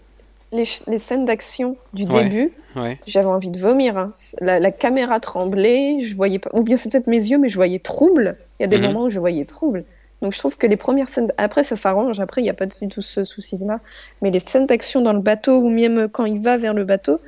[0.53, 2.25] les, scènes d'action du Ouais.
[2.25, 2.99] début, Ouais.
[3.07, 3.97] j'avais envie de vomir.
[3.97, 4.09] hein.
[4.41, 6.51] La, la caméra tremblait, je voyais pas.
[6.55, 8.37] Ou bien c'est peut-être mes yeux, mais je voyais trouble.
[8.59, 8.83] Il y a des Mhm.
[8.87, 9.85] moments où je voyais trouble.
[10.23, 11.33] Donc je trouve que les premières scènes.
[11.39, 12.21] Après, ça s'arrange.
[12.21, 13.81] Après, il n'y a pas du tout ce souci-là.
[14.21, 17.21] Mais les scènes d'action dans le bateau, ou même quand il va vers le bateau,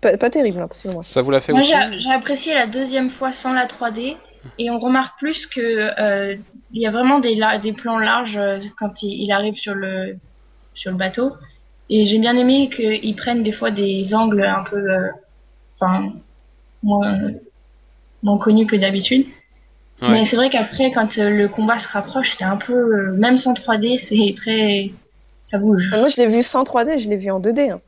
[0.00, 1.02] pas, pas terrible, hein, moi.
[1.02, 4.16] Ça vous l'a fait Moi, aussi j'ai j'ai apprécié la deuxième fois sans la 3D,
[4.58, 6.36] et on remarque plus que euh,
[6.72, 9.74] il y a vraiment des, la- des plans larges euh, quand il, il arrive sur
[9.74, 10.16] le
[10.74, 11.32] sur le bateau.
[11.92, 15.08] Et j'ai bien aimé qu'ils prennent des fois des angles un peu, euh,
[15.80, 16.06] enfin,
[16.82, 17.18] moins
[18.22, 19.26] moins connus que d'habitude.
[20.00, 20.08] Ouais.
[20.10, 23.36] Mais c'est vrai qu'après, quand euh, le combat se rapproche, c'est un peu, euh, même
[23.36, 24.90] sans 3D, c'est très,
[25.44, 25.90] ça bouge.
[25.94, 27.70] Moi, je l'ai vu sans 3D, je l'ai vu en 2D.
[27.72, 27.80] hein.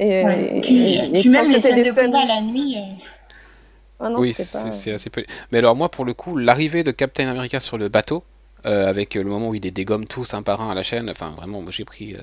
[0.00, 0.56] Et, Ouais.
[0.58, 2.06] et- Puis, et puis quand même les scènes des de scènes.
[2.06, 2.76] combat la nuit.
[2.76, 2.80] euh,
[4.00, 4.64] Ah non, oui, c'est pas.
[4.92, 5.24] assez peu.
[5.50, 8.22] Mais alors moi, pour le coup, l'arrivée de Captain America sur le bateau,
[8.66, 10.82] euh, avec euh, le moment où il les dégomme tous un par un à la
[10.84, 12.18] chaîne, enfin vraiment, moi j'ai pris, euh,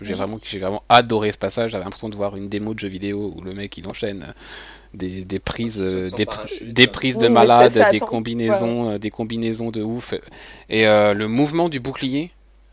[0.00, 0.18] j'ai Oui.
[0.18, 1.72] vraiment, j'ai vraiment adoré ce passage.
[1.72, 4.34] J'avais l'impression de voir une démo de jeu vidéo où le mec il enchaîne
[4.94, 10.14] des, des prises, des, prises de Oui, malade, ça des combinaisons, des combinaisons de ouf.
[10.70, 12.30] Et euh, le mouvement du bouclier.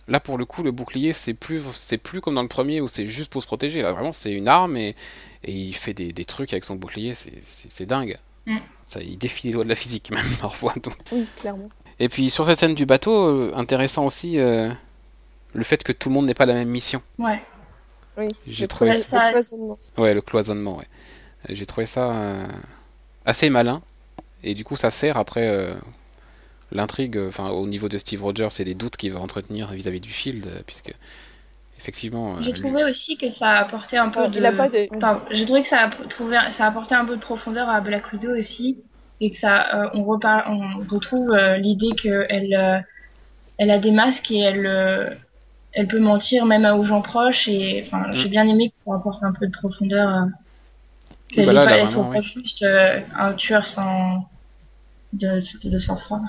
[0.08, 2.88] Là, pour le coup, le bouclier, c'est plus, c'est plus comme dans le premier où
[2.90, 3.82] c'est juste pour se protéger.
[3.82, 4.96] Là, vraiment, c'est une arme et,
[5.44, 7.14] et il fait des, des trucs avec son bouclier.
[7.14, 8.18] C'est, c'est, c'est dingue.
[8.46, 8.58] Mm.
[8.86, 10.74] Ça, il défie les lois de la physique, même parfois.
[10.84, 10.96] donc.
[11.12, 11.70] Oui, clairement.
[12.00, 14.70] Et puis, sur cette scène du bateau, euh, intéressant aussi euh,
[15.54, 17.02] le fait que tout le monde n'ait pas la même mission.
[17.20, 17.42] ouais.
[18.16, 18.28] Oui.
[18.46, 19.76] J'ai Le trouvé ça- le cloisonnement.
[19.98, 20.88] Ouais, le cloisonnement, ouais.
[21.50, 22.48] J'ai trouvé ça euh,
[23.26, 23.82] assez malin.
[24.44, 25.74] Et du coup, ça sert après euh,
[26.74, 30.02] l'intrigue, euh, enfin, au niveau de Steve Rogers et des doutes qu'il va entretenir vis-à-vis
[30.02, 30.94] du Shield, euh, puisque
[31.80, 32.36] effectivement.
[32.38, 34.38] euh, J'ai lui- trouvé aussi que ça apportait un peu Euh, de.
[34.40, 34.88] Il a pas de.
[34.96, 38.12] Enfin, j'ai trouvé que ça a trouvé, ça apportait un peu de profondeur à Black
[38.12, 38.84] Widow aussi,
[39.22, 42.80] et que ça, euh, on repart, on retrouve euh, l'idée qu'elle, euh,
[43.58, 45.10] elle a des masques et elle, euh,
[45.74, 48.18] elle peut mentir même aux gens proches et enfin Mm.
[48.18, 50.10] j'ai bien aimé que ça apporte un peu de profondeur.
[50.10, 50.26] euh,
[51.30, 52.22] qu'elle Bah soit oui.
[52.22, 54.30] juste euh, un tueur sans
[55.14, 56.22] de, de sang-froid.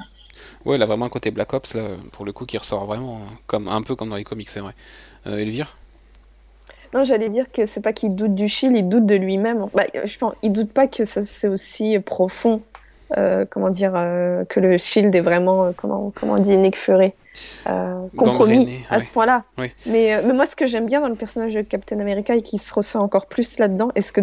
[0.64, 3.36] Ouais, a vraiment un côté Black Ops là, pour le coup, qui ressort vraiment hein,
[3.46, 4.72] comme un peu comme dans les comics, c'est vrai.
[5.26, 5.76] Euh, Elvire?
[6.94, 9.66] Non, j'allais dire que c'est pas qu'il doute du Shield, il doute de lui-même.
[9.74, 12.62] Bah, je pense, il doute pas que ça c'est aussi profond,
[13.18, 16.76] euh, comment dire, euh, que le Shield est vraiment, euh, comment, comment on dit, Nick
[16.76, 17.12] Fury,
[18.16, 19.04] compromis Gangréné, à ouais.
[19.04, 19.42] ce point-là.
[19.58, 22.58] Mais, mais moi, ce que j'aime bien dans le personnage de Captain America et qui
[22.58, 24.20] se ressent encore plus là-dedans, et ce que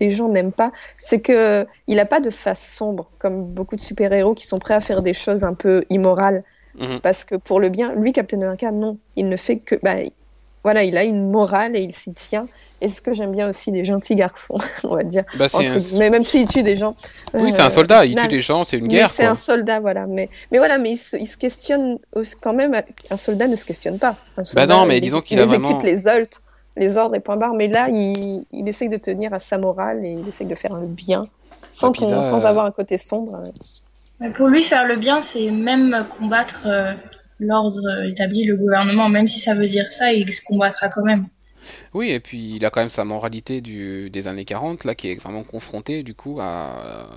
[0.00, 3.80] des gens n'aiment pas, c'est que il a pas de face sombre comme beaucoup de
[3.80, 6.42] super-héros qui sont prêts à faire des choses un peu immorales
[6.76, 6.98] Mhm.
[7.02, 9.94] parce que pour le bien, lui, Captain America, non, il ne fait que, bah,
[10.64, 12.48] voilà, il a une morale et il s'y tient.
[12.80, 15.70] Et ce que j'aime bien aussi des gentils garçons, on va dire, Bah, c'est entre
[15.70, 16.96] un- guillemets, même s'il tue des gens.
[17.32, 19.24] Oui, euh, c'est un soldat, au il tue des gens, c'est une Mais guerre c'est
[19.24, 20.06] un soldat, voilà.
[20.08, 21.98] Mais, mais voilà, mais il se, il se questionne
[22.40, 22.74] quand même.
[23.08, 24.16] Un soldat ne se questionne pas.
[24.36, 26.40] Un soldat, Bah non, mais il disons qu'il a il exécute vraiment- les ordres,
[26.76, 27.54] les ordres et point barre.
[27.54, 30.78] Mais là, il, il essaye de tenir à sa morale et il essaye de faire
[30.78, 31.26] le bien,
[31.70, 33.42] sans, là, sans euh, avoir un côté sombre.
[34.20, 36.92] Mais Pour lui, faire le bien, c'est même combattre euh,
[37.38, 41.26] l'ordre établi, le gouvernement, même si ça veut dire ça, il se combattra quand même.
[41.94, 45.10] Oui, et puis il a quand même sa moralité du, des années 40, là, qui
[45.10, 47.08] est vraiment confronté, du coup, à,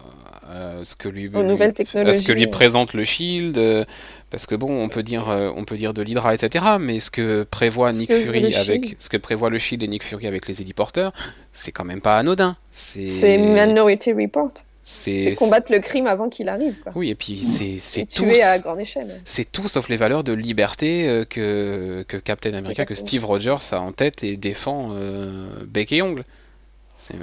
[0.43, 2.47] à ce que lui, Aux nouvelles lui- à ce que lui technologies, ouais.
[2.49, 3.85] présente le Shield, euh,
[4.29, 7.11] parce que bon, on peut dire, euh, on peut dire de l'Hydra, etc., mais ce
[7.11, 8.95] que prévoit Ce Nick que Fury le avec, Shield.
[8.99, 11.13] ce que prévoit le Shield et Nick Fury avec les héliporteurs,
[11.51, 12.57] c'est quand même pas anodin.
[12.71, 14.51] C'est, C'est Minority Report.
[14.89, 16.79] C'est combattre le crime avant qu'il arrive.
[16.79, 16.93] Quoi.
[16.95, 19.19] oui, et puis c'est, c'est tout, tuer à grande échelle.
[19.25, 22.95] c'est tout sauf les valeurs de liberté euh, que, que Captain America, que.
[22.95, 26.23] Steve Rogers a en tête et défend euh, bec et ongle.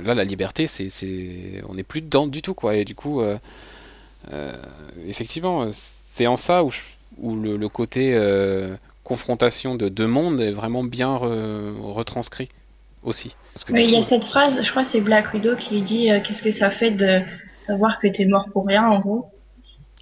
[0.04, 2.76] Là, la liberté, c'est, c'est, on n'est plus dedans du tout, quoi.
[2.76, 3.36] Et du coup, euh,
[4.32, 4.52] euh,
[5.08, 6.80] effectivement, c'est en ça où, je-
[7.18, 12.48] où le, le côté euh, confrontation de deux mondes est vraiment bien re- retranscrit
[13.02, 13.36] aussi.
[13.52, 15.80] Parce que Mais il y a cette phrase, je crois que c'est Black Widow qui
[15.82, 17.20] dit euh, qu'est-ce que ça fait de
[17.64, 19.26] savoir que t'es mort pour rien en gros.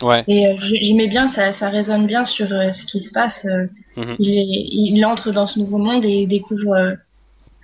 [0.02, 3.44] Ouais, Et euh, j'aimais bien, ça, ça résonne bien sur euh, ce qui se passe.
[3.46, 4.16] euh, Mhm.
[4.18, 6.96] il, est- il entre dans ce nouveau monde et il découvre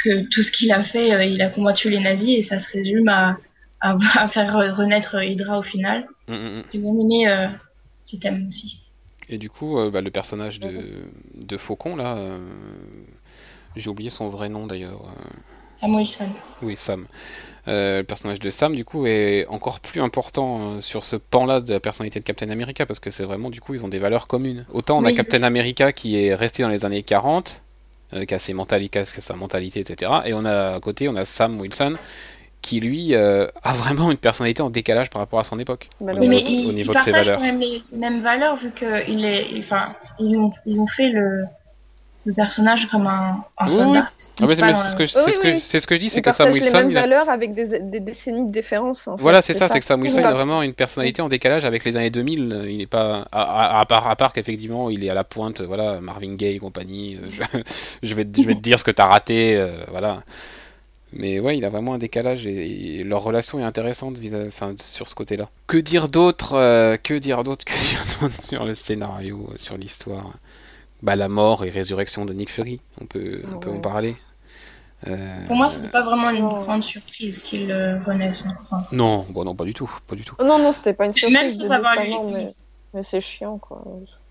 [0.04, 3.08] que tout ce qu'il a fait, il a combattu les nazis et ça se résume
[3.08, 3.38] à,
[3.80, 6.06] à, à faire renaître Hydra au final.
[6.28, 6.62] Mm, mm.
[6.72, 7.48] J'ai bien aimé
[8.04, 8.80] ce thème aussi.
[9.28, 10.70] Et du coup, bah, le personnage de,
[11.34, 12.38] de Faucon, là,
[13.76, 15.02] j'ai oublié son vrai nom d'ailleurs.
[15.70, 16.30] Sam Wilson.
[16.62, 17.06] Oui, Sam.
[17.68, 21.60] Euh, le personnage de Sam, du coup, est encore plus important euh, sur ce pan-là
[21.60, 23.98] de la personnalité de Captain America, parce que c'est vraiment, du coup, ils ont des
[23.98, 24.64] valeurs communes.
[24.72, 25.14] Autant on a Oui.
[25.14, 27.62] Captain America qui est resté dans les années 40,
[28.14, 30.10] euh, qui a ses mentali- qui a sa mentalité, etc.
[30.24, 31.96] Et on a à côté, on a Sam Wilson,
[32.62, 35.90] qui lui euh, a vraiment une personnalité en décalage par rapport à son époque.
[36.00, 36.34] Au Malheureusement.
[36.36, 37.38] Oui, niveau, mais de- ils, au niveau de ses valeurs.
[37.38, 41.10] quand même les mêmes valeurs vu que il est, enfin, ils ont, ils ont fait
[41.10, 41.44] le,
[42.24, 44.10] le personnage comme un, un Oui, soldat.
[44.10, 45.60] Ah, c'est ce que, Oui, c'est ce que, oui.
[45.60, 47.28] c'est ce que je dis, c'est que Sam partagent les Wilson, mêmes il a- valeurs
[47.30, 49.08] avec des, des décennies de différence.
[49.08, 51.28] En fait, Voilà, c'est ça, c'est que Sam Wilson, il a vraiment une personnalité en
[51.28, 52.52] décalage avec les années 2000.
[52.52, 55.24] euh, Il est pas, à, à- à part, à part qu'effectivement, il est à la
[55.24, 57.16] pointe, voilà, Marvin Gaye et compagnie.
[57.16, 57.58] euh,
[58.02, 60.22] je, vais, te- je vais te dire ce que t'as raté, euh, voilà.
[61.14, 64.74] Mais ouais, il a vraiment un décalage et, et leur relation est intéressante vis enfin,
[64.78, 65.48] sur ce côté-là.
[65.66, 70.34] Que dire d'autre euh, Que dire d'autre Que dire d'autre sur le scénario, sur l'histoire?
[71.02, 74.16] Bah la mort et résurrection de Nick Fury, on peut, on Ah peut en parler.
[75.06, 76.60] Euh, Pour moi, c'était pas vraiment une Non.
[76.62, 77.72] grande surprise qu'il
[78.04, 78.44] renaisse.
[78.62, 80.34] Enfin, Non, bon non, pas du tout, pas du tout.
[80.40, 81.32] Oh non, non, c'était pas une surprise.
[81.38, 82.46] même sans de savoir dire lu ça, les non, mais,
[82.94, 83.84] mais c'est chiant, quoi.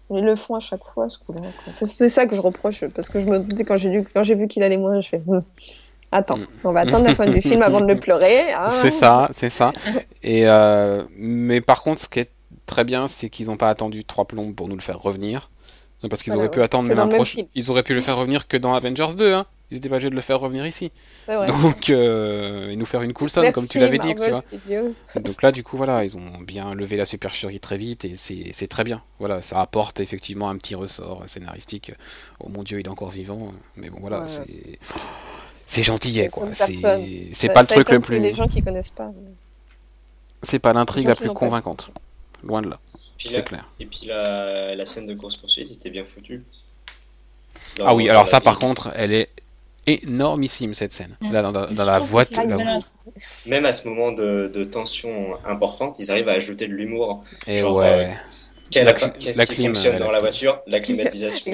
[0.10, 1.42] Ils le font à chaque fois, ce coup-là.
[1.72, 4.36] C'est ça que je reproche, parce que je me doutais quand j'ai lu- quand j'ai
[4.36, 5.22] vu qu'il allait mourir, je fais.
[5.26, 5.42] Hmm.
[6.12, 6.48] Attends, Mm.
[6.66, 8.54] on va attendre la fin du film avant de le pleurer.
[8.54, 8.70] hein.
[8.72, 9.74] C'est ça, c'est ça.
[10.24, 12.32] Et euh, mais par contre, ce qui est
[12.66, 15.50] très bien, c'est qu'ils n'ont pas attendu trois plombs pour nous le faire revenir.
[16.10, 17.38] Parce qu'ils Voilà, auraient pu attendre même un proche-.
[17.56, 19.46] Ils auraient pu le faire revenir que dans Avengers 2, hein.
[19.70, 20.94] Ils étaient pas obligés de le faire revenir ici.
[21.28, 21.48] Vrai.
[21.48, 24.42] Donc, euh, et nous faire une coulson, Merci, comme tu l'avais dit, tu vois.
[25.20, 28.68] Donc là, du coup, voilà, ils ont bien levé la supercherie très vite et c'est
[28.68, 29.02] très bien.
[29.20, 31.92] Voilà, ça apporte effectivement un petit ressort scénaristique.
[32.40, 33.52] Oh mon dieu, il est encore vivant.
[33.76, 34.28] Mais bon, voilà, Ouais.
[34.30, 34.80] c'est.
[35.66, 36.48] C'est gentillet, quoi.
[36.54, 38.20] C'est Ça- pas le truc le plus.
[38.20, 39.12] Les gens qui connaissent pas.
[40.44, 41.92] C'est pas l'intrigue la plus pas convaincante.
[42.44, 42.80] Loin de là,
[43.18, 43.66] Puis clair.
[43.80, 46.44] et puis la, la scène de course-poursuite était bien foutue.
[47.78, 49.30] Dans- Ah oui, alors ça par contre, elle est
[49.88, 51.16] énormissime cette scène.
[51.22, 51.52] Là, dans,
[51.86, 52.44] la voiture.
[52.44, 52.80] la-
[53.46, 57.24] Même à ce moment de, de tension importante, ils arrivent à ajouter de l'humour.
[57.48, 58.16] Et Genre, ouais.
[58.70, 60.60] Clim- Qu'est-ce qui clim, fonctionne euh, dans la voiture?
[60.68, 61.52] La climatisation.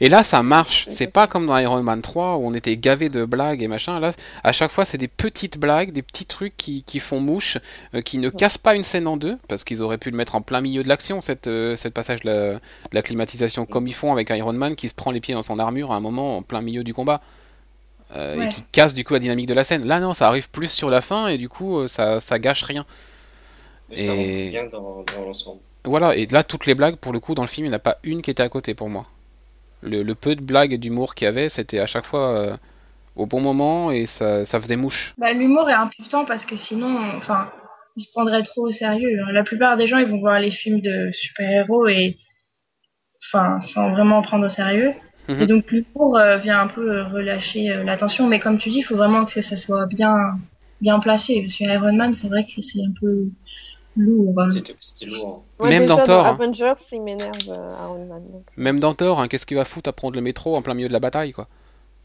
[0.00, 0.86] Et là, ça marche.
[0.88, 4.00] C'est pas comme dans Iron Man 3 où on était gavé de blagues et machin.
[4.00, 4.12] Là,
[4.42, 7.58] à chaque fois, c'est des petites blagues, des petits trucs qui, qui font mouche,
[7.94, 10.34] euh, qui ne cassent pas une scène en deux, parce qu'ils auraient pu le mettre
[10.34, 12.60] en plein milieu de l'action, cette, euh, cette passage de la, de
[12.92, 15.58] la climatisation, comme ils font avec Iron Man qui se prend les pieds dans son
[15.58, 17.20] armure à un moment en plein milieu du combat.
[18.16, 18.46] euh, Ouais.
[18.46, 19.86] Et qui casse du coup la dynamique de la scène.
[19.86, 22.84] Là, non, ça arrive plus sur la fin et du coup, ça, ça gâche rien.
[23.90, 25.60] Et ça rentre bien dans, dans l'ensemble.
[25.84, 27.76] Voilà, et là, toutes les blagues, pour le coup, dans le film, il n'y en
[27.76, 29.06] a pas une qui était à côté pour moi.
[29.82, 32.56] Le, le peu de blagues et d'humour qu'il y avait, c'était à chaque fois euh,
[33.16, 35.14] au bon moment et ça, ça faisait mouche.
[35.18, 37.50] Bah, l'humour est important parce que sinon, enfin,
[37.96, 39.20] ils se prendraient trop au sérieux.
[39.32, 42.18] La plupart des gens, ils vont voir les films de super-héros et,
[43.26, 44.92] enfin, sans vraiment prendre au sérieux.
[45.28, 45.42] Mhm.
[45.42, 48.26] Et donc, l'humour euh, vient un peu euh, relâcher euh, l'attention.
[48.26, 50.16] Mais comme tu dis, il faut vraiment que ça soit bien,
[50.80, 51.40] bien placé.
[51.42, 53.26] Parce que Iron Man, c'est vrai que c'est un peu
[53.96, 54.34] lourd.
[54.38, 54.50] hein.
[54.50, 55.44] C'était c'était lourd.
[55.60, 55.62] hein.
[55.64, 56.30] Ouais, Même déjà, dans Thor, hein.
[56.40, 58.22] Avengers, il m'énerve euh, Iron Man.
[58.32, 58.42] donc.
[58.56, 60.88] Même dans Thor, hein, qu'est-ce qu'il va foutre à prendre le métro en plein milieu
[60.88, 61.48] de la bataille, quoi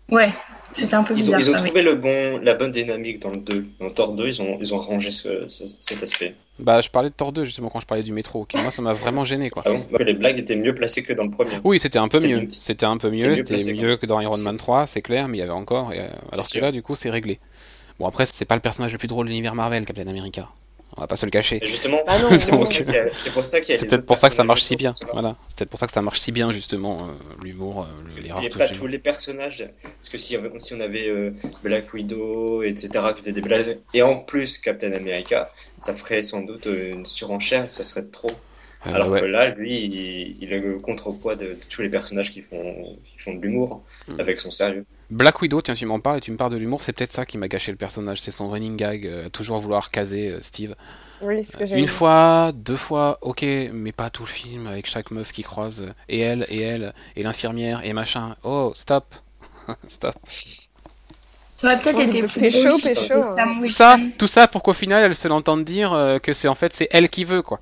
[0.09, 0.33] Ouais,
[0.71, 1.57] c'était un peu Ils ont, ils ont ça.
[1.61, 3.65] trouvé le bon, la bonne dynamique dans le 2.
[3.81, 6.33] Dans Thor 2, ils ont, ils ont rangé ce- ce- cet aspect.
[6.59, 8.81] Bah, je parlais de Thor 2 justement quand je parlais du métro, qui moi ça
[8.81, 9.63] m'a vraiment gêné, quoi.
[9.65, 9.83] Ah bon?
[9.91, 11.59] Moi, Les blagues étaient mieux placées que dans le premier.
[11.65, 12.41] Oui, c'était un peu C'était mieux.
[12.43, 14.87] mieux- C'était un peu c'était mieux, c'était placé, mieux que dans Iron C'est- Man 3,
[14.87, 15.91] c'est clair, mais il y avait encore.
[15.91, 16.61] et, euh, alors que sûr.
[16.61, 17.39] là, du coup, c'est réglé.
[17.99, 20.47] Bon, après, c'est pas le personnage le plus drôle de l'univers Marvel, Captain America.
[20.95, 21.59] On va pas se le cacher.
[21.61, 23.79] Et justement, non, c'est pour ça qu'il y a, c'est pour ça qu'il y a
[23.79, 24.93] C'est les peut-être pour ça que ça marche si bien.
[25.11, 27.85] Voilà, c'est peut-être pour ça que ça marche si bien justement euh, l'humour, euh,
[28.27, 31.31] Parce que pas tous les personnages, parce que si, si on avait euh,
[31.63, 32.89] Black Widow, etc.,
[33.23, 37.83] des blagues, et en plus Captain America, ça ferait sans doute euh, une surenchère, ça
[37.83, 38.31] serait trop.
[38.85, 39.19] Euh, Alors ouais.
[39.21, 42.97] que là, lui, il, il est le contrepoids de, de tous les personnages qui font,
[43.03, 44.19] qui font de l'humour, Mm.
[44.21, 44.85] avec son sérieux.
[45.09, 47.25] Black Widow, tiens, tu m'en parles et tu me parles de l'humour, c'est peut-être ça
[47.25, 50.75] qui m'a gâché le personnage, c'est son running gag, euh, toujours vouloir caser euh, Steve.
[51.21, 54.67] Oui, c'est ce que j'ai Une fois, deux fois, ok, mais pas tout le film
[54.67, 58.35] avec chaque meuf qui croise, euh, et elle, et elle, et l'infirmière, et machin.
[58.43, 59.15] Oh, stop,
[59.87, 60.15] stop.
[61.57, 63.59] Ça aurait peut-être été plus si pécho, c'était hein.
[63.61, 66.53] Tout ça, tout ça pour qu'au final, elle se l'entende dire euh, que c'est en
[66.53, 67.59] fait c'est elle qui veut quoi.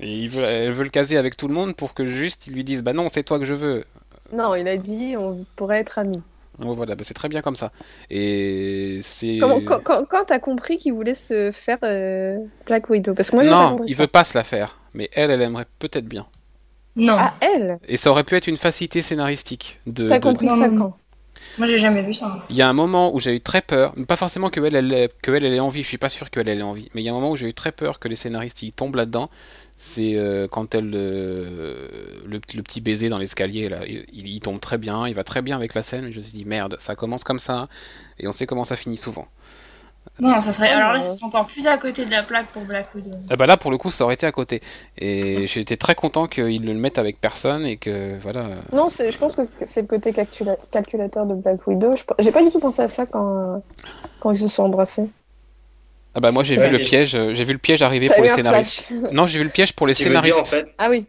[0.00, 2.54] Et il veut, elle veut le caser avec tout le monde pour que juste ils
[2.54, 3.84] lui disent bah non c'est toi que je veux.
[4.32, 6.22] Non, il a dit on pourrait être amis.
[6.60, 7.72] Donc voilà, bah, c'est très bien comme ça.
[8.10, 9.30] Et c'est.
[9.38, 12.36] Comment, quand quand, quand t'as compris qu'il voulait se faire euh,
[12.66, 13.14] Black Widow?
[13.14, 13.96] Parce que moi, j'ai pas non, il ça.
[13.96, 14.78] veut pas se la faire.
[14.94, 16.26] Mais elle, elle aimerait peut-être bien.
[16.94, 17.80] Non, Ah, elle?
[17.88, 19.80] Et ça aurait pu être une facilité scénaristique.
[19.86, 20.98] De, T'as de- compris Non, ça non, quand?
[21.58, 22.46] moi j'ai jamais vu ça.
[22.50, 24.92] Il y a un moment où j'ai eu très peur, pas forcément que elle, elle,
[24.92, 27.00] ait- que elle, elle ait envie, je suis pas sûr qu'elle elle ait envie, mais
[27.00, 28.96] il y a un moment où j'ai eu très peur que les scénaristes ils tombent
[28.96, 29.30] là-dedans.
[29.82, 31.88] C'est euh, quand elle euh,
[32.26, 35.40] le, le petit baiser dans l'escalier là, il, il tombe très bien, il va très
[35.40, 36.04] bien avec la scène.
[36.04, 37.66] mais Je me suis dit merde, ça commence comme ça
[38.18, 39.26] et on sait comment ça finit souvent.
[40.18, 40.70] Non, ça serait.
[40.74, 43.10] Oh, Alors là, serait encore plus à côté de la plaque pour Black Widow.
[43.30, 44.60] Et bah là pour le coup ça aurait été à côté
[44.98, 48.48] et j'ai été très content qu'ils le mettent avec personne et que voilà.
[48.74, 51.92] Non, c'est- je pense que c'est le côté calcula- calculateur de Black Widow.
[52.18, 53.62] J'ai pas du tout pensé à ça quand,
[54.20, 55.08] quand ils se sont embrassés.
[56.14, 58.22] Ah bah moi j'ai Ouais, vu le piège, euh, j'ai vu le piège arriver pour
[58.22, 58.84] les scénaristes.
[59.12, 60.40] Non j'ai vu le piège pour les Ce qui veut dire, scénaristes.
[60.40, 61.06] en fait, Ah oui.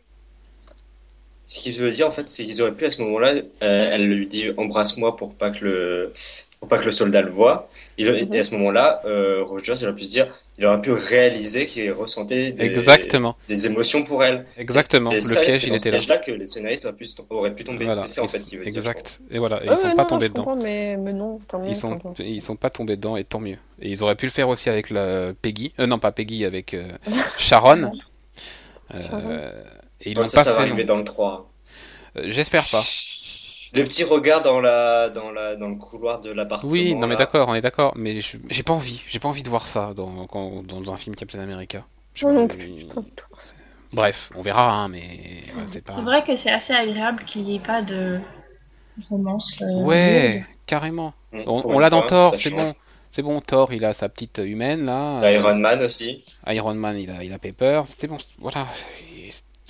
[1.45, 3.33] ce qu'il veut dire, en fait, c'est qu'ils auraient pu, à ce moment-là,
[3.63, 6.13] euh, elle lui dit embrasse-moi pour pas que le,
[6.59, 7.69] pour pas que le soldat le voie.
[7.97, 10.27] Et, et à ce moment-là, euh, Rogers, il aurait pu se dire,
[10.61, 14.45] il aurait pu réaliser qu'il ressentait des, Exactement, des émotions pour elle.
[14.57, 15.09] exactement.
[15.09, 15.97] Et Le ça, piège c'est il était ce là.
[15.97, 17.85] piège-là que les scénaristes auraient pu, auraient pu tomber.
[17.85, 18.77] Voilà, C'est en fait, qu'il veut dire.
[18.77, 19.21] exact.
[19.31, 20.43] Et voilà, et Ouais, ils sont pas non, tombés je dedans.
[20.43, 21.69] comprends, mais, mais non, tant mieux.
[21.69, 23.57] Ils sont, tant ils sont pas tombés dedans et tant mieux.
[23.81, 26.73] Et ils auraient pu le faire aussi avec la Peggy, euh, non pas Peggy, avec
[26.75, 26.87] euh,
[27.37, 27.91] Sharon.
[28.93, 29.41] Euh, Sharon.
[30.01, 30.61] et ils Bon, l'ont ça, pas ça va fait.
[30.61, 30.85] arriver non.
[30.85, 31.49] dans le 3.
[32.17, 32.85] Euh, J'espère pas.
[33.73, 36.71] Le petit regard dans la, dans la, dans le couloir de l'appartement.
[36.71, 39.49] Oui, non mais d'accord, on est d'accord, mais j'ai pas envie, j'ai pas envie de
[39.49, 41.85] voir ça dans, quand- dans un film Captain America.
[42.13, 43.01] Je- pas.
[43.93, 45.93] Bref, on verra, hein, mais ouais, c'est pas.
[45.95, 48.19] C'est vrai que c'est assez agréable qu'il n'y ait pas de
[49.09, 49.61] romance.
[49.61, 51.13] euh, Ouais, carrément.
[51.33, 52.73] Mm, On, l'a dans Thor, c'est bon.
[53.09, 55.29] C'est bon, Thor, il a sa petite humaine là.
[55.31, 56.17] Iron Man aussi.
[56.47, 57.83] Iron Man, il a, il a Pepper.
[57.85, 58.67] C'est bon, voilà.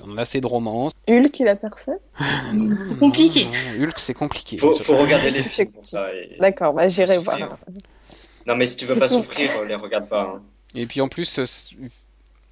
[0.04, 0.92] On a assez de romance.
[1.10, 1.98] Hulk, il a personne
[2.78, 3.46] C'est compliqué.
[3.46, 4.58] Non, Hulk, c'est compliqué.
[4.58, 6.14] Faut, faut regarder les films pour ça.
[6.14, 6.38] Et...
[6.40, 7.58] D'accord, bah j'irai voir.
[8.48, 10.34] Non, mais si tu veux pas souffrir, les regarde pas.
[10.36, 10.42] hein.
[10.74, 11.46] Et puis en plus, euh,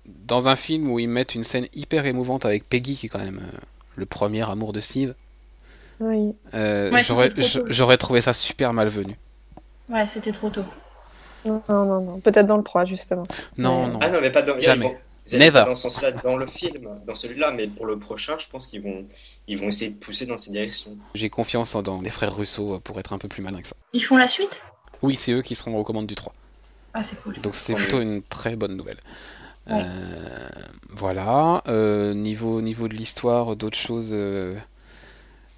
[0.05, 3.19] dans un film où ils mettent une scène hyper émouvante avec Peggy, qui est quand
[3.19, 3.57] même euh,
[3.95, 5.13] le premier amour de Steve,
[5.99, 6.35] Oui.
[6.53, 7.01] euh, Ouais,
[7.69, 9.17] j'aurais trouvé ça super malvenu.
[9.89, 10.65] Ouais, c'était trop tôt.
[11.45, 12.19] Non, non, non.
[12.19, 13.23] Peut-être dans le 3, justement.
[13.57, 13.99] Non, non.
[14.01, 14.59] Ah non, mais pas dans.
[14.59, 14.85] Jamais.
[14.87, 14.97] Ils vont...
[15.37, 15.63] Never.
[15.65, 18.81] dans ce sens-là, dans le film, dans celui-là, mais pour le prochain, je pense qu'ils
[18.81, 19.05] vont,
[19.47, 20.97] ils vont essayer de pousser dans ces directions.
[21.13, 23.75] J'ai confiance dans les frères Russo euh, pour être un peu plus malin que ça.
[23.93, 24.59] Ils font la suite?
[25.01, 26.33] Oui, c'est eux qui seront aux commandes du 3.
[26.93, 27.39] Ah, c'est cool.
[27.41, 28.97] Donc c'est plutôt une très bonne nouvelle.
[29.69, 29.83] Ouais.
[29.83, 30.49] Euh,
[30.89, 31.61] voilà.
[31.67, 34.09] Euh, niveau, niveau de l'histoire, d'autres choses.
[34.13, 34.55] euh,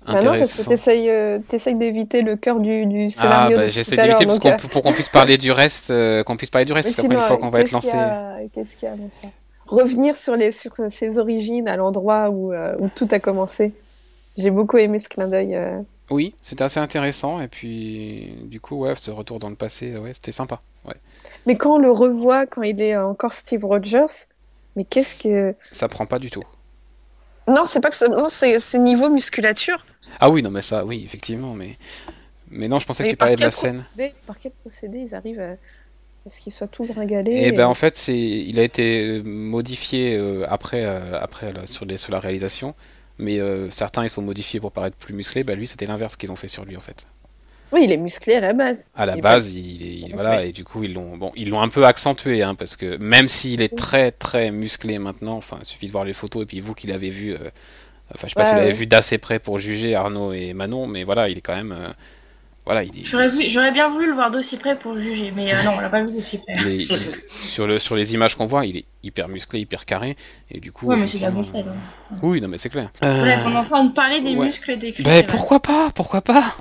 [0.05, 0.69] Bah non, parce que intéressant.
[0.69, 4.39] t'essayes euh, t'essayes d'éviter le cœur du, du Ah, scénario bah, de j'essaie d'éviter parce
[4.39, 6.95] qu'on- euh, pour qu'on puisse parler du reste, euh, qu'on puisse parler du reste, parce
[6.97, 7.97] qu'après, une fois qu'on va être qu'est-ce qu'il lancé.
[7.97, 9.27] y a- Qu'est-ce qu'il y a dans ça?
[9.71, 13.73] Revenir sur, les, sur ses origines, à l'endroit où, euh, où tout a commencé.
[14.37, 15.55] J'ai beaucoup aimé ce clin d'œil.
[15.55, 15.81] euh.
[16.09, 20.11] Oui, c'était assez intéressant, et puis du coup, ouais, ce retour dans le passé, ouais,
[20.13, 20.61] c'était sympa.
[20.85, 20.95] Ouais.
[21.45, 24.27] Mais quand on le revoit, quand il est encore Steve Rogers,
[24.75, 25.55] mais qu'est-ce que...
[25.61, 26.43] Ça prend pas du tout.
[27.47, 28.07] Non, c'est pas que ça...
[28.09, 29.85] non, c'est niveau musculature.
[30.19, 31.77] Ah oui, non, mais ça, oui, effectivement, mais.
[32.49, 33.81] Mais non, je pensais que tu parlais de la scène.
[34.27, 35.55] par quel procédé ils arrivent à,
[36.25, 39.23] à ce qu'il soit tout gringalé Et ben en fait, c'est, il a été euh,
[39.23, 42.75] modifié euh, après, euh, après là, sur, les, sur la réalisation,
[43.19, 45.43] mais euh, certains ils sont modifiés pour paraître plus musclés.
[45.43, 47.05] Bah lui, c'était l'inverse qu'ils ont fait sur lui en fait.
[47.71, 48.87] Oui, il est musclé à la base.
[48.93, 50.13] À la Il est base, il, il- Ok.
[50.13, 52.97] voilà, et du coup ils l'ont, bon, ils l'ont un peu accentué, hein, parce que
[52.97, 56.45] même s'il est très très musclé maintenant, enfin, il suffit de voir les photos et
[56.45, 57.33] puis vous qui l'avez vu,
[58.15, 58.77] enfin, je sais pas Ouais, si vous l'avez ouais.
[58.77, 61.93] vu d'assez près pour juger Arnaud et Manon, mais voilà, il est quand même,
[62.65, 63.03] voilà, il est,
[63.49, 66.01] J'aurais bien voulu le voir d'aussi près pour juger, mais euh, non, on l'a pas
[66.03, 66.53] vu d'aussi près.
[66.55, 69.59] il est- il est- sur le sur les images qu'on voit, il est hyper musclé,
[69.61, 70.15] hyper carré,
[70.51, 70.87] et du coup.
[70.87, 71.67] Ouais, mais c'est de la effectivement, gonflette.
[71.67, 72.17] hein.
[72.21, 72.89] Oui, non, mais c'est clair.
[73.01, 74.45] Bref, on est en train de parler des ouais.
[74.45, 75.31] muscles des Chris Ben Evans.
[75.31, 76.55] pourquoi pas, pourquoi pas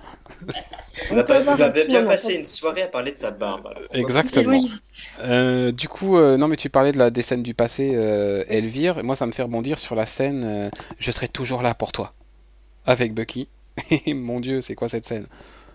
[1.10, 3.16] On a, pas, avoir on a un petit bien passé une soirée à parler de
[3.16, 3.66] sa barbe.
[3.66, 4.60] alors Exactement.
[5.20, 8.44] Euh, du coup, euh, non mais tu parlais de la des scènes du passé, euh,
[8.48, 8.98] Elvire.
[8.98, 10.44] et Moi, ça me fait rebondir sur la scène.
[10.44, 12.14] euh, je serai toujours là pour toi,
[12.86, 13.48] avec Bucky.
[14.08, 15.26] Mon Dieu, c'est quoi cette scène?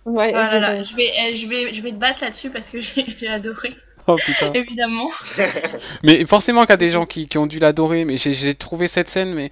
[0.05, 2.51] Ouais, Ah là j'ai- là, je vais, eh, je vais, je vais te battre là-dessus
[2.51, 3.75] parce que j'ai j'ai adoré,
[4.07, 4.55] Oh putain.
[4.55, 5.09] évidemment.
[6.03, 8.05] Mais forcément qu'il y a des gens qui, qui ont dû l'adorer.
[8.05, 9.51] Mais j'ai j'ai trouvé cette scène, mais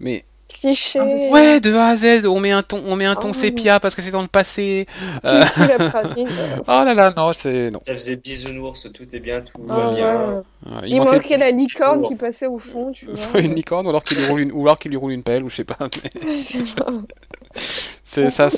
[0.00, 1.00] mais cliché.
[1.30, 3.32] ouais, de A à Z, on met un ton, on met un ton Oh.
[3.32, 4.86] sépia parce que c'est dans le passé.
[5.24, 5.78] Euh, la.
[6.68, 7.80] Oh là là, non, c'est non.
[7.80, 10.26] Ça faisait bisounours, tout est bien, tout Ah, va bien.
[10.36, 10.42] ouais.
[10.86, 13.16] Il, manquait- manquait la licorne qui passait au fond, tu vois.
[13.16, 15.22] soit une licorne ou alors qu'il lui roule une ou alors qu'il lui roule une
[15.24, 15.76] pelle ou je sais pas.
[15.80, 16.10] mais
[18.04, 18.50] c'est ça.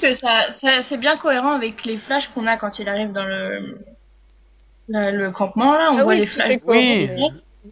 [0.83, 3.79] c'est bien cohérent avec les flashs qu'on a quand il arrive dans le,
[4.89, 5.91] le, le campement là.
[5.93, 6.59] On Ah voit oui, les flashs.
[6.67, 7.09] Oui.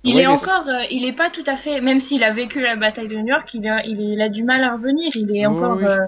[0.04, 2.60] Il Oui, est encore, euh, il est pas tout à fait, même s'il a vécu
[2.60, 5.10] la bataille de New York, il a, il, est- il a du mal à revenir.
[5.14, 5.84] Il est encore, oui.
[5.84, 5.98] euh,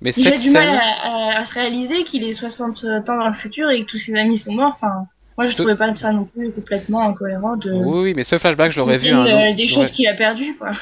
[0.00, 3.28] Mais il a du mal à, à- à se réaliser qu'il est 60 ans dans
[3.28, 4.72] le futur et que tous ses amis sont morts.
[4.74, 5.06] Enfin,
[5.38, 7.70] moi je Ce- trouvais pas ça non plus complètement incohérent de.
[7.72, 10.08] oui, oui, mais ce flashback, je l'aurais vu un autre- des je l'aurais- choses qu'il
[10.08, 10.72] a perdues quoi.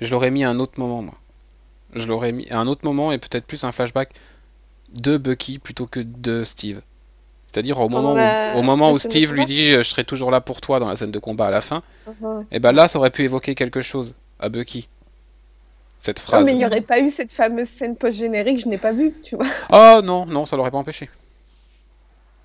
[0.00, 1.14] Je l'aurais mis à un autre moment, moi.
[1.94, 4.10] Je l'aurais mis à un autre moment et peut-être plus un flashback
[4.94, 6.80] de Bucky plutôt que de Steve.
[7.52, 10.40] C'est-à-dire au moment, la- où, au moment Steve lui dit euh, je serai toujours là
[10.40, 11.82] pour toi dans la scène de combat à la fin,
[12.20, 12.44] Ouais.
[12.52, 14.88] et ben là ça aurait pu évoquer quelque chose à Bucky.
[15.98, 16.44] Cette Non, phrase.
[16.46, 19.34] mais il n'y aurait pas eu cette fameuse scène post-générique, je n'ai pas vue, tu
[19.36, 19.46] vois.
[19.70, 21.10] Oh non, non, ça l'aurait pas empêché.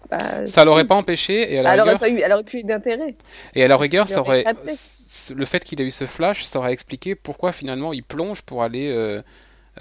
[0.10, 0.66] Bah, Ça si.
[0.66, 2.64] l'aurait pas empêché et à la Elle aurait rigueur, pas eu, elle aurait plus eu
[2.64, 3.16] d'intérêt.
[3.56, 4.44] et à la rigueur, ça aurait
[5.36, 8.62] le fait qu'il ait eu ce flash, ça aurait expliqué pourquoi finalement il plonge pour
[8.62, 9.22] aller euh,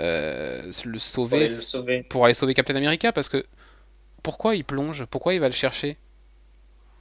[0.01, 2.03] euh, le Pour sauver aller le sauver.
[2.09, 3.45] pour aller sauver Captain America parce que
[4.25, 5.05] pourquoi il plonge?
[5.05, 5.97] Pourquoi il va le chercher?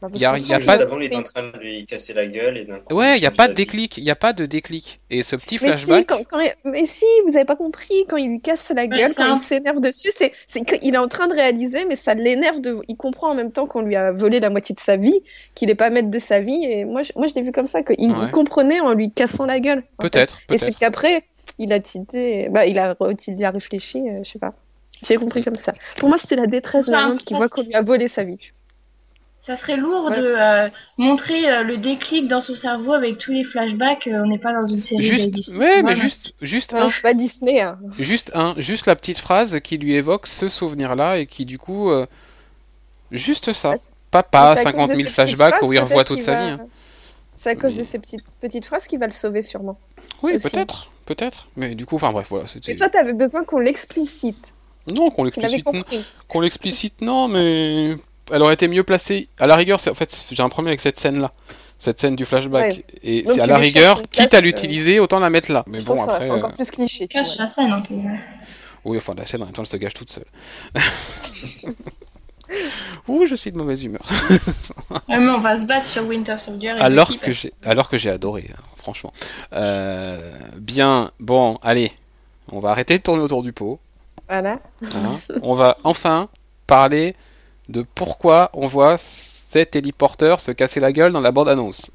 [0.01, 1.24] Bah, parce Y a- que y a si, Juste pas de- avant, il est en
[1.24, 2.93] train de lui casser la gueule et d'un coup.
[2.93, 4.99] Ouais, il n'y a pas de déclic, il n'y a pas de déclic.
[5.09, 8.05] Et ce petit Mais flashback, si, quand, quand il- mais si, vous avez pas compris,
[8.09, 11.07] quand il lui casse la gueule, quand il s'énerve dessus, c'est, c'est qu'il est en
[11.07, 14.11] train de réaliser, mais ça l'énerve de, il comprend en même temps qu'on lui a
[14.11, 15.17] volé la moitié de sa vie,
[15.55, 17.67] qu'il est pas maître de sa vie, et moi, je, moi, je l'ai vu comme
[17.67, 18.17] ça, qu'il Ouais.
[18.26, 19.84] il comprenait en lui cassant la gueule.
[19.99, 20.09] en fait.
[20.09, 21.24] peut-être, Et c'est qu'après,
[21.59, 22.97] il a tilté, bah, il a,
[23.28, 24.53] il a réfléchi, euh, je sais pas.
[25.06, 25.74] J'ai compris comme ça.
[25.99, 28.39] Pour moi, c'était la détresse d'un homme qui voit qu'on lui a volé sa vie.
[29.41, 33.43] Ça serait lourd de euh, montrer euh, le déclic dans son cerveau avec tous les
[33.43, 34.08] flashbacks.
[34.08, 36.89] euh, on n'est pas dans une série Juste, d'ABC, ouais, mais juste, juste Ouais, un,
[37.01, 37.78] pas Disney, hein.
[37.99, 41.89] juste un, juste la petite phrase qui lui évoque ce souvenir-là et qui du coup,
[41.91, 42.06] euh,
[43.12, 43.74] juste ça.
[44.12, 46.04] Pas, pas C'est à 50 cause de 000 ces petites flashbacks phrases, où il revoit
[46.06, 46.51] toute sa va- vie.
[46.51, 46.68] hein.
[47.36, 49.78] C'est à cause Mais- de ces petites, petites phrases qu'il va le sauver sûrement.
[50.22, 51.47] Oui, peut-être, peut-être.
[51.58, 52.45] Mais du coup, enfin bref, voilà.
[52.68, 54.54] Et toi, t'avais besoin qu'on l'explicite,
[54.88, 55.66] Non, qu'on l'explicite,
[56.28, 57.98] qu'on l'explicite, non, mais
[58.32, 59.30] elle aurait été mieux placée.
[59.40, 61.32] À la rigueur, c'est en fait, j'ai un problème avec cette scène-là,
[61.80, 62.76] cette scène du flashback.
[62.76, 62.86] Ouais.
[63.04, 65.64] Et c'est à la rigueur, quitte place, à euh, l'utiliser, autant la mettre là.
[65.68, 67.08] Mais Je bon, ça après, fait encore euh, plus cliché.
[67.08, 67.96] Cache la scène un peu.
[68.86, 70.26] oui, enfin la scène en même temps, elle se gâche toute seule.
[73.08, 74.06] Ouh, je suis de mauvaise humeur.
[75.10, 76.70] Ouais, mais on va se battre sur Winter Soldier.
[76.78, 79.14] et alors que j'ai, alors que j'ai adoré, hein, franchement.
[79.54, 81.92] Euh, bien, bon, allez,
[82.52, 83.80] on va arrêter de tourner autour du pot.
[84.28, 84.59] Voilà.
[84.84, 85.19] hein.
[85.41, 86.30] on va enfin
[86.67, 87.15] parler
[87.69, 91.91] de pourquoi on voit cet téléporteur se casser la gueule dans la bande-annonce.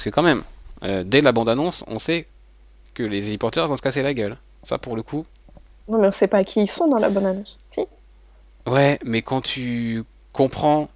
[0.00, 0.44] Parce que quand même,
[0.82, 2.26] euh, dès la bande-annonce, on sait
[2.94, 4.38] que les héliporteurs vont se casser la gueule.
[4.62, 5.26] Ça, pour le coup.
[5.88, 7.58] Non, mais on sait pas qui ils sont dans la bonne annonce.
[7.66, 7.84] Si.
[8.66, 10.88] Ouais, mais quand tu comprends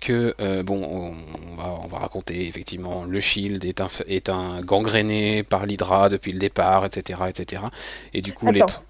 [0.00, 1.14] que euh, bon, on,
[1.52, 6.08] on va, on va raconter effectivement le Shield est un, est un gangréné par l'Hydra
[6.08, 7.64] depuis le départ, etc., etc.
[8.14, 8.80] Et du coup, les Attends.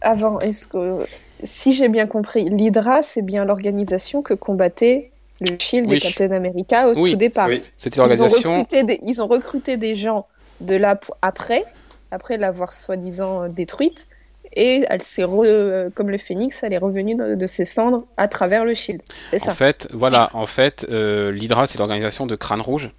[0.00, 1.06] Avant, est-ce que
[1.44, 5.96] si j'ai bien compris, l'Hydra c'est bien l'organisation que combattait le Shield Oui.
[5.96, 7.10] et Captain America au Oui.
[7.12, 7.48] tout départ.
[7.48, 7.62] Oui.
[7.76, 8.50] c'était Ils ont, l'organisation.
[8.52, 10.26] recruté des, ils ont recruté des gens
[10.60, 11.64] de là après,
[12.10, 14.06] après l'avoir soi-disant euh, détruite,
[14.54, 18.28] et elle s'est re- euh, comme le phénix, elle est revenue de, ses cendres à
[18.28, 19.02] travers le Shield.
[19.30, 19.54] C'est En ça.
[19.54, 22.90] fait, voilà, en fait, euh, l'Hydra, c'est l'organisation de Crâne Rouge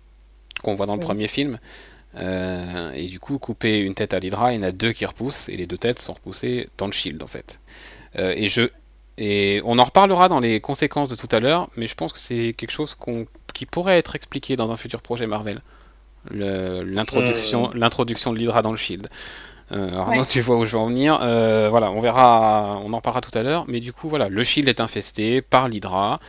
[0.64, 1.58] qu'on voit dans le premier film.
[2.16, 5.06] Euh, et du coup, couper une tête à l'Hydra, il y en a deux qui
[5.06, 7.60] repoussent, et les deux têtes sont repoussées dans le Shield, en fait.
[8.18, 8.70] Euh, et je,
[9.22, 12.20] et on en reparlera dans les conséquences de tout à l'heure, mais je pense que
[12.20, 12.96] c'est quelque chose
[13.54, 15.62] qui pourrait être expliqué dans un futur projet Marvel.
[16.32, 17.70] Le- L'introduction,
[18.34, 19.08] de l'Hydra dans le Shield.
[19.72, 20.26] Euh, Arnaud, Ouais.
[20.26, 21.20] tu vois où je veux en venir.
[21.22, 23.66] Euh, voilà, on verra, on en parlera tout à l'heure.
[23.68, 26.20] Mais du coup, voilà, le Shield est infesté par l'Hydra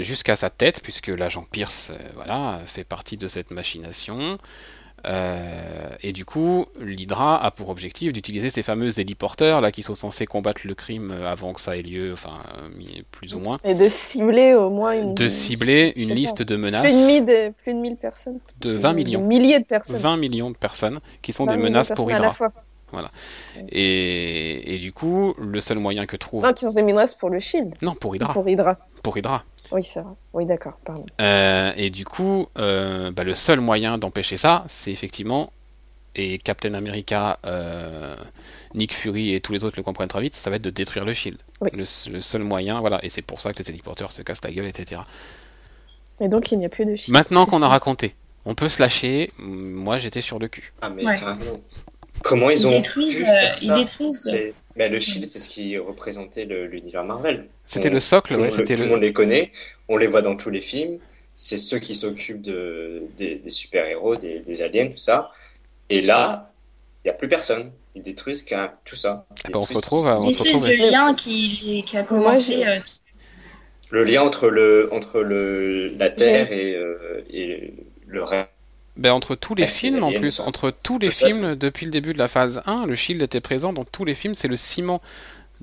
[0.00, 4.38] jusqu'à sa tête, puisque l'agent Pierce, euh, voilà, fait partie de cette machination.
[5.06, 9.94] Euh, et du coup, l'Hydra a pour objectif d'utiliser ces fameux héliporteurs là qui sont
[9.94, 12.68] censés combattre le crime euh, avant que ça ait lieu, enfin euh,
[13.10, 15.14] plus ou moins, Et de cibler au moins une.
[15.14, 16.82] de cibler une liste de Plus de, menaces
[17.62, 18.40] plus de 1000 personnes.
[18.60, 19.98] de 20 De millions, milliers de personnes.
[20.00, 22.34] 20 millions de personnes qui sont 20 des de menaces pour personnes à la Hydra.
[22.34, 22.52] fois.
[23.70, 27.28] Et, et du coup, le seul moyen que trouve, Non, qui sont des menaces pour
[27.30, 27.74] le Shield.
[27.82, 28.76] non pour ou Hydra, Pour Hydra.
[29.02, 29.44] pour Hydra.
[29.74, 30.12] Oui, c'est vrai.
[30.32, 31.04] Oui, d'accord, pardon.
[31.20, 35.52] Euh, et du coup, euh, bah, le seul moyen d'empêcher ça, c'est effectivement,
[36.14, 38.14] et Captain America, euh,
[38.74, 41.04] Nick Fury et tous les autres le comprennent très vite, ça va être de détruire
[41.04, 41.38] le Shield.
[41.60, 41.70] Oui.
[41.72, 41.80] Le,
[42.12, 44.66] le seul moyen, voilà, et c'est pour ça que les téléporteurs se cassent la gueule,
[44.66, 45.00] etc.
[46.20, 47.12] Et donc, il n'y a plus de Shield.
[47.12, 47.68] Maintenant qu'on a ça.
[47.70, 48.14] raconté,
[48.44, 49.32] on peut se lâcher.
[49.38, 50.72] Moi, j'étais sur le cul.
[50.82, 51.14] Ah, mais Ouais.
[52.22, 53.78] Comment ils Ils ont détruisent, pu faire ils ça?
[53.78, 54.52] détruisent.
[54.76, 57.46] Mais le Shield, c'est ce qui représentait le- l'univers Marvel.
[57.66, 58.88] C'était le socle, tout, le ouais, c'était tout le.
[58.88, 59.52] le monde les connaît,
[59.88, 60.98] on les voit dans tous les films.
[61.34, 65.32] C'est ceux qui s'occupent de, des, des super-héros, des, des aliens, tout ça.
[65.90, 66.52] Et là,
[67.04, 67.72] il n'y a plus personne.
[67.94, 69.26] Ils détruisent qu'un- tout ça.
[69.30, 72.64] Ils Ah bah, on se retrouve on se retrouve de lien qui, qui a commencé.
[72.64, 72.80] euh,
[73.90, 77.74] Le lien entre, le, entre le, la Terre et, euh, et
[78.06, 78.50] le reste.
[78.96, 81.90] Ben, entre tous les Avec les films, en plus, entre tous les films, depuis le
[81.92, 84.56] début de la phase 1, le Shield était présent dans tous les films, c'est le
[84.56, 85.00] ciment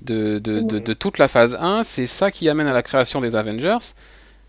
[0.02, 3.22] de, de, de, de toute la phase 1, c'est ça qui amène à la création
[3.22, 3.78] des Avengers.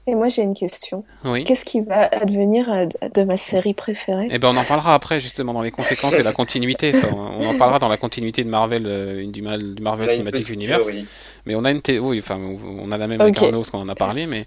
[0.08, 1.04] Et moi, j'ai une question.
[1.24, 1.44] Oui.
[1.44, 4.26] Qu'est-ce qui va advenir euh, de ma série préférée?
[4.32, 6.92] Et ben on en parlera après justement dans les conséquences et la continuité.
[6.92, 7.06] ça.
[7.14, 10.86] On en parlera dans la continuité de Marvel, euh, du, mal- du Marvel Cinematic Universe.
[10.88, 11.06] théorie.
[11.46, 13.44] Mais on a une thé- oui, enfin on a la même avec Ok.
[13.44, 14.44] Arnaud parce qu'on en a parlé, mais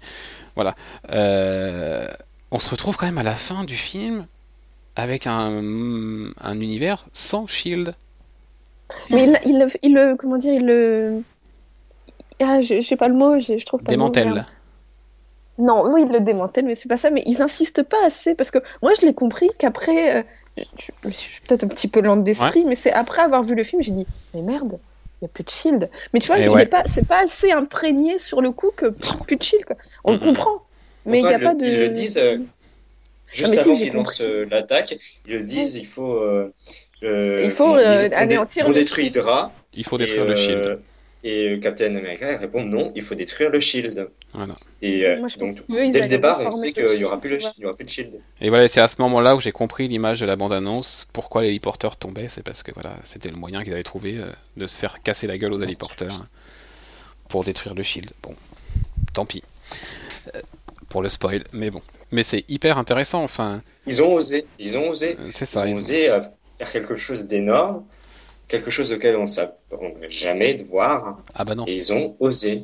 [0.56, 0.74] voilà.
[1.08, 2.06] Euh,
[2.50, 4.26] on se retrouve quand même à la fin du film
[4.96, 7.96] avec un, un univers sans Shield.
[9.10, 10.16] Mais il, il, le- il le.
[10.16, 11.24] Comment dire Il le.
[12.40, 14.46] Ah, je j'ai pas le mot, je trouve pas le mot, Démantèle.
[15.58, 17.10] Non, oui, il le démantèle, mais c'est pas ça.
[17.10, 20.18] Mais ils insistent pas assez parce que moi, je l'ai compris qu'après.
[20.20, 20.22] euh,
[20.78, 23.64] je, je suis peut-être un petit peu lente d'esprit, mais c'est après avoir vu le
[23.64, 24.80] film, j'ai dit Mais merde,
[25.20, 25.90] il n'y a plus de shield.
[26.12, 26.66] Mais tu vois, ouais.
[26.66, 28.86] pas, c'est pas assez imprégné sur le coup que
[29.24, 29.64] plus de shield.
[29.64, 29.76] Quoi.
[30.04, 30.65] On le comprend,
[31.06, 31.64] mais il n'y a pas de.
[31.64, 32.38] le- ils le disent, euh,
[33.28, 34.96] Juste Ah, mais si, avant j'ai qu'ils lancent euh, l'attaque,
[35.26, 36.14] ils le disent, il faut.
[36.14, 36.52] euh,
[37.02, 39.16] Il faut, euh, ils- anéantir On le détruit Shield.
[39.16, 39.52] Hydra.
[39.74, 40.80] Il faut et, détruire le euh, Shield.
[41.24, 44.08] Et Captain America répond non, il faut détruire le Shield.
[44.32, 44.54] Voilà.
[44.80, 47.30] Et euh, Moi, donc, dès le départ, on sait le qu'il n'y Shield, aura, plus
[47.30, 48.20] le- il y aura plus de Shield.
[48.40, 51.08] Et voilà, c'est à ce moment-là où j'ai compris l'image de la bande-annonce.
[51.12, 54.30] Pourquoi les héliporteurs tombaient C'est parce que voilà, c'était le moyen qu'ils avaient trouvé euh,
[54.56, 56.28] de se faire casser la gueule aux héliporteurs hein,
[57.28, 58.12] pour détruire le shield.
[58.22, 58.34] Bon,
[59.12, 59.42] tant pis
[60.34, 60.40] Euh,
[60.96, 61.82] pour le spoil, mais bon.
[62.10, 63.22] Mais c'est hyper intéressant.
[63.22, 65.60] Enfin, Ils ont osé, ils ont osé, euh, c'est ils ça.
[65.60, 66.20] ont ils ont- osé euh,
[66.56, 67.84] faire quelque chose d'énorme,
[68.48, 71.64] quelque chose auquel on s'attendrait jamais de voir, Ah bah non.
[71.66, 72.62] et ils ont osé.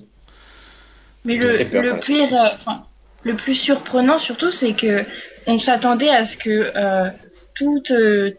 [1.26, 2.86] Mais le, pire, euh, enfin,
[3.22, 5.04] le plus surprenant surtout, c'est que
[5.46, 7.10] on s'attendait à ce que euh,
[7.54, 8.30] toute euh,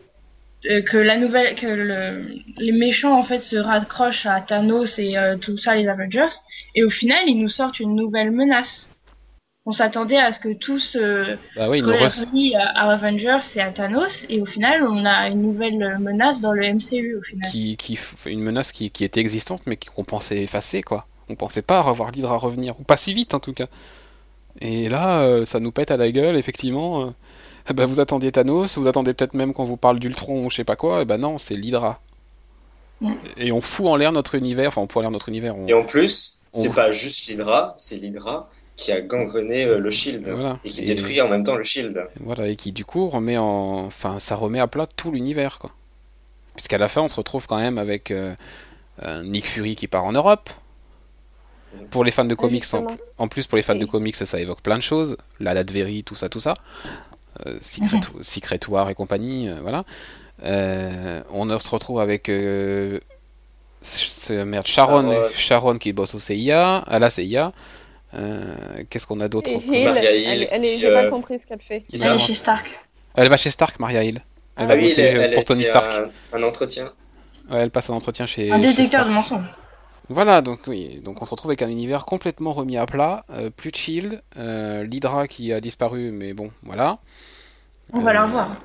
[0.72, 5.18] euh, que la nouvelle, que le, les méchants en fait se raccrochent à Thanos et
[5.18, 6.34] euh, tout ça, les Avengers,
[6.74, 8.88] et au final ils nous sortent une nouvelle menace.
[9.66, 13.72] On s'attendait à ce que tout se Bah oui, re- à, à Avengers et à
[13.72, 17.50] Thanos, et au final on a une nouvelle menace dans le MCU au final.
[17.50, 17.78] qui,
[18.26, 21.08] une menace qui, qui était existante mais qui- qu'on pensait effacer quoi.
[21.30, 23.68] On pensait pas revoir l'Hydra revenir, ou pas si vite en tout cas.
[24.60, 27.06] Et là, euh, ça nous pète à la gueule, effectivement.
[27.08, 27.10] euh,
[27.70, 30.58] eh ben, vous attendiez Thanos, vous attendez peut-être même qu'on vous parle d'Ultron ou je
[30.58, 32.02] sais pas quoi, et ben non, c'est l'Hydra.
[33.00, 33.14] Mm.
[33.38, 35.58] Et on fout en l'air notre univers, enfin on fout en l'air notre univers.
[35.58, 39.78] on- Et en plus, c'est On- pas juste l'Hydra, c'est l'Hydra qui a gangrené euh,
[39.80, 40.60] le Shield Voilà.
[40.66, 42.08] et qui Et- détruit en même temps le Shield.
[42.20, 43.86] Voilà, et qui du coup remet en.
[43.86, 45.72] Enfin, ça remet à plat tout l'univers, quoi.
[46.56, 48.36] Puisqu'à la fin, on se retrouve quand même avec euh,
[49.02, 50.50] un Nick Fury qui part en Europe.
[51.90, 52.64] Pour les fans de comics,
[53.18, 55.18] en, plus pour les fans de comics, ça évoque plein de choses.
[55.40, 56.54] La Latverie, tout ça, tout ça.
[57.48, 59.84] Euh, Secret, Secret War et compagnie, euh, voilà.
[60.44, 63.00] Euh, on se retrouve avec euh,
[63.82, 65.30] ce- ce- merde, Sharon, Sharon.
[65.34, 67.54] Sharon qui bosse au CIA, à la CIA.
[68.14, 68.56] Euh,
[68.90, 71.40] Qu'est-ce qu'on a d'autre Hill, Maria elle, Hill elle est, qui, j'ai pas euh, compris
[71.40, 71.86] ce qu'elle fait.
[71.94, 72.18] Elle est va.
[72.18, 72.80] chez Stark.
[73.16, 74.22] Elle va chez Stark, Maria Hill.
[74.56, 75.92] Elle Ah va oui, bosser elle, euh, elle, pour Tony Stark.
[76.32, 76.92] Un, un entretien.
[77.50, 78.52] Ouais, elle passe un entretien chez.
[78.52, 79.08] Un chez détecteur Stark.
[79.10, 79.50] de mensonges.
[80.10, 83.50] Voilà, donc oui, donc on se retrouve avec un univers complètement remis à plat, euh,
[83.50, 87.00] plus de Shield, euh, l'Hydra qui a disparu, mais bon, voilà.
[87.94, 88.56] On va Euh, la revoir.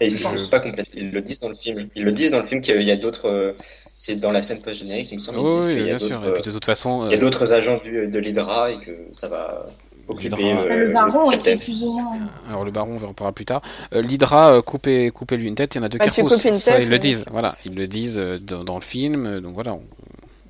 [0.00, 0.92] Et c'est Je- pas complètement.
[1.00, 1.88] Ils le disent dans le film.
[1.94, 3.26] Ils le disent dans le film qu'il y a d'autres.
[3.30, 3.52] euh,
[3.94, 5.38] C'est dans la scène post-générique, il me semble.
[5.50, 6.08] Disent oui, qu'il y a bien sûr.
[6.20, 8.72] d'autres, Et puis de toute façon, Il y a euh, d'autres agents du, de l'Hydra
[8.72, 9.66] et que ça va
[10.08, 12.18] occuper euh, le baron était plus ou moins.
[12.48, 13.62] alors le Baron, on verra parlera plus tard.
[13.94, 16.10] Euh, L'Hydra, euh, couper, couper lui une tête, il y en a deux Ah, qui
[16.16, 16.42] tu repoussent.
[16.42, 17.24] coupes une Ça, tête, ils le euh, disent.
[17.30, 19.26] Voilà, ils le disent euh, dans, dans le film.
[19.26, 19.82] euh, Donc voilà, on,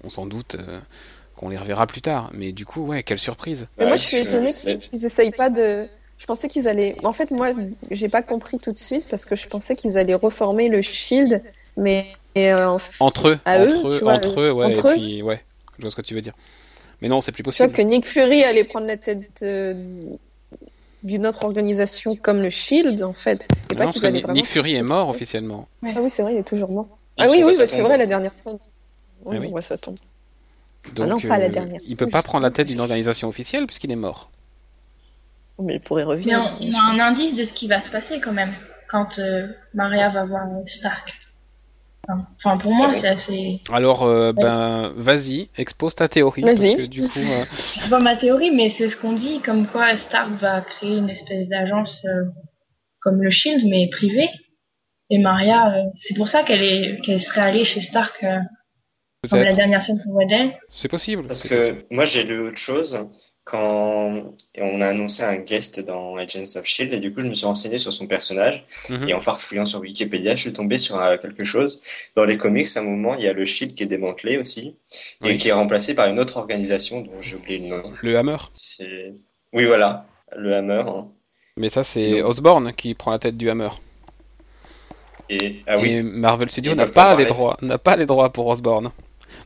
[0.05, 0.81] on s'en doute euh,
[1.37, 2.31] qu'on les reverra plus tard.
[2.33, 3.67] Mais du coup, ouais, quelle surprise.
[3.79, 5.87] Mais moi, je suis c'est- qu'ils qu'ils essayent pas de.
[6.25, 6.97] Je pensais qu'ils allaient.
[7.05, 7.51] En fait, moi,
[7.91, 11.43] j'ai pas compris tout de suite parce que je pensais qu'ils allaient reformer le Shield,
[11.77, 14.89] mais et, euh, Entre eux, À eux, entre eux, vois, entre eux, ouais, entre et
[14.89, 14.95] eux.
[14.95, 15.45] puis ouais,
[15.77, 16.33] je vois ce que tu veux dire.
[17.03, 17.75] Mais non, c'est plus tu vois possible.
[17.75, 19.75] que Nick Fury allait prendre la tête euh,
[21.03, 23.43] d'une autre organisation comme le Shield, en fait.
[23.43, 25.69] Et Ah pas non, parce qu'ils que allaient Nick Fury est mort officiellement.
[25.85, 26.89] Ah oui, c'est vrai, il est toujours mort.
[27.19, 28.59] Il Ah oui, oui, bah, c'est vrai, la dernière scène.
[29.27, 29.47] Oui, Ah oui.
[29.49, 29.99] on voit sa tombe.
[30.95, 33.67] Donc, non, pas la euh, dernière il peut pas prendre la tête d'une organisation officielle
[33.67, 34.31] puisqu'il est mort.
[35.59, 36.57] Mais il pourrait Mais revenir.
[36.61, 38.53] on, on a un indice de ce qui va se passer quand même
[38.89, 41.15] quand euh, Maria va voir euh, Stark.
[42.37, 43.63] Enfin, pour moi, c'est assez.
[43.73, 46.43] Alors, euh, ben, vas-y, expose ta théorie.
[46.43, 46.75] Vas-y.
[46.83, 46.87] Euh,
[47.77, 51.09] C'est pas ma théorie, mais c'est ce qu'on dit, comme quoi Stark va créer une
[51.09, 52.25] espèce d'agence euh,
[53.01, 54.29] comme le Shield, mais privée.
[55.09, 58.39] Et Maria, euh, c'est pour ça qu'elle est qu'elle serait allée chez Stark, euh,
[59.31, 60.53] comme la dernière scène qu'on voit d'elle.
[60.71, 61.27] c'est possible.
[61.27, 62.99] Parce que moi j'ai lu autre chose
[63.45, 67.35] quand on a annoncé un guest dans Agents of Shield et du coup je me
[67.35, 69.09] suis renseigné sur son personnage Mhm.
[69.09, 71.81] et en farfouillant sur Wikipédia je suis tombé sur euh, quelque chose.
[72.17, 74.75] Dans les comics à un moment il y a le Shield qui est démantelé aussi
[75.25, 77.83] et qui est remplacé par une autre organisation dont j'ai oublié le nom.
[78.03, 78.39] Le Hammer.
[78.55, 79.13] C'est
[79.53, 81.07] oui voilà le Hammer hein.
[81.57, 82.29] Mais ça, c'est Non.
[82.31, 83.69] Osborn qui prend la tête du Hammer.
[85.29, 88.47] et ah oui Et Marvel Studios n'a pas les droits, n'a pas les droits pour
[88.49, 88.91] Osborn.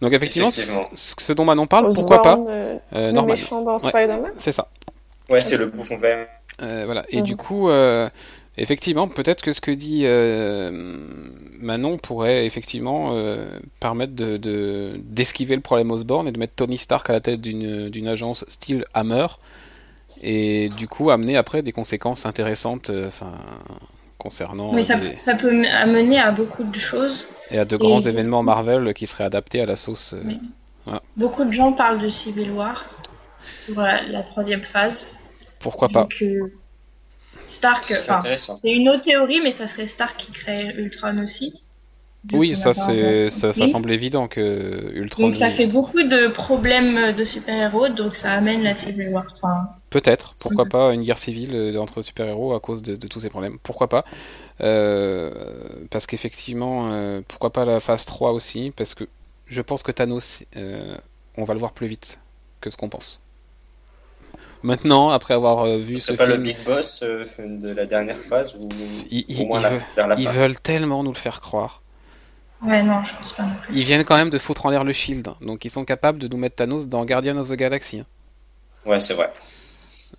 [0.01, 0.89] Donc effectivement, Effectivement.
[0.95, 3.91] ce, ce dont Manon parle, pourquoi pas euh, le méchant dans Ouais.
[3.91, 4.69] Spider-Man C'est ça.
[5.31, 6.27] ouais c'est le bouffon vert.
[6.63, 7.05] Euh, voilà.
[7.11, 7.23] Et Mhm.
[7.23, 8.09] du coup, euh,
[8.57, 10.71] effectivement, peut-être que ce que dit euh,
[11.61, 13.47] Manon pourrait effectivement euh,
[13.81, 17.41] permettre de, de- d'esquiver le problème Osborn et de mettre Tony Stark à la tête
[17.41, 19.27] d'une, d'une agence style Hammer
[20.23, 23.33] et du coup amener après des conséquences intéressantes euh, enfin,
[24.19, 27.29] concernant Mais ça, des- ça peut amener à beaucoup de choses.
[27.51, 30.13] Et à de grands et- événements Marvel qui seraient adaptés à la sauce.
[30.15, 30.39] euh, Oui.
[31.17, 32.87] Beaucoup de gens parlent de Civil War
[33.67, 35.19] pour la, la troisième phase.
[35.59, 36.53] Pourquoi pas que
[37.45, 38.59] Stark, C'est enfin, intéressant.
[38.63, 41.55] c'est une autre théorie, mais ça serait Stark qui crée Ultron aussi.
[42.33, 45.25] Oui, ça c'est ça, ça semble évident que Ultron.
[45.29, 49.25] Donc ça lui- fait beaucoup de problèmes de super-héros, donc ça amène la Civil War.
[49.37, 50.71] Enfin, Peut-être, pourquoi Mhm.
[50.71, 53.59] pas une guerre civile euh, entre super-héros à cause de, de tous ces problèmes.
[53.63, 54.05] Pourquoi pas
[54.61, 55.33] Euh,
[55.91, 59.05] Parce qu'effectivement, euh, pourquoi pas la phase 3 aussi Parce que
[59.47, 60.97] je pense que Thanos, euh,
[61.37, 62.21] on va le voir plus vite
[62.61, 63.21] que ce qu'on pense.
[64.63, 68.19] Maintenant, après avoir euh, vu ce C'est pas le big boss euh, de la dernière
[68.19, 68.69] phase ou
[69.11, 70.31] ils, ils- au moins ils la- veulent, vers la ils fin.
[70.33, 71.81] veulent tellement nous le faire croire.
[72.63, 73.75] ouais, non, je pense pas non plus.
[73.77, 76.29] Ils viennent quand même de foutre en l'air le shield, donc ils sont capables de
[76.29, 78.01] nous mettre Thanos dans Guardian of the Galaxy.
[78.01, 78.07] hein.
[78.87, 79.31] Ouais c'est vrai.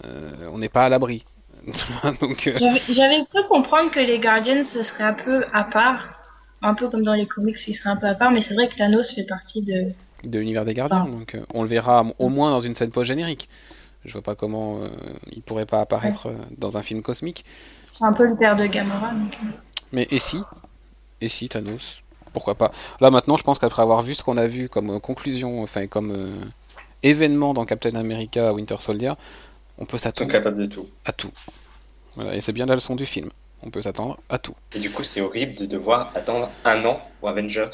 [0.06, 1.24] Euh, on n'est pas à l'abri.
[2.22, 2.56] donc, euh,
[2.90, 6.20] J'avais- cru comprendre que les Guardians ce serait un peu à part,
[6.62, 8.70] un peu comme dans les comics, ils seraient un peu à part, mais c'est vrai
[8.70, 9.92] que Thanos fait partie de.
[10.24, 11.06] de l'univers des gardiens.
[11.08, 11.12] Ah.
[11.12, 13.50] Donc euh, on le verra au moins dans une scène post-générique.
[14.06, 14.90] Je vois pas comment euh,
[15.32, 17.44] il pourrait pas apparaître dans un film cosmique.
[17.92, 19.12] C'est un peu le père de Gamora.
[19.12, 19.38] Donc...
[19.92, 20.42] Mais et si?
[21.20, 22.02] Et si Thanos?
[22.32, 22.72] Pourquoi pas?
[23.02, 26.12] Là maintenant, je pense qu'après avoir vu ce qu'on a vu comme conclusion, enfin comme
[26.12, 26.46] euh,
[27.04, 29.14] événement dans Captain America Winter Soldier,
[29.80, 30.88] on peut Ils sont s'attendre capables de tout.
[31.06, 31.32] à tout.
[32.16, 33.30] Voilà, et c'est bien la leçon du film.
[33.64, 34.56] On peut s'attendre à tout.
[34.74, 37.70] Et du coup, c'est horrible de devoir attendre un an pour Avengers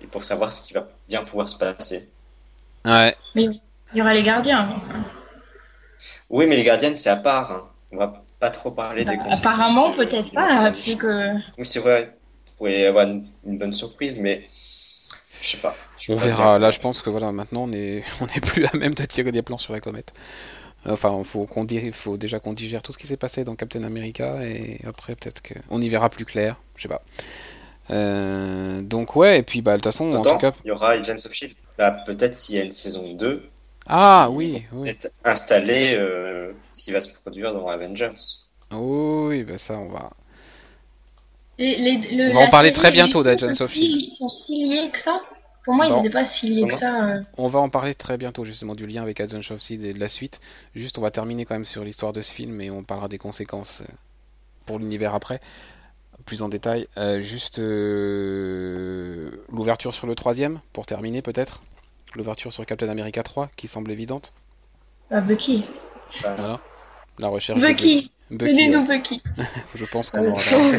[0.00, 2.08] et pour savoir ce qui va bien pouvoir se passer.
[2.84, 3.16] Ouais.
[3.34, 3.60] Il
[3.94, 4.70] y aura les gardiens.
[4.76, 5.04] enfin.
[6.30, 7.52] Oui, mais les Gardiens, c'est à part.
[7.52, 7.68] hein.
[7.92, 11.34] On va pas trop parler des Bah, conséquences apparemment, peut-être de pas, vu que.
[11.58, 12.16] Oui, c'est vrai.
[12.46, 14.44] Vous pourriez avoir une, une bonne surprise, mais
[15.40, 15.76] Je sais pas.
[16.08, 16.44] On pas verra.
[16.54, 16.58] bien.
[16.58, 19.30] Là, je pense que voilà, maintenant, on est, on est plus à même de tirer
[19.30, 20.12] des plans sur la comète.
[20.86, 24.44] Enfin, faut qu'on faut déjà qu'on digère tout ce qui s'est passé dans Captain America
[24.44, 26.56] et après peut-être qu'on y verra plus clair.
[26.76, 27.02] Je sais pas.
[27.90, 30.52] Euh, donc ouais, et puis bah de toute façon, en Autant, tout cas.
[30.64, 31.54] il y aura Agents of Shield.
[31.78, 33.42] Bah, peut-être s'il y a une saison 2,
[33.86, 34.92] Ah ils oui, oui.
[34.92, 38.10] peut-être installer euh, ce qui va se produire dans Avengers.
[38.72, 40.10] Oui, bah ça, on va.
[41.58, 43.96] Les- les- le- On va en parler série très bientôt d'Agents of Shield.
[43.96, 45.22] li- sont si liés que ça?
[45.64, 47.08] Pour moi, ils n'étaient pas si liés que ça.
[47.08, 47.22] euh.
[47.36, 50.08] On va en parler très bientôt justement du lien avec of Shield et de la
[50.08, 50.40] suite.
[50.74, 53.18] Juste, on va terminer quand même sur l'histoire de ce film et on parlera des
[53.18, 53.92] conséquences euh,
[54.66, 55.40] pour l'univers après,
[56.26, 56.88] plus en détail.
[56.96, 61.62] Euh, juste euh, l'ouverture sur le troisième, pour terminer peut-être.
[62.14, 64.32] L'ouverture sur Captain America 3, qui semble évidente.
[65.10, 65.64] Ah, Bucky.
[66.20, 66.60] Voilà.
[67.18, 68.84] La recherche de Bucky Bucky, ouais.
[68.86, 69.22] Bucky
[69.74, 70.78] Je pense qu'on aura droit.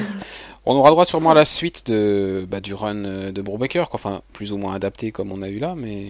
[0.66, 3.99] On aura droit sûrement à la suite de, bah, du run euh, de Brubaker, quoi.
[3.99, 6.04] enfin plus ou moins adapté comme on a eu là, mais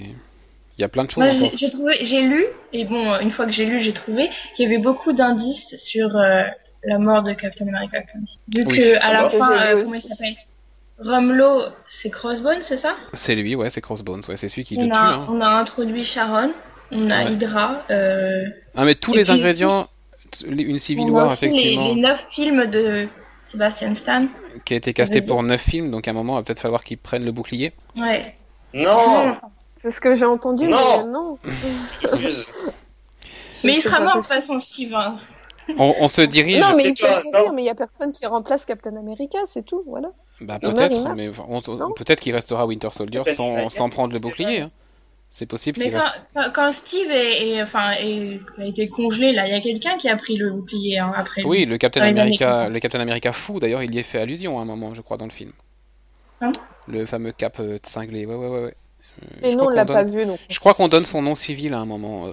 [0.78, 3.46] il y a plein de choses Moi, j'ai trouvé, j'ai lu, et bon, une fois
[3.48, 6.44] que j'ai lu, j'ai trouvé qu'il y avait beaucoup d'indices sur euh,
[6.84, 7.98] la mort de Captain America.
[8.56, 10.36] Vu Oui, que à la fin, euh, comment il s'appelle?
[11.00, 12.96] Rumlow, c'est Crossbone, c'est ça?
[13.14, 14.92] C'est lui, ouais, c'est Crossbones, ouais, c'est celui qui le tue.
[14.94, 15.26] hein.
[15.30, 16.54] on a introduit Sharon,
[16.92, 17.34] on a Ouais.
[17.34, 18.44] Hydra, euh,
[18.76, 19.88] Ah, mais tous Et les ingrédients,
[20.42, 23.08] une Civil War, aussi les, effectivement, les neuf films de
[23.46, 24.28] Sebastian Stan.
[24.66, 26.84] qui a été casté pour 9 films, donc à un moment, il va peut-être falloir
[26.84, 27.74] qu'ils prennent le bouclier.
[27.96, 28.36] Ouais.
[28.74, 29.36] Non
[29.78, 31.38] C'est ce que j'ai entendu, Non mais non.
[32.02, 32.48] Excuse.
[33.66, 34.94] Mais il sera mort de toute façon, Steve.
[34.96, 35.18] hein.
[35.78, 37.32] On, on se dirige, Non, mais il peut non.
[37.40, 40.10] mourir, mais il y a personne qui remplace Captain America, c'est tout, voilà.
[40.42, 41.16] bah, peut-être, meurt.
[41.16, 41.30] mais
[41.96, 44.62] peut-être qu'il restera Winter Soldier sans, qu'il sans prendre le bouclier.
[44.62, 44.66] hein.
[45.36, 46.12] C'est possible Mais qu'il quand, reste.
[46.36, 49.98] quand, quand Steve est, est- enfin, est- a été congelé, là, il y a quelqu'un
[49.98, 51.42] qui a pris le bouclier hein, après.
[51.44, 52.74] Oui, le Captain America, 50.
[52.74, 55.18] le Captain America fou, d'ailleurs, il y est fait allusion à un moment, je crois,
[55.18, 55.52] dans le film.
[56.42, 56.52] Hein?
[56.88, 58.64] Le fameux cap euh, cinglé, ouais, ouais, ouais.
[58.64, 58.76] ouais.
[59.44, 60.40] Euh, non, on l'a pas vu, donc.
[60.50, 62.28] Je crois qu'on donne son nom civil à un moment.
[62.28, 62.32] euh,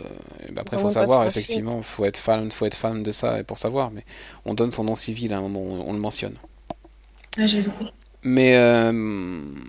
[0.51, 3.45] bah après, Ils faut savoir, effectivement, faut être fan, faut être fan de ça et
[3.45, 3.91] pour savoir.
[3.91, 4.05] Mais
[4.45, 6.37] on donne son nom civil à un moment, on, on le mentionne.
[7.39, 7.87] Ah, j'ai loupé.
[8.23, 8.93] Mais euh,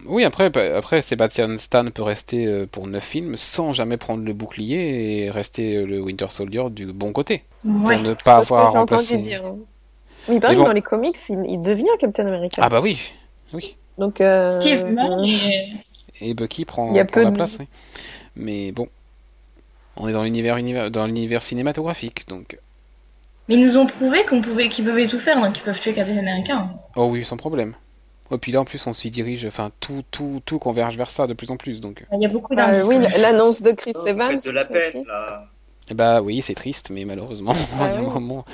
[0.07, 4.25] oui, après, bah, après, Sebastian Stan peut rester euh, pour 9 films sans jamais prendre
[4.25, 7.95] le bouclier et rester euh, le Winter Soldier du bon côté, Ouais.
[7.95, 9.17] pour ne pas C'est ce que avoir remplacé.
[9.19, 9.45] dire.
[9.45, 9.55] hein.
[10.27, 10.67] Mais il paraît Mais que bon.
[10.67, 12.61] dans les comics, il, il devient Captain America.
[12.63, 12.99] Ah bah oui,
[13.53, 13.77] oui.
[13.97, 15.25] Donc, euh, Steve euh,
[16.19, 17.67] Et Bucky prend, Il y a prend peu la de- place, oui.
[18.35, 18.89] Mais bon,
[19.95, 22.57] on est dans l'univers univers, dans l'univers cinématographique, donc.
[23.47, 25.93] mais ils nous ont prouvé qu'on pouvait, qu'ils pouvaient tout faire, donc ils peuvent tuer
[25.93, 26.53] Captain America.
[26.55, 26.71] hein.
[26.95, 27.75] Oh oui, sans problème.
[28.33, 31.27] Et puis là, en plus, on s'y dirige, enfin, tout, tout, tout converge vers ça
[31.27, 32.05] de plus en plus, donc.
[32.13, 32.85] Il y a beaucoup euh, d'indices.
[32.87, 34.37] oui, l'annonce de Chris Oh, Evans.
[34.43, 34.71] de la aussi.
[34.93, 35.45] peine, là.
[35.89, 38.13] Eh Bah oui, c'est triste, mais malheureusement, Ah il y a un oui.
[38.13, 38.45] moment,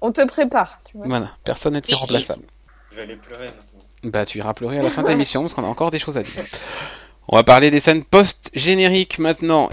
[0.00, 1.06] On te prépare, tu vois.
[1.08, 2.42] voilà, personne n'est irremplaçable.
[2.90, 4.10] Je vais aller pleurer maintenant.
[4.12, 6.18] Bah, tu iras pleurer à la fin de l'émission parce qu'on a encore des choses
[6.18, 6.44] à dire.
[7.28, 9.70] On va parler des scènes post-génériques maintenant.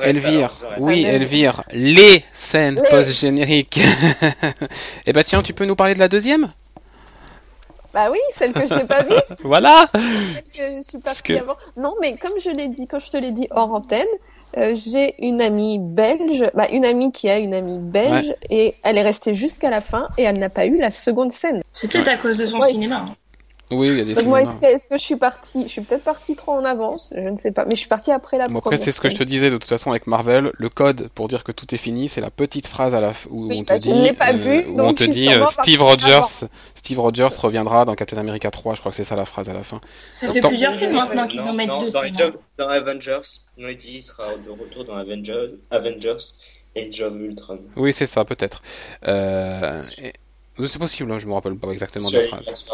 [0.00, 1.04] Oui, Elvire, oui.
[1.04, 2.88] Elvire, les scènes Les.
[2.90, 3.80] post-génériques.
[5.06, 6.50] Et bah tiens, tu peux nous parler de la deuxième?
[7.94, 11.32] Bah oui, celle que je n'ai pas vue, Voilà celle que je suis Parce partie
[11.34, 11.56] que- avant.
[11.76, 14.04] Non, mais comme je l'ai dit, quand je te l'ai dit hors antenne,
[14.58, 18.96] euh, j'ai une amie belge, bah, une amie qui a une amie belge, et elle
[18.98, 21.62] est restée jusqu'à la fin et elle n'a pas eu la seconde scène.
[21.72, 23.06] C'est peut-être à cause de son Ouais, cinéma.
[23.70, 23.76] Hein.
[23.76, 26.04] Oui, il y a des Donc moi, est-ce que, je suis partie Je suis peut-être
[26.04, 28.60] partie trop en avance, je ne sais pas, mais je suis partie après la Bon,
[28.60, 28.74] première.
[28.78, 30.52] après, c'est ce que je te disais de toute façon avec Marvel.
[30.56, 33.26] Le code pour dire que tout est fini, c'est la petite phrase à la f-
[33.28, 35.04] où Oui, on te bah, je dit, ne l'ai pas vue, où on donc te
[35.04, 36.46] dit euh, Steve Rogers.
[36.74, 38.74] Steve Rogers reviendra dans Captain America 3.
[38.76, 39.80] Je crois que c'est ça la phrase à la fin.
[40.12, 41.90] Ça fait plusieurs films l'ai maintenant qu'ils Non, en mettent non, deux.
[41.90, 43.20] dans, jobs- dans Avengers,
[43.58, 46.18] ont dit qu'il sera de retour dans Avengers, Avengers
[46.76, 47.58] et Job Ultron.
[47.76, 48.62] Oui, c'est ça, peut-être.
[49.08, 52.64] Euh, C'est possible, hein, je me rappelle pas exactement de la phrase.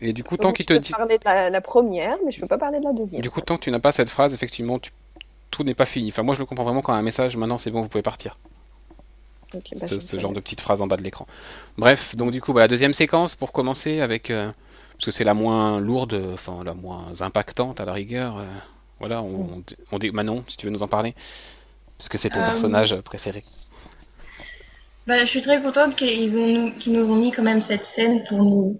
[0.00, 2.30] Et du coup, tant Donc, qu'ils je te peux parler de la, la première, mais
[2.30, 3.22] je peux pas parler de la deuxième.
[3.22, 4.92] du coup, tant que tu n'as pas cette phrase, effectivement, tu-
[5.50, 6.08] tout n'est pas fini.
[6.10, 8.38] Enfin, moi, je le comprends vraiment quand un message, maintenant, c'est bon, vous pouvez partir.
[9.54, 11.26] Ok, bah, ce, je genre de petite phrase en bas de l'écran.
[11.78, 14.52] Bref, donc du coup, voilà, deuxième séquence pour commencer avec, euh,
[14.92, 18.38] parce que c'est la moins lourde, enfin la moins impactante à la rigueur.
[18.38, 18.44] euh,
[19.00, 21.14] voilà, on, on, on dit Manon, si tu veux nous en parler,
[21.98, 23.44] parce que c'est ton Euh, personnage préféré.
[25.06, 27.84] Bah, je suis très contente qu'ils ont nous, qu'ils nous ont mis quand même cette
[27.84, 28.78] scène pour nous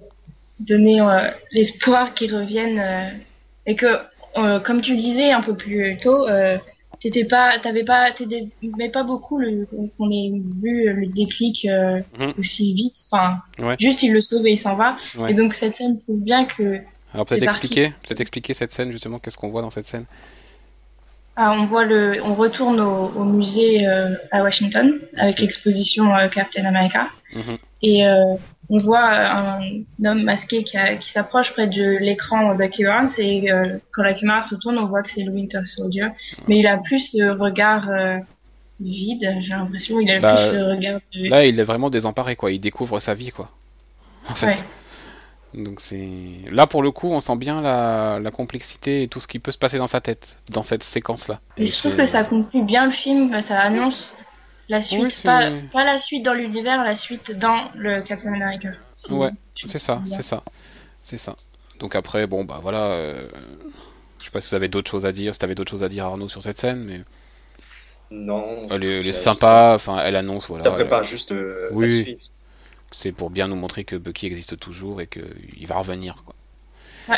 [0.60, 3.08] donner euh, l'espoir qu'ils reviennent euh,
[3.66, 3.86] et que,
[4.36, 6.26] euh, comme tu disais un peu plus tôt,
[7.00, 9.40] t'étais pas, t'avais pas, t'aimais pas beaucoup
[9.96, 11.66] qu'on ait vu le déclic
[12.18, 12.34] Mhm.
[12.38, 12.96] aussi vite.
[13.10, 13.76] Enfin, Ouais.
[13.78, 14.96] juste il le sauve et il s'en va.
[15.16, 15.30] Ouais.
[15.30, 16.80] Et donc cette scène prouve bien que
[17.14, 20.06] Alors peut-être expliquer, peut-être expliquer cette scène justement, qu'est-ce qu'on voit dans cette scène?
[21.36, 27.08] Ah, on voit le, on retourne au, au musée à Washington avec l'exposition Captain America
[27.34, 27.58] Mhm.
[27.82, 28.02] et
[28.70, 33.08] on voit euh, un homme masqué qui, a- qui s'approche près de l'écran Bucky Barnes
[33.18, 36.08] et euh, quand la caméra se tourne, on voit que c'est le Winter Soldier,
[36.46, 38.18] mais il a plus ce regard euh,
[38.80, 41.28] vide, j'ai l'impression, il a Bah, plus le regard de...
[41.30, 42.52] Là, il est vraiment désemparé, quoi.
[42.52, 43.50] Il découvre sa vie, quoi.
[44.28, 44.46] En fait.
[44.46, 44.56] Ouais.
[45.54, 46.10] Donc c'est
[46.50, 49.50] là pour le coup, on sent bien la, la complexité et tout ce qui peut
[49.50, 51.40] se passer dans sa tête dans cette séquence-là.
[51.56, 54.14] Et je trouve que ça conclut bien le film, ça annonce
[54.68, 58.70] la suite, Oui, pas, pas la suite dans l'univers, la suite dans le Captain America.
[58.92, 60.42] Si Ouais, C'est ça, c'est ça,
[61.02, 61.36] c'est ça.
[61.78, 62.86] Donc après, bon bah voilà.
[62.86, 63.28] euh,
[64.18, 65.88] Je sais pas si vous avez d'autres choses à dire, si t'avais d'autres choses à
[65.88, 67.00] dire Arnaud sur cette scène, mais
[68.10, 68.66] Non.
[68.70, 69.72] elle est, elle sympa.
[69.74, 70.62] Enfin, elle annonce voilà.
[70.64, 71.86] Ça euh, prépare juste euh, oui.
[71.86, 72.30] la suite.
[72.90, 76.22] C'est pour bien nous montrer que Bucky existe toujours et qu'il va revenir.
[76.24, 76.34] Quoi.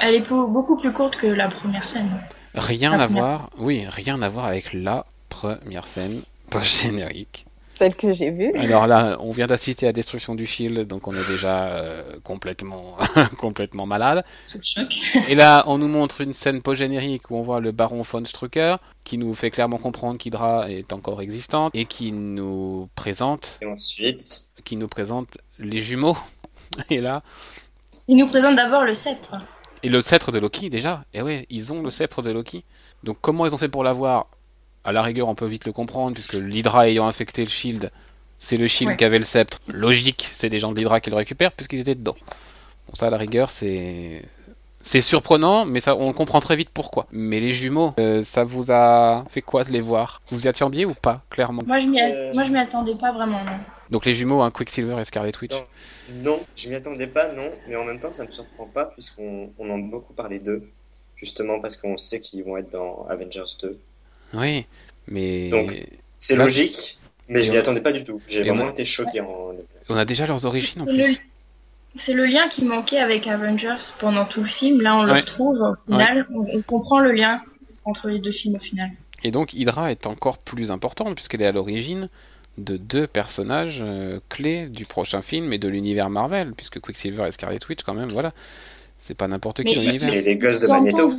[0.00, 2.10] Elle est beaucoup plus courte que la première scène.
[2.54, 6.20] Rien La à voir, oui, rien à voir avec la première scène
[6.50, 7.46] post-générique.
[7.72, 8.52] Celle que j'ai vue.
[8.56, 12.98] Alors là, on vient d'assister à Destruction du Shield, donc on est déjà euh, complètement,
[13.38, 14.22] complètement malade.
[14.44, 14.94] Sous le choc.
[15.28, 18.76] Et là, on nous montre une scène post-générique où on voit le baron von Strucker,
[19.04, 24.42] qui nous fait clairement comprendre qu'Hydra est encore existante, et qui nous présente, Et ensuite,
[24.64, 26.18] qui nous présente les jumeaux.
[26.90, 27.22] Et là,
[28.08, 29.36] Il nous présente d'abord le sceptre.
[29.82, 31.04] et le sceptre de Loki déjà.
[31.14, 32.62] Et ouais, ils ont le sceptre de Loki.
[33.04, 34.26] Donc comment ils ont fait pour l'avoir
[34.84, 37.90] À la rigueur, on peut vite le comprendre, puisque l'Hydra ayant infecté le Shield,
[38.38, 38.96] c'est le Shield Ouais.
[38.96, 39.58] qui avait le sceptre.
[39.68, 42.16] Logique, c'est des gens de l'Hydra qui le récupèrent, puisqu'ils étaient dedans.
[42.88, 44.22] Bon, ça, à la rigueur, c'est.
[44.82, 47.06] C'est surprenant, mais ça, on comprend très vite pourquoi.
[47.12, 50.22] Mais les jumeaux, euh, ça vous a fait quoi de les voir?
[50.28, 51.60] Vous y attendiez ou pas, clairement?
[51.66, 52.32] Moi, je m'y, Euh.
[52.32, 53.58] moi, je m'y attendais pas vraiment, non.
[53.90, 55.50] Donc les jumeaux, hein, Quicksilver et Scarlet Witch.
[55.52, 55.64] Non.
[56.22, 59.52] non, je m'y attendais pas, non, mais en même temps, ça me surprend pas puisqu'on
[59.58, 60.66] on en a beaucoup parlé d'eux,
[61.14, 63.78] justement parce qu'on sait qu'ils vont être dans Avengers 2.
[64.34, 64.64] Oui,
[65.08, 65.86] mais Donc,
[66.18, 68.20] C'est Là- logique, mais je m'y on- attendais pas du tout.
[68.28, 69.52] J'ai vraiment a- été choqué en.
[69.88, 71.20] on a déjà leurs origines en le, plus.
[71.96, 74.80] c'est le lien qui manquait avec Avengers pendant tout le film.
[74.82, 76.26] Là, on le retrouve au final.
[76.34, 77.40] On, on comprend le lien
[77.84, 78.90] entre les deux films au final.
[79.24, 82.08] Et donc Hydra est encore plus importante puisqu'elle est à l'origine
[82.58, 87.32] de deux personnages euh, clés du prochain film et de l'univers Marvel, puisque Quicksilver et
[87.32, 88.32] Scarlet Witch quand même, voilà,
[88.98, 89.96] c'est pas n'importe qui l'univers.
[89.96, 91.10] C'est les gosses de Magneto.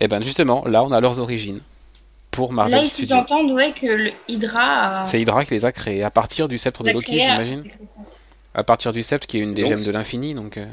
[0.00, 1.60] Et ben justement, là on a leurs origines
[2.34, 3.16] pour Là, Marvel ils Studios.
[3.16, 5.02] entendent ouais, que le Hydra a.
[5.02, 7.64] C'est Hydra qui les a créés à partir du sceptre de Loki, j'imagine.
[8.54, 10.56] À partir du sceptre qui est une des Donc, gemmes de l'infini, donc.
[10.58, 10.66] euh,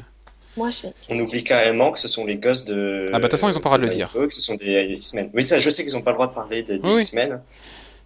[0.56, 0.68] Moi,
[1.08, 3.06] On oublie carrément que ce sont les gosses de.
[3.08, 4.40] Ah bah, de toute façon, ils ont pas le droit de le Magneto, Que ce
[4.40, 5.30] sont des X-Men.
[5.34, 7.02] Oui, ça, je sais qu'ils ont pas le droit de parler des, des Oui, oui.
[7.02, 7.40] X-Men,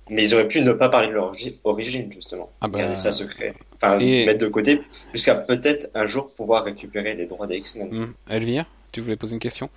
[0.08, 2.48] mais ils auraient pu ne pas parler de leur origi- origine, justement.
[2.60, 3.54] Ah bah, Garder ça secret.
[3.74, 4.80] Enfin, Et- mettre de côté,
[5.12, 7.88] jusqu'à peut-être un jour pouvoir récupérer les droits des X-Men.
[7.94, 9.68] hum, Elvire, tu voulais poser une question?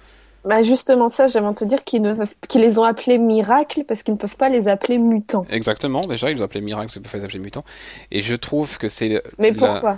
[0.45, 2.33] Bah justement ça, de te dire qu'ils ne peuvent...
[2.47, 5.43] qu'ils les ont appelés miracles parce qu'ils ne peuvent pas les appeler mutants.
[5.49, 7.65] Exactement, déjà ils les appelaient Miracle, c'est pas fait les appeler mutants.
[8.11, 9.21] Et je trouve que c'est.
[9.37, 9.97] Mais la- pourquoi?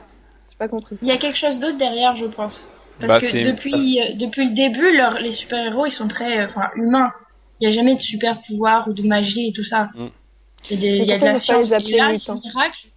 [0.49, 0.97] J'ai pas compris.
[1.01, 2.65] Il y a quelque chose d'autre derrière, je pense.
[2.99, 6.39] Parce Bah, que depuis, parce- euh, depuis le début, leur- les super-héros, ils sont très
[6.39, 7.11] euh, enfin, humains.
[7.59, 9.89] Il n'y a jamais de super-pouvoir ou de magie et tout ça.
[9.95, 10.07] Mm.
[10.69, 11.65] Il y a, des- il y a de la ne pas science.
[11.67, 12.39] les appeler et là, mutants?
[12.43, 12.87] miracle,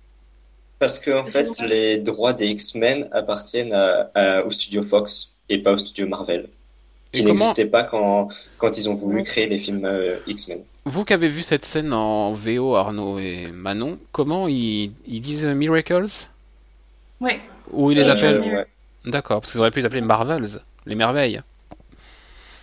[0.79, 5.37] Parce que, en fait, ont- les droits des X-Men appartiennent à- à- au studio Fox
[5.49, 6.49] et pas au studio Marvel.
[7.15, 8.29] Qui comment- n'existait pas quand,
[8.59, 10.63] quand ils ont voulu créer les films euh, X-Men.
[10.85, 15.47] Vous qui avez vu cette scène en VO, Arnaud et Manon, comment ils, ils disent
[15.47, 16.07] Miracles?
[17.21, 17.41] Ouais.
[17.73, 18.67] Ou ils les Euh, appellent ouais.
[19.07, 21.41] D'accord, parce qu'ils auraient pu les appeler Marvels, les merveilles.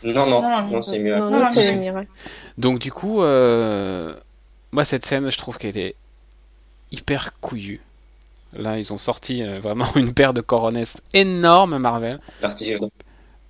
[0.04, 1.16] Non, non, Non, c'est mieux.
[1.18, 1.72] non, Non, c'est non.
[1.74, 2.10] les miracles.
[2.58, 4.14] Donc du coup, euh,
[4.72, 5.96] moi cette scène, je trouve qu'elle est
[6.92, 7.82] hyper couillue.
[8.54, 12.76] Là, ils ont sorti euh, vraiment une paire de coronesses énormes Marvel, Parti.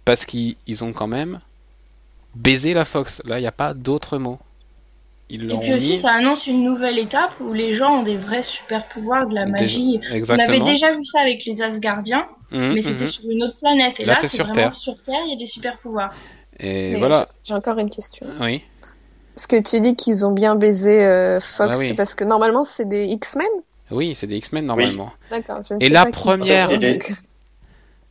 [0.06, 1.40] Parce qu'ils ils ont quand même
[2.36, 3.22] baisé la Fox.
[3.26, 4.40] Là, il n'y a pas d'autre mot.
[5.30, 8.18] Ils Et puis aussi, mis ça annonce une nouvelle étape où les gens ont des
[8.18, 10.02] vrais super-pouvoirs, de la Déjà- magie.
[10.30, 13.11] On avait déjà vu ça avec les Asgardiens, Mhm, mais c'était mhm.
[13.11, 13.99] sur une autre planète.
[14.02, 14.73] Et Là, là, c'est sur vraiment Terre.
[14.73, 16.14] sur Terre, il y a des super-pouvoirs.
[16.60, 17.30] Et Mais voilà.
[17.45, 18.28] j'ai- encore une question.
[18.41, 18.61] Oui.
[19.34, 21.88] Parce que tu dis qu'ils ont bien baisé euh, Fox, Ah oui.
[21.88, 23.48] c'est parce que normalement c'est des X-Men?
[23.90, 25.11] Oui, c'est des X-Men normalement.
[25.30, 25.60] D'accord.
[25.68, 27.14] je ne Et la première- c'est, C'est les- donc-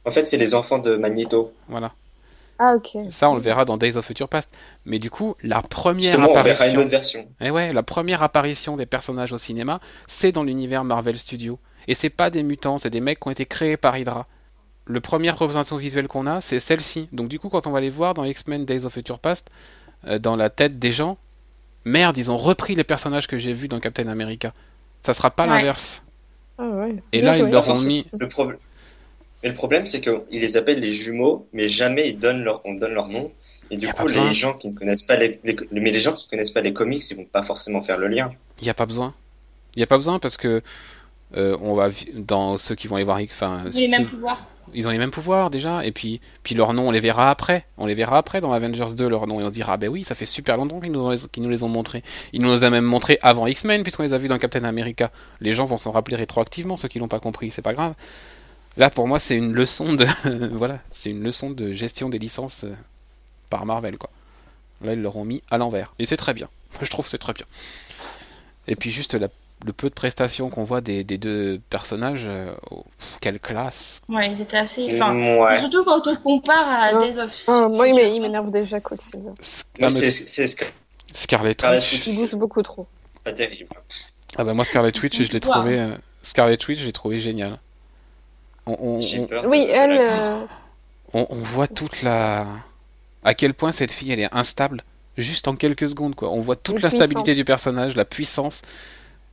[0.06, 1.52] En fait, c'est les enfants de Magneto.
[1.68, 1.92] Voilà.
[2.58, 2.96] Ah ok.
[3.10, 4.52] Ça, on le verra dans Days of Future Past.
[4.84, 6.80] Mais du coup, la première Justement, on verra une apparition.
[6.80, 7.28] autre version.
[7.40, 11.58] Eh ouais, la première apparition des personnages au cinéma, c'est dans l'univers Marvel Studios.
[11.88, 14.26] Et c'est pas des mutants, c'est des mecs qui ont été créés par Hydra.
[14.84, 17.08] Le première représentation visuelle qu'on a, c'est celle-ci.
[17.12, 19.48] Donc du coup, quand on va les voir dans X-Men Days of Future Past,
[20.06, 21.16] euh, dans la tête des gens,
[21.86, 24.52] merde, ils ont repris les personnages que j'ai vus dans Captain America.
[25.02, 25.50] Ça sera pas Ouais.
[25.56, 26.02] l'inverse.
[26.58, 26.96] Ah ouais.
[27.12, 27.46] Et Bien là, joué.
[27.48, 28.04] ils leur ont mis.
[28.18, 28.58] Le problème.
[29.42, 32.74] Mais le problème, c'est qu'ils les appellent les jumeaux, mais jamais ils donnent leur, on
[32.74, 33.30] donne leur nom.
[33.70, 36.28] Et du coup, les gens qui ne connaissent pas les, les- mais les gens qui
[36.28, 38.32] connaissent pas les comics, ils vont pas forcément faire le lien.
[38.60, 39.14] Il n'y a pas besoin.
[39.76, 40.62] Il n'y a pas besoin parce que
[41.36, 44.44] euh, on va dans ceux qui vont les voir, enfin, Ils ont les mêmes pouvoirs.
[44.74, 47.64] ils ont les mêmes pouvoirs déjà, et puis, puis leur nom, on les verra après.
[47.78, 49.88] On les verra après dans Avengers 2, leur nom, et on se dira, ah ben
[49.88, 52.02] oui, ça fait super longtemps qu'ils nous, ont- qu'ils nous les ont montrés.
[52.32, 55.12] Ils nous les ont même montrés avant X-Men, puisqu'on les a vus dans Captain America.
[55.40, 57.94] Les gens vont s'en rappeler rétroactivement, ceux qui l'ont pas compris, c'est pas grave.
[58.80, 60.06] Là, pour moi, c'est une leçon de,
[60.56, 62.74] voilà, c'est une leçon de gestion des licences euh,
[63.50, 64.10] par Marvel, quoi.
[64.82, 66.48] Là, ils l'auront mis à l'envers, et c'est très bien.
[66.82, 67.44] Je trouve que c'est très bien.
[68.66, 69.28] Et puis juste la-
[69.66, 74.00] le peu de prestations qu'on voit des, des deux personnages, euh, oh, pff, quelle classe.
[74.08, 74.86] Ouais, ils étaient assez.
[74.94, 75.58] Enfin, Mm, ouais.
[75.60, 77.00] Surtout quand on compare à Non.
[77.02, 77.30] Days of.
[77.46, 79.18] Ah, moi, il m'énerve déjà, quoi que c'est.
[79.18, 79.34] Moi,
[79.82, 80.70] Ah, c'est, c'est Scar-
[81.12, 81.92] Scarlet Scarlet Witch.
[81.92, 82.06] Witch.
[82.06, 82.86] Il bouge beaucoup trop.
[83.22, 83.68] pas terrible.
[84.38, 87.20] Ah bah moi Scarlet C'est Witch, son je l'ai trouvé euh, Scarlet Witch, j'ai trouvé
[87.20, 87.58] génial.
[88.66, 89.46] On, peur.
[89.48, 89.92] Oui, de- elle.
[90.00, 90.46] euh,
[91.14, 92.46] on- on voit toute la
[93.24, 94.82] à quel point cette fille elle est instable
[95.18, 96.30] juste en quelques secondes quoi.
[96.30, 98.62] On voit toute l'instabilité du personnage, la puissance.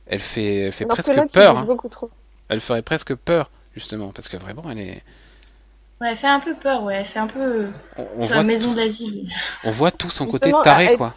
[0.06, 1.58] Elle fait elle fait Alors presque peur.
[1.58, 1.64] hein.
[1.64, 2.10] beaucoup trop.
[2.48, 5.02] Elle ferait presque peur justement parce que vraiment elle est
[6.00, 6.94] Ouais, elle fait un peu peur, ouais.
[6.96, 7.68] Elle fait un peu.
[7.96, 9.30] on, on C'est la voit maison d'asile.
[9.64, 11.14] on voit tout son côté taré elle- quoi.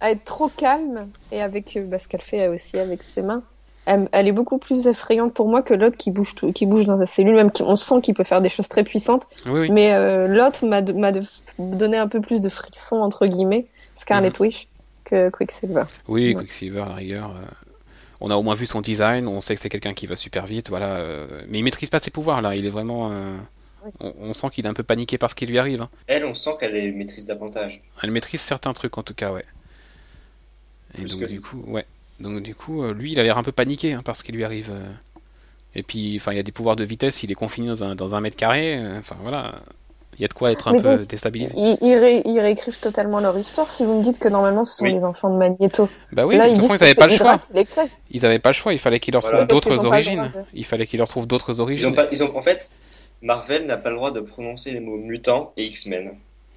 [0.00, 3.42] À être trop calme, et avec euh, bah, ce qu'elle fait aussi avec ses mains,
[3.86, 6.86] elle, elle est beaucoup plus effrayante pour moi que l'autre qui bouge, tout, qui bouge
[6.86, 9.26] dans sa cellule, même qui, on sent qu'il peut faire des choses très puissantes.
[9.46, 9.70] Oui oui.
[9.70, 10.80] Mais euh, l'autre m'a
[11.58, 14.36] donné un peu plus de friction, entre guillemets, Scarlet Mhm.
[14.40, 14.68] Witch,
[15.04, 15.84] que Quicksilver.
[16.08, 16.42] Oui, Ouais.
[16.42, 17.30] Quicksilver à la rigueur.
[17.30, 17.44] euh,
[18.20, 20.46] On a au moins vu son design, on sait que c'est quelqu'un qui va super
[20.46, 20.94] vite, voilà.
[20.96, 23.10] euh, Mais il maîtrise pas ses pouvoirs là, il est vraiment.
[23.12, 23.36] euh,
[23.84, 23.90] Oui.
[24.00, 25.82] On, on sent qu'il est un peu paniqué par ce qui lui arrive.
[25.82, 25.90] hein.
[26.06, 27.82] Elle, on sent qu'elle les maîtrise davantage.
[28.02, 29.44] Elle maîtrise certains trucs en tout cas, ouais.
[30.94, 31.84] Et Plus donc que du coup, ouais.
[32.20, 34.32] Donc du coup, euh, lui, il a l'air un peu paniqué hein, par ce qui
[34.32, 34.70] lui arrive.
[34.70, 34.86] euh.
[35.76, 37.94] Et puis, enfin, il y a des pouvoirs de vitesse, il est confiné dans un,
[37.96, 38.76] dans un mètre carré.
[38.78, 39.56] euh, Enfin voilà,
[40.16, 41.52] il y a de quoi être un Mais peu donc, déstabilisé.
[41.56, 44.76] Ils, ils ré- ils réécrivent totalement leur histoire si vous me dites que normalement ce
[44.76, 44.94] sont Oui.
[44.94, 45.88] les enfants de Magneto.
[46.12, 47.90] Bah oui, Là, de ils toute disent façon, ils n'avaient pas le choix.
[48.12, 50.30] Ils n'avaient pas le choix, il fallait qu'ils leur trouvent d'autres origines.
[50.32, 51.88] de- Il fallait qu'ils leur trouvent d'autres Ils origines.
[51.90, 52.70] ont pas, ils ont, en fait,
[53.22, 56.12] Marvel n'a pas le droit de prononcer les mots mutant et X-Men.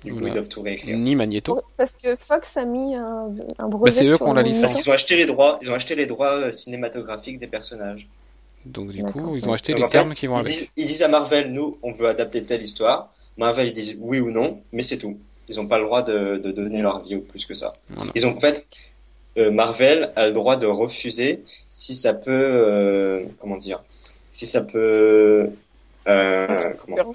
[0.07, 0.33] Du coup, Voilà.
[0.33, 0.97] ils doivent tout réécrire.
[0.97, 1.61] Ni Magneto.
[1.77, 3.29] Parce que Fox a mis un,
[3.59, 4.61] un brevet Bah, c'est eux qui ont la licence.
[4.61, 8.07] Parce qu'ils ont acheté les droits, ils ont acheté les droits euh, cinématographiques des personnages.
[8.65, 10.51] Donc du coup, ils ont acheté Donc, les en fait, termes qui vont ils avec.
[10.53, 13.11] disent, ils disent à Marvel, nous, on veut adapter telle histoire.
[13.37, 15.17] Marvel, ils disent oui ou non, mais c'est tout.
[15.49, 17.73] Ils n'ont pas le droit de, de donner leur vie ou plus que ça.
[17.89, 18.11] Voilà.
[18.15, 18.65] Ils ont, en fait,
[19.37, 23.81] euh, Marvel a le droit de refuser si ça peut, euh, comment dire,
[24.31, 25.49] si ça peut,
[26.07, 27.11] euh, comment,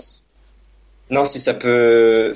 [1.10, 2.32] non, si ça peut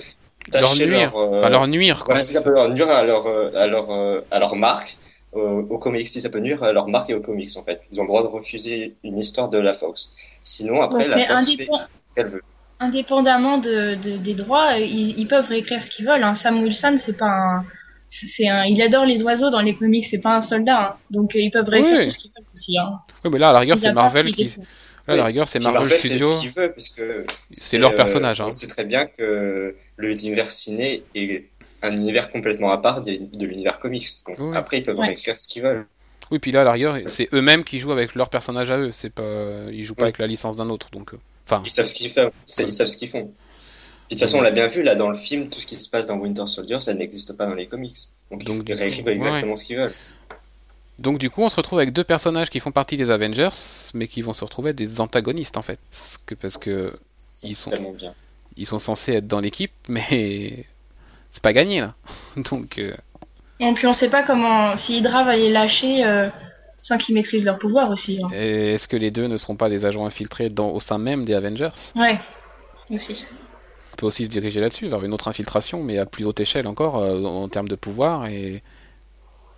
[0.52, 1.10] Leur nuire.
[1.12, 2.22] leur, euh, Enfin, leur nuire, quoi.
[2.22, 4.96] si ça peut leur nuire à leur, euh, à leur, euh, à leur marque,
[5.32, 7.80] au, au comics, si ça peut nuire à leur marque et aux comics, en fait.
[7.92, 10.12] Ils ont le droit de refuser une histoire de la Fox.
[10.42, 11.32] Sinon, après, la Fox fait
[11.64, 12.42] indépend- ce qu'elle veut.
[12.80, 16.22] indépendamment de, de- des droits, euh, ils, ils peuvent réécrire ce qu'ils veulent.
[16.22, 16.34] Hein.
[16.34, 17.64] Sam Wilson, c'est pas un,
[18.08, 20.80] c'est un, il adore les oiseaux dans les comics, c'est pas un soldat.
[20.80, 20.96] hein.
[21.10, 22.04] Donc euh, ils peuvent réécrire Oui.
[22.06, 22.78] tout ce qu'ils veulent aussi.
[22.78, 23.00] Hein.
[23.24, 24.54] Oui, mais là, à la rigueur, c'est Marvel qui.
[25.08, 26.32] Là, à la rigueur, c'est Marvel, Studios.
[26.78, 28.46] ce C'est leur personnage, hein.
[28.48, 31.44] On sait très bien que l'univers ciné est
[31.82, 34.08] un univers complètement à part de, de l'univers comics.
[34.26, 34.56] Donc Oui.
[34.56, 35.06] après, ils peuvent Ouais.
[35.08, 35.86] réécrire ce qu'ils veulent.
[36.30, 38.90] Oui, puis là, à la rigueur, c'est eux-mêmes qui jouent avec leur personnage à eux.
[38.92, 41.14] C'est pas, ils jouent pas avec la licence d'un autre, donc.
[41.14, 42.32] euh, Enfin, Ils savent ce qu'ils font.
[42.44, 43.26] C'est- Ils savent ce qu'ils font.
[44.08, 45.76] Puis, de toute façon, on l'a bien vu là dans le film, tout ce qui
[45.76, 47.96] se passe dans Winter Soldier, ça n'existe pas dans les comics.
[48.32, 49.94] Donc, Donc, ils du réécrivent coup, exactement ce qu'ils veulent.
[50.98, 53.50] donc du coup, on se retrouve avec deux personnages qui font partie des Avengers,
[53.94, 56.74] mais qui vont se retrouver des antagonistes en fait, parce que parce que
[57.16, 58.14] C'est ils sont- tellement bien.
[58.56, 60.64] Ils sont censés être dans l'équipe, mais
[61.30, 61.94] c'est pas gagné là.
[62.50, 62.94] Donc euh,
[63.60, 66.28] Et puis on sait pas comment, si Hydra va les lâcher euh,
[66.80, 68.20] sans qu'ils maîtrisent leur pouvoir aussi.
[68.22, 68.28] hein.
[68.32, 71.34] est-ce que les deux ne seront pas des agents infiltrés dans, au sein même des
[71.34, 71.70] Avengers?
[71.96, 72.18] Ouais,
[72.90, 73.24] aussi.
[73.92, 76.66] On peut aussi se diriger là-dessus, vers une autre infiltration, mais à plus haute échelle
[76.66, 78.62] encore, euh, en termes de pouvoir, et,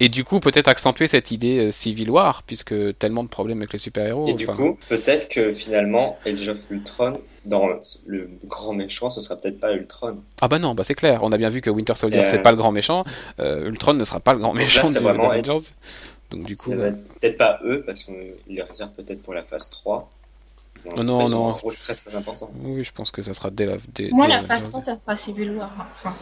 [0.01, 3.73] et du coup peut-être accentuer cette idée euh, Civil War, puisque tellement de problèmes avec
[3.73, 4.29] les super-héros.
[4.29, 7.67] Et du coup, peut-être que finalement, Age of Ultron, dans
[8.07, 10.19] le grand méchant, ce sera peut-être pas Ultron.
[10.41, 12.43] Ah bah non, bah c'est clair, on a bien vu que Winter Soldier C'est, euh,
[12.43, 13.05] pas le grand méchant,
[13.41, 15.71] euh, Ultron ne sera pas le grand là, méchant c'est de vraiment Avengers.
[16.31, 19.71] Donc du coup, euh, peut-être pas eux, parce qu'ils les réservent peut-être pour la phase
[19.71, 20.11] 3.
[20.85, 21.49] Mais en Oh tout non, ont non.
[21.49, 22.51] un rôle très très important.
[22.63, 23.79] oui, je pense que ça sera dès la.
[23.95, 25.73] Dès, Moi dès la phase 3 ça sera Civil War.
[25.79, 25.87] hein.
[25.97, 26.15] Enfin,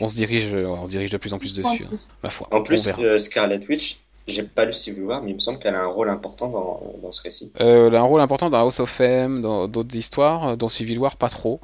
[0.00, 2.48] On se dirige, euh, on se dirige de plus en plus dessus, hein, ma foi.
[2.50, 5.74] En plus, euh, Scarlet Witch, j'ai pas lu Civil War, mais il me semble qu'elle
[5.74, 7.52] a un rôle important dans, dans ce récit.
[7.60, 10.98] Euh, elle a un rôle important dans House of M, dans d'autres histoires, dans Civil
[10.98, 11.60] War pas trop.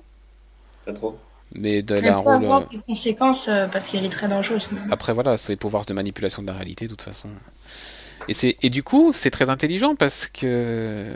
[0.86, 1.16] Pas trop
[1.52, 2.34] Mais de Elle la peut rôle.
[2.34, 4.68] avoir des conséquences euh, parce qu'elle est très dangereuse.
[4.70, 7.28] mais- Après voilà, c'est pouvoirs de manipulation de la réalité de toute façon.
[8.28, 11.06] Et c'est et du coup, c'est très intelligent parce que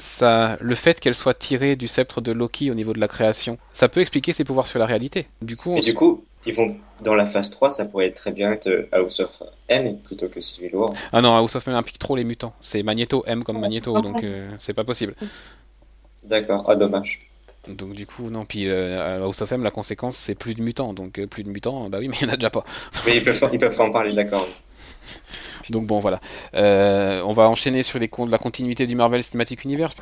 [0.00, 3.58] ça le fait qu'elle soit tirée du sceptre de Loki au niveau de la création,
[3.72, 5.28] ça peut expliquer ses pouvoirs sur la réalité.
[5.42, 8.50] Du coup, Et du coup, ils vont dans la phase 3, ça pourrait très bien
[8.50, 10.92] être House of M plutôt que Civil War.
[11.12, 12.54] ah non, House of M implique trop les mutants.
[12.60, 15.14] C'est Magneto M comme Ouais, Magneto, donc euh, c'est pas possible.
[16.24, 17.20] D'accord, ah dommage.
[17.68, 18.44] Donc du coup, non.
[18.46, 21.50] Puis euh, House of M, la conséquence c'est plus de mutants, donc euh, plus de
[21.50, 22.64] mutants, bah oui, mais il y en a déjà pas.
[23.06, 24.46] Oui, ils peuvent, ils peuvent en parler, d'accord.
[25.70, 26.20] Donc bon, voilà.
[26.54, 29.96] Euh, on va enchaîner sur les la continuité du Marvel Cinematic Universe.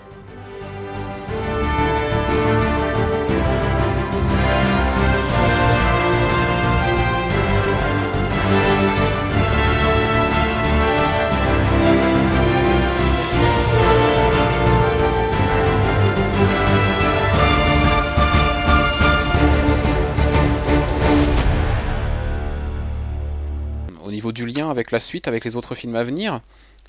[24.29, 26.41] Niveau du lien avec la suite, avec les autres films à venir,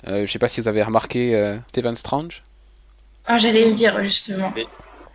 [0.06, 2.42] euh, je sais pas si vous avez remarqué euh, Stephen Strange.
[3.26, 4.52] Ah, j'allais le dire justement.
[4.56, 4.66] Oui.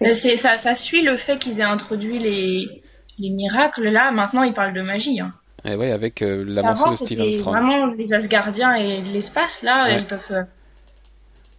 [0.01, 2.81] Mais c'est ça, ça suit le fait qu'ils aient introduit les
[3.17, 4.11] les miracles là.
[4.11, 5.19] Maintenant, ils parlent de magie.
[5.21, 5.33] Hein.
[5.63, 7.55] Et ouais, avec euh, la mention Avant, de Stephen c'était Strange.
[7.55, 9.85] vraiment les Asgardiens et l'espace là.
[9.85, 9.99] Ouais.
[9.99, 10.27] Ils peuvent.
[10.31, 10.43] euh,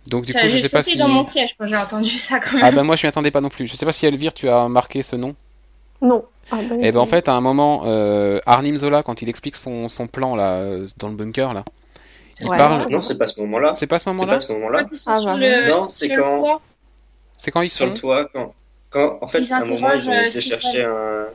[0.07, 0.97] Donc du ça, coup, je j'ai sais pas si.
[0.97, 2.65] dans mon siège quand j'ai entendu ça quand même.
[2.65, 3.67] Ah ben moi, je m'y attendais pas non plus.
[3.67, 5.35] Je sais pas si Elvire, tu as marqué ce nom.
[6.03, 6.25] Non.
[6.51, 9.57] Ah, bah, Et ben en fait, à un moment, euh, Arnim Zola, quand il explique
[9.57, 11.65] son, son plan là euh, dans le bunker là,
[12.41, 12.57] il Ouais.
[12.57, 12.87] parle.
[12.91, 13.75] Non, c'est pas ce moment-là.
[13.77, 14.85] C'est pas ce C'est moment-là pas ce moment-là.
[14.85, 16.61] Quand ils sont Ah, sur bah, le- non, c'est sur quand-
[17.39, 17.95] C'est quand ils Sur sont.
[17.95, 18.55] le toit, quand,
[18.91, 21.27] quand en fait, Ils à un moment, ils ont interrogent, été euh, chercher un.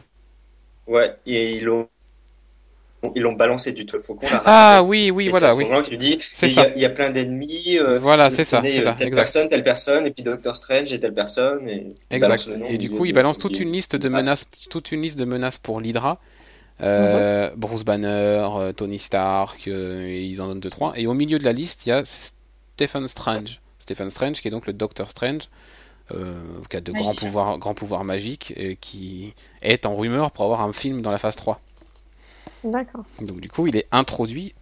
[0.88, 1.88] Ouais, et ils l'ont.
[3.16, 4.44] Ils l'ont balancé du faucon là.
[4.46, 5.66] Ah oui, oui, Et voilà, oui.
[5.84, 6.70] qu'il lui dit C'est il y, a, ça.
[6.76, 7.78] il y a plein d'ennemis.
[7.80, 9.16] euh, Voilà, c'est ça, euh, là, Telle exact.
[9.16, 11.68] personne, telle personne, et puis Doctor Strange et telle personne.
[11.68, 12.48] Et Exact.
[12.70, 15.58] Et du coup, il balance toute une liste de menaces, toute une liste de menaces
[15.58, 16.20] pour l'Hydra.
[16.82, 18.08] Euh, Bruce Banner,
[18.56, 20.94] euh, Tony Stark, euh, et ils en donnent deux trois.
[20.96, 23.60] Et au milieu de la liste, il y a Stephen Strange.
[23.80, 25.44] Stephen Strange, qui est donc le Doctor Strange,
[26.14, 26.38] euh,
[26.70, 30.62] qui a de grands pouvoirs, grands pouvoirs magiques, et qui est en rumeur pour avoir
[30.62, 31.60] un film dans la phase 3.
[32.64, 33.04] D'accord.
[33.22, 34.54] Donc du coup, il est introduit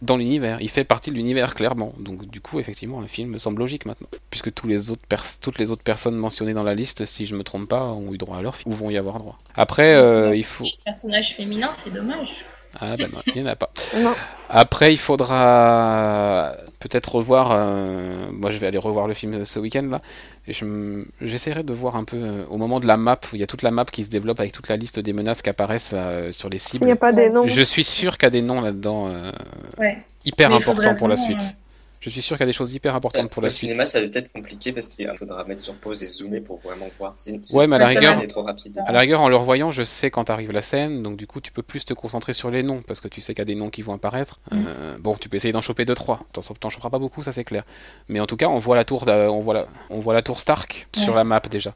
[0.00, 0.60] dans l'univers.
[0.60, 1.92] Il fait partie de l'univers clairement.
[1.98, 5.40] Donc du coup, effectivement, un film me semble logique maintenant, puisque tous les autres pers-
[5.40, 8.18] toutes les autres personnes mentionnées dans la liste, si je me trompe pas, ont eu
[8.18, 9.38] droit à leur film ou vont y avoir droit.
[9.56, 10.64] Après, euh, il faut.
[10.64, 12.44] Les personnages féminins, c'est dommage.
[12.80, 13.70] Ah ben non, il n'y en a pas.
[13.96, 14.14] Non.
[14.50, 17.50] Après, il faudra peut-être revoir.
[17.52, 20.00] euh, Moi, je vais aller revoir le film ce week-end là.
[20.46, 23.36] Et je m- j'essaierai de voir un peu euh, au moment de la map où
[23.36, 25.42] il y a toute la map qui se développe avec toute la liste des menaces
[25.42, 26.86] qui apparaissent là, euh, sur les S'il cibles.
[26.86, 27.46] n'y a pas des noms.
[27.46, 29.32] Je suis sûr qu'il y a des noms là-dedans euh,
[29.78, 29.98] Ouais.
[30.24, 31.56] hyper Mais il importants pour la suite.
[32.00, 33.70] Je suis sûr qu'il y a des choses hyper importantes pour la suite.
[33.70, 36.86] cinéma, ça va peut-être compliqué parce qu'il faudra mettre sur pause et zoomer pour vraiment
[36.96, 37.14] voir.
[37.16, 38.80] C'est- c'est- Ouais, mais à la rigueur- trop rapide.
[38.86, 41.40] À la rigueur, en le revoyant, je sais quand arrive la scène, donc du coup,
[41.40, 43.46] tu peux plus te concentrer sur les noms parce que tu sais qu'il y a
[43.46, 44.38] des noms qui vont apparaître.
[44.52, 44.64] Mm.
[44.68, 46.20] Euh, bon, tu peux essayer d'en choper deux trois.
[46.32, 47.64] T'en t'en choperas pas beaucoup, ça c'est clair.
[48.08, 50.22] Mais en tout cas, on voit la tour, d'a- on voit la, on voit la
[50.22, 51.02] tour Stark Ouais.
[51.02, 51.74] sur la map déjà,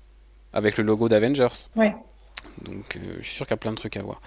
[0.52, 1.66] avec le logo d'Avengers.
[1.74, 1.94] Ouais.
[2.64, 4.20] Donc, euh, je suis sûr qu'il y a plein de trucs à voir.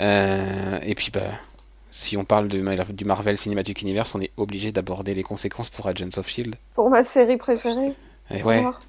[0.00, 1.22] Euh, et puis, bah,
[1.92, 6.16] si on parle du Marvel Cinematic Universe, on est obligé d'aborder les conséquences pour Agents
[6.18, 6.54] of Shield.
[6.74, 7.92] Pour ma série préférée.
[8.30, 8.58] Et ouais.
[8.58, 8.80] Alors,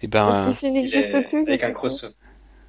[0.00, 1.46] Et ben, Parce qu'ici, il n'existe plus.
[1.46, 2.14] Avec un que crossover.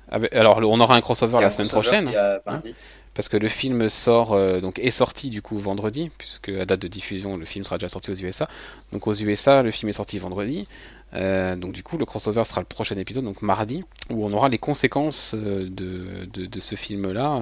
[0.10, 2.40] avec- alors, on aura un crossover la un semaine crossover prochaine.
[2.46, 2.74] mardi.
[3.16, 6.80] parce que le film sort euh, donc est sorti du coup vendredi puisque à date
[6.82, 8.48] de diffusion le film sera déjà sorti aux USA
[8.92, 10.68] donc aux USA le film est sorti vendredi
[11.14, 14.50] Euh, donc du coup le crossover sera le prochain épisode donc mardi où on aura
[14.50, 17.40] les conséquences euh, de, de, de ce film là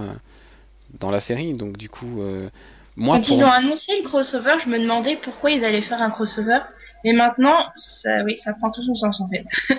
[1.00, 2.50] dans la série donc du coup euh,
[2.98, 6.02] moi Quand pour- ils ont annoncé le crossover, je me demandais pourquoi ils allaient faire
[6.02, 6.60] un crossover.
[7.04, 9.44] Mais maintenant, ça, oui, ça prend tout son sens en fait.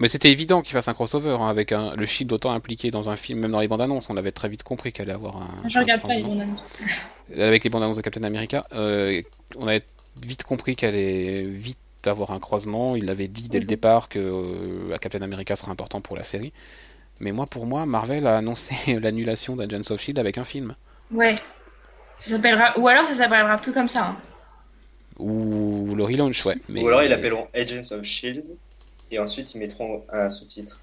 [0.00, 3.10] mais c'était évident qu'il fasse un crossover hein, avec un, le Shield autant impliqué dans
[3.10, 5.36] un film même dans les bandes annonces on avait très vite compris qu'elle allait avoir
[5.36, 6.58] un Je un regarde pas les bandes annonces.
[7.38, 9.20] avec les bandes annonces de Captain America, euh,
[9.56, 9.84] on avait
[10.22, 12.96] vite compris qu'elle allait vite avoir un croisement.
[12.96, 16.52] Il avait dit dès le départ que euh, Captain America sera important pour la série.
[17.20, 20.74] Mais moi, pour moi, Marvel a annoncé l'annulation d'Agents of Shield avec un film.
[21.12, 21.36] Ouais.
[22.16, 24.04] Ça s'appellera, ou alors ça s'appellera plus comme ça.
[24.04, 24.16] hein.
[25.18, 26.56] Ou le relaunch, ouais.
[26.68, 28.44] Mais Ou alors ils l'appelleront Agents of Shield
[29.10, 30.80] et ensuite ils mettront un sous-titre.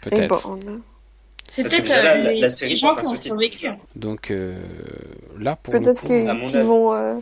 [0.00, 0.42] Peut-être.
[0.48, 0.80] bon,
[1.48, 3.36] C'est peut-être la- euh, la- les, la série porte un sous-titre.
[3.96, 4.60] Donc euh,
[5.38, 6.66] là, pour Peut-être qu'ils à mon qu'ils avis.
[6.68, 7.14] vont, euh,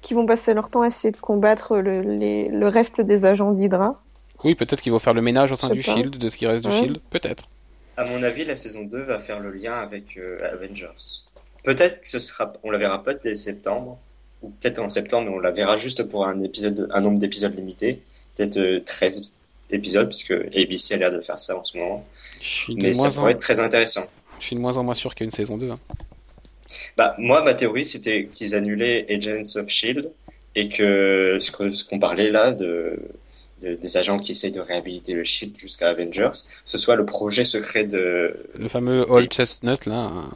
[0.00, 3.52] qu'ils vont passer leur temps à essayer de combattre le, les- le reste des agents
[3.52, 4.02] d'Hydra.
[4.44, 5.94] oui, peut-être qu'ils vont faire le ménage au sein du pas.
[5.94, 6.72] Shield, de ce qui reste du.
[6.72, 7.00] Shield.
[7.10, 7.48] Peut-être.
[7.96, 11.22] À mon avis, la saison 2 va faire le lien avec euh, Avengers.
[11.64, 13.98] Peut-être que ce sera, on la verra pas dès septembre,
[14.42, 17.54] ou peut-être en septembre, mais on la verra juste pour un épisode, un nombre d'épisodes
[17.56, 18.00] limité,
[18.36, 19.32] peut-être euh, 13,
[19.70, 22.06] épisodes, puisque ABC a l'air de faire ça en ce moment.
[22.68, 23.12] Mais ça en...
[23.12, 24.06] pourrait être très intéressant.
[24.40, 25.70] je suis de moins en moins sûr qu'il y ait une saison 2.
[25.70, 25.78] hein.
[26.96, 30.12] Bah, moi, ma théorie, c'était qu'ils annulaient Agents of Shield
[30.54, 32.98] et que- ce qu'on parlait là de,
[33.66, 36.30] de- des agents qui essayent de réhabiliter le Shield jusqu'à Avengers,
[36.64, 38.36] ce soit le projet secret de.
[38.58, 40.30] Le fameux Old Chestnut, là, hein,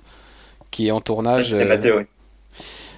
[0.71, 1.45] qui est en tournage.
[1.51, 2.07] c'était ma euh, théorie.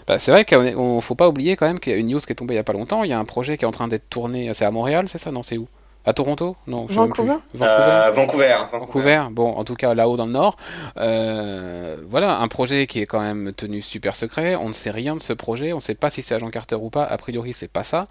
[0.06, 2.18] Bah, c'est vrai qu'il ne faut pas oublier quand même qu'il y a une news
[2.18, 3.04] qui est tombée il y a pas longtemps.
[3.04, 4.52] Il y a un projet qui est en train d'être tourné.
[4.52, 5.30] C'est à Montréal, c'est ça?
[5.30, 5.68] Non, c'est où?
[6.04, 6.56] À Toronto?
[6.66, 7.06] Non, je sais plus.
[7.08, 7.36] Vancouver?
[7.54, 7.62] Vancouver.
[7.62, 8.56] Euh, Vancouver.
[8.72, 10.56] Vancouver, bon, en tout cas là-haut dans le nord.
[10.96, 14.56] Euh, voilà, un projet qui est quand même tenu super secret.
[14.56, 15.72] On ne sait rien de ce projet.
[15.72, 17.04] On ne sait pas si c'est Agent Carter ou pas.
[17.04, 18.08] A priori, c'est pas ça.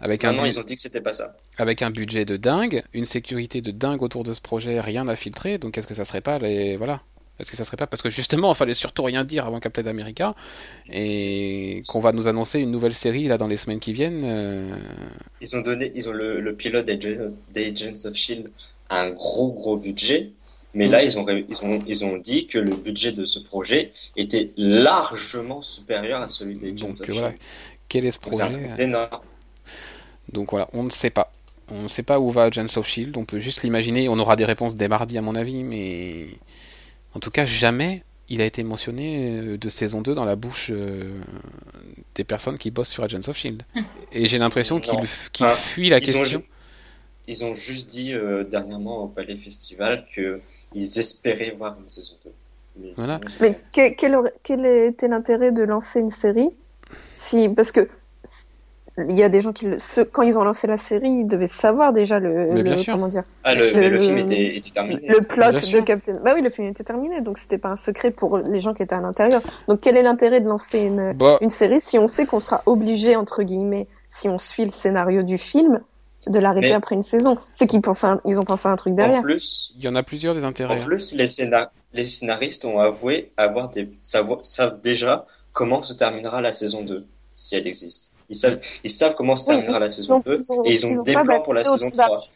[0.00, 1.34] Avec un, Non, non, bu- ils ont dit que c'était pas ça.
[1.58, 5.16] Avec un budget de dingue, une sécurité de dingue autour de ce projet, rien à
[5.16, 5.58] filtrer.
[5.58, 7.02] Donc est-ce que ça serait pas les voilà
[7.38, 9.86] Est-ce que ça serait pas parce que justement, il fallait surtout rien dire avant Captain
[9.86, 10.34] America
[10.90, 14.22] et qu'on va nous annoncer une nouvelle série là dans les semaines qui viennent.
[14.24, 14.76] euh,
[15.40, 18.50] Ils ont donné, ils ont le, le pilote d'Ag- d'Agents of Shield
[18.88, 20.30] a un gros gros budget,
[20.74, 23.92] mais là ils ont, ils ont ils ont dit que le budget de ce projet
[24.16, 27.42] était largement supérieur à celui d'Agents Donc of euh, voilà, Shield.
[27.88, 29.20] quel est ce un projet truc énorme.
[30.32, 31.32] Donc voilà, on ne sait pas.
[31.70, 33.16] On ne sait pas où va Agents of Shield.
[33.16, 34.08] On peut juste l'imaginer.
[34.08, 36.28] On aura des réponses dès mardi à mon avis, mais
[37.14, 40.68] en tout cas jamais il a été mentionné euh, de saison 2 dans la bouche
[40.72, 41.20] euh,
[42.16, 43.62] des personnes qui bossent sur Agents of Shield.
[44.12, 44.98] Et j'ai l'impression qu'il
[45.32, 46.40] qu'il Ah, fuit la Ils ont, question.
[46.40, 46.46] ju-
[47.28, 50.40] ils ont juste dit euh, dernièrement au Palais Festival que
[50.74, 52.30] ils espéraient voir une saison 2.
[52.78, 53.20] Mais Voilà.
[53.28, 56.50] sinon, Mais que- quel, aurait- quel était l'intérêt de lancer une série
[57.14, 57.88] si parce que
[59.08, 61.26] il y a des gens qui le- ceux- quand ils ont lancé la série ils
[61.26, 62.94] devaient savoir déjà le, Mais le- bien sûr.
[62.94, 65.06] comment dire Ah, le, Le- mais le le- film était, était terminé.
[65.08, 68.10] le plot de Captain bah oui le film était terminé donc c'était pas un secret
[68.10, 71.36] pour les gens qui étaient à l'intérieur donc quel est l'intérêt de lancer une Bah,
[71.42, 75.22] une série si on sait qu'on sera obligé entre guillemets si on suit le scénario
[75.22, 75.80] du film
[76.28, 77.36] de l'arrêter Mais- après une saison?
[77.52, 79.88] C'est qu'ils pensent un- ils ont pensé à un truc En derrière plus, il y
[79.88, 80.80] en a plusieurs des En intérêts.
[80.80, 80.84] hein.
[80.84, 86.40] plus, les, scénar- les scénaristes ont avoué avoir des savoir, savent déjà comment se terminera
[86.40, 87.06] la saison 2,
[87.36, 88.15] si elle existe.
[88.28, 90.86] Ils savent, ils savent comment se terminera la saison ont- 2 ils ont- et ils
[90.86, 92.08] ont ils ont des plans pour la saison autour 3.
[92.08, 92.30] d'Arch.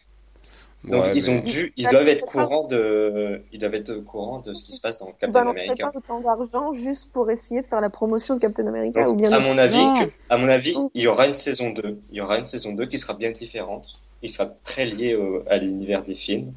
[0.84, 3.90] Donc Ouais, ils ont mais- dû, ils Ils doivent être courants de, ils doivent être
[3.90, 5.90] au courant de ce qui se passe dans Ils Captain America.
[5.90, 9.16] pas autant d'argent juste pour essayer de faire la promotion de Captain America Donc, ou
[9.16, 12.00] bien à mon avis, que- à mon avis, il y aura une saison 2.
[12.10, 13.98] Il y aura une saison 2 qui sera bien différente.
[14.22, 16.50] Il sera très lié au- à l'univers des films.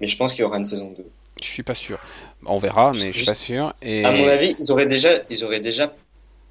[0.00, 1.06] Mais je pense qu'il y aura une saison 2.
[1.40, 2.00] Je suis pas sûr.
[2.44, 3.74] On verra, mais je suis Juste- pas sûr.
[3.80, 5.92] Et À mon avis, ils auraient déjà, ils auraient déjà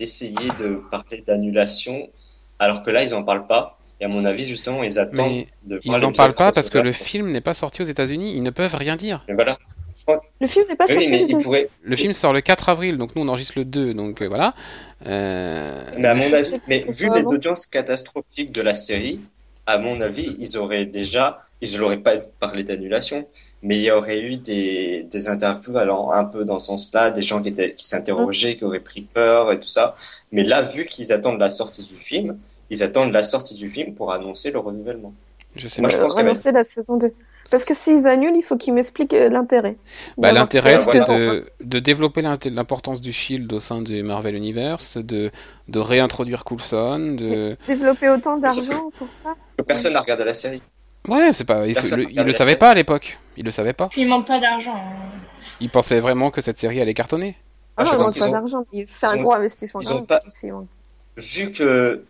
[0.01, 2.09] essayé de parler d'annulation,
[2.59, 3.77] alors que là, ils en parlent pas.
[3.99, 6.51] Et à mon avis, justement, ils attendent Mais de ils voir en l'épisode parlent pas
[6.51, 8.33] parce que le film n'est pas sorti aux États-Unis.
[8.35, 9.23] Ils ne peuvent rien dire.
[9.27, 9.59] Mais voilà.
[9.95, 11.09] Je pense- Le film n'est pas Oui, sorti.
[11.09, 11.67] mais ils.
[11.83, 14.55] Le film sort le 4 avril, donc nous on enregistre le 2, donc euh, voilà.
[15.05, 19.19] Euh, Mais à mon avis, mais vu les audiences catastrophiques de la série,
[19.67, 23.27] à mon avis, ils auraient déjà, ils n'auraient pas parlé d'annulation,
[23.63, 27.21] mais il y aurait eu des, des interviews allant un peu dans ce sens-là, des
[27.21, 29.95] gens qui étaient, qui s'interrogeaient, qui auraient pris peur et tout ça.
[30.31, 32.37] Mais là, vu qu'ils attendent la sortie du film,
[32.69, 35.13] ils attendent la sortie du film pour annoncer le renouvellement.
[35.55, 35.95] je sais Moi, pas.
[35.95, 37.13] je pense avait- relancer la saison 2.
[37.51, 39.75] Parce que s'ils annulent, il faut qu'ils m'expliquent euh, l'intérêt.
[40.17, 45.31] Bah, l'intérêt, c'est de, de développer l'importance du Shield au sein du Marvel Universe, de,
[45.67, 47.57] de réintroduire Coulson, de...
[47.67, 49.35] Développer autant d'argent pour ça.
[49.57, 50.61] Que personne n'a regardé la série.
[51.09, 51.67] Ouais, c'est pas...
[51.67, 52.55] Il, Personne le, le série.
[52.55, 53.19] pas à l'époque.
[53.37, 53.87] Il le savait pas.
[53.89, 54.75] Puis il manque pas d'argent.
[54.75, 55.09] hein.
[55.59, 57.37] Il pensait vraiment que cette série allait cartonner.
[57.77, 58.65] Ah, Ah, je non, il pense manque qu'ils pas ont- d'argent.
[58.71, 59.79] C'est ils un ont- gros investissement.
[59.81, 60.21] ils ont pas-.
[61.17, 62.03] Vu que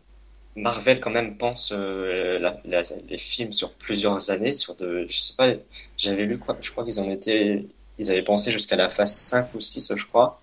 [0.56, 5.18] Marvel quand même pense euh, la- la- les films sur plusieurs années, sur de, je
[5.18, 5.54] sais pas,
[5.98, 7.66] j'avais lu quoi, je crois qu'ils en étaient,
[8.00, 10.42] ils avaient pensé jusqu'à la phase 5 ou 6, je crois.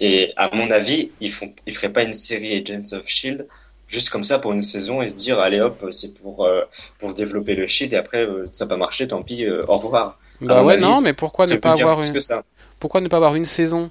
[0.00, 3.46] Et à mon avis, ils font, ils feraient pas une série Agents of Shield
[3.94, 6.62] juste comme ça pour une saison et se dire allez hop, c'est pour euh,
[6.98, 9.76] pour développer le Shield et après euh, ça n'a pas marché, tant pis, euh, au
[9.76, 10.18] revoir.
[10.40, 12.12] Bah ouais, non, mais pourquoi ne pas avoir une...
[12.12, 12.42] que ça.
[12.80, 13.90] Pourquoi ne pas avoir une saison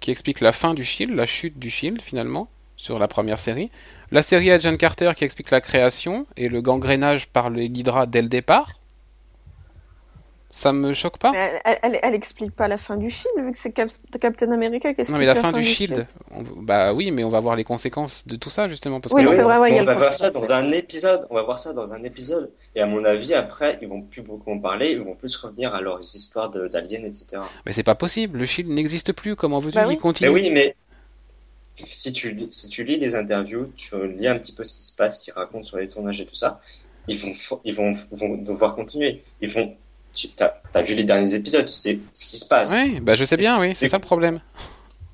[0.00, 3.70] qui explique la fin du Shield, la chute du Shield finalement, sur la première série?
[4.10, 8.22] La série Agent Carter qui explique la création et le gangrénage par le l'Hydra dès
[8.22, 8.72] le départ
[10.48, 13.44] Ça me choque pas Mais elle, elle, elle, elle explique pas la fin du film,
[13.44, 13.90] vu que c'est Cap-
[14.20, 17.30] Captain America qui explique Non mais la fin du Shield, on- bah oui, mais on
[17.30, 19.74] va voir les conséquences de tout ça justement parce Oui, que c'est vrai, ouais, il
[19.74, 21.26] y a on le va voir ça dans un épisode.
[21.30, 22.52] On va voir ça dans un épisode.
[22.76, 24.92] Et à mon avis, après, ils vont plus beaucoup en parler.
[24.92, 27.42] Ils vont plus revenir à leurs histoires d'aliens, etc.
[27.66, 29.94] mais c'est pas possible, le Shield n'existe plus, comment veux-tu Bah qu'il oui.
[29.96, 30.74] Mais continue oui, mais
[31.76, 34.82] si tu, lis- si tu lis les interviews, tu lis un petit peu ce qui
[34.84, 36.60] se passe, ce qu'ils racontent sur les tournages et tout ça,
[37.08, 37.32] ils vont,
[37.64, 39.22] ils vont, vont devoir continuer.
[39.42, 39.74] Ils vont,
[40.16, 40.28] tu
[40.74, 42.72] as, vu les derniers épisodes, tu sais ce qui se passe.
[42.72, 44.40] Oui, bah je sais bien, oui, c'est ça le problème.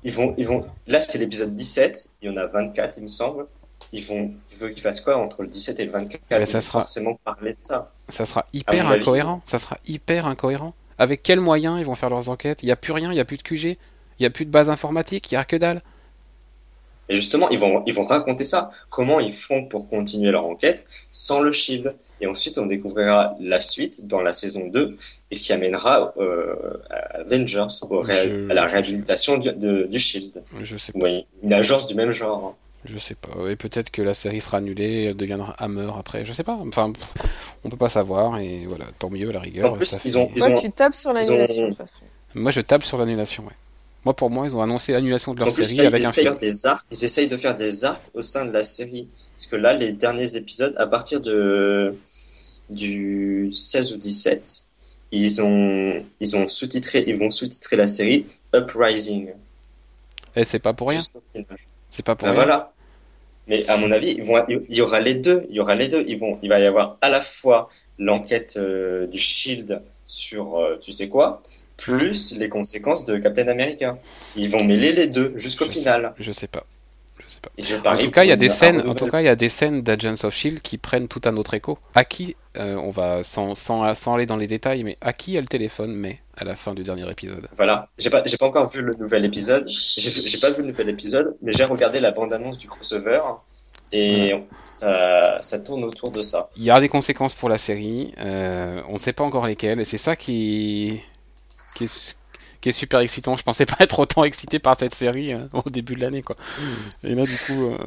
[0.03, 3.07] Ils vont, ils vont, là c'est l'épisode 17, il y en a 24 il me
[3.07, 3.45] semble.
[3.91, 6.57] ils vont, tu veux qu'ils fassent quoi entre le 17 et le 24 Mais ça
[6.57, 7.91] Ils sera- forcément parler de ça.
[8.09, 9.41] Ça sera hyper incohérent.
[9.45, 10.73] Ça sera hyper incohérent.
[10.97, 12.63] Avec quels moyens ils vont faire leurs enquêtes?
[12.63, 13.77] Il n'y a plus rien, il n'y a plus de QG, il
[14.19, 15.81] n'y a plus de base informatique, il n'y a que dalle.
[17.13, 18.71] Et justement, ils vont, ils vont raconter ça.
[18.89, 21.93] Comment ils font pour continuer leur enquête sans le Shield.
[22.21, 24.97] Et ensuite, on découvrira la suite dans la saison 2
[25.29, 26.55] et qui amènera euh,
[26.89, 30.41] à Avengers, au ré- Je- à la réhabilitation du, de- du Shield.
[30.61, 30.99] Je sais pas.
[31.03, 32.55] Oui, une agence du même genre.
[32.85, 33.49] Je sais pas.
[33.49, 36.25] Et peut-être que la série sera annulée, elle deviendra Hammer après.
[36.25, 36.57] Je sais pas.
[36.67, 37.07] Enfin, pff,
[37.63, 38.39] on peut pas savoir.
[38.39, 39.71] Et voilà, tant mieux à la rigueur.
[39.71, 41.77] En plus, ils fait- ont- ils Toi, ont- tu tapes sur l'annulation, ont- de toute
[41.77, 42.01] façon.
[42.35, 43.43] Moi, je tape sur l'annulation.
[43.43, 43.51] Ouais.
[44.05, 46.03] Moi, pour moi, ils ont annoncé annulation de leur En plus, série là, ils avec
[46.05, 46.37] un essayent, film.
[46.37, 49.07] des arcs, ils essayent de faire des arcs au sein de la série.
[49.35, 51.95] Parce que là, les derniers épisodes, à partir de
[52.69, 54.65] du 16 ou 17,
[55.11, 59.29] ils ont, ils ont sous-titré, ils vont sous-titrer la série Uprising.
[60.35, 61.01] Et c'est pas pour rien.
[61.89, 62.43] C'est pas pour Ben rien.
[62.43, 62.73] voilà.
[63.47, 65.45] Mais à mon avis, ils vont, il y aura les deux.
[65.49, 66.03] Il y aura les deux.
[66.07, 67.69] Ils vont, il va y avoir à la fois
[67.99, 71.41] l'enquête euh, du Shield sur, euh, tu sais quoi,
[71.83, 73.97] plus les conséquences de Captain America.
[74.35, 76.13] Ils vont mêler les deux jusqu'au sais- final.
[76.19, 76.63] Je sais pas.
[77.19, 77.51] Je sais pas.
[77.57, 78.87] Je En tout cas, il y a des scènes.
[78.87, 81.35] En tout cas, il y a des scènes d'Agents of Shield qui prennent tout un
[81.37, 81.77] autre écho.
[81.93, 85.35] À qui euh, on va sans, sans, sans aller dans les détails, mais à qui
[85.35, 87.47] elle téléphone Mais à la fin du dernier épisode?
[87.55, 87.89] Voilà.
[87.97, 89.67] J'ai pas, j'ai pas encore vu le nouvel épisode.
[89.67, 93.21] J'ai, pas vu le nouvel épisode, mais j'ai regardé la bande-annonce du crossover.
[93.91, 94.33] Et
[94.65, 96.49] ça, ça tourne autour de ça.
[96.57, 98.13] Il y a des conséquences pour la série.
[98.17, 100.99] euh, on ne sait pas encore lesquelles, et c'est ça qui,
[101.73, 102.15] qui est,
[102.61, 103.37] qui est super excitant.
[103.37, 106.35] Je pensais pas être autant excité par cette série euh, au début de l'année, quoi.
[107.03, 107.77] Et là, du coup, euh,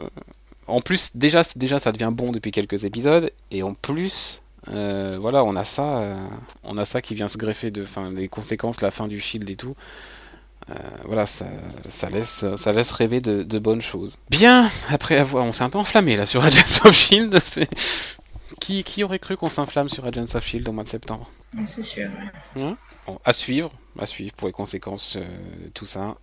[0.66, 5.44] en plus, déjà, déjà, ça devient bon depuis quelques épisodes, et en plus, euh, voilà,
[5.44, 6.26] on a ça, euh,
[6.64, 9.48] on a ça qui vient se greffer de, enfin, les conséquences, la fin du Shield
[9.48, 9.76] et tout.
[10.70, 11.46] Euh, voilà, ça,
[11.88, 14.16] ça laisse, ça laisse rêver de, de bonnes choses.
[14.30, 17.38] Bien, après avoir, on s'est un peu enflammé là sur Agents of Shield.
[18.60, 21.30] Qui, qui aurait cru qu'on s'inflamme sur Agents of Shield au mois de septembre
[21.68, 22.08] C'est sûr.
[22.56, 22.74] ouais.
[23.06, 26.16] Bon, À suivre, à suivre pour les conséquences, euh, tout ça.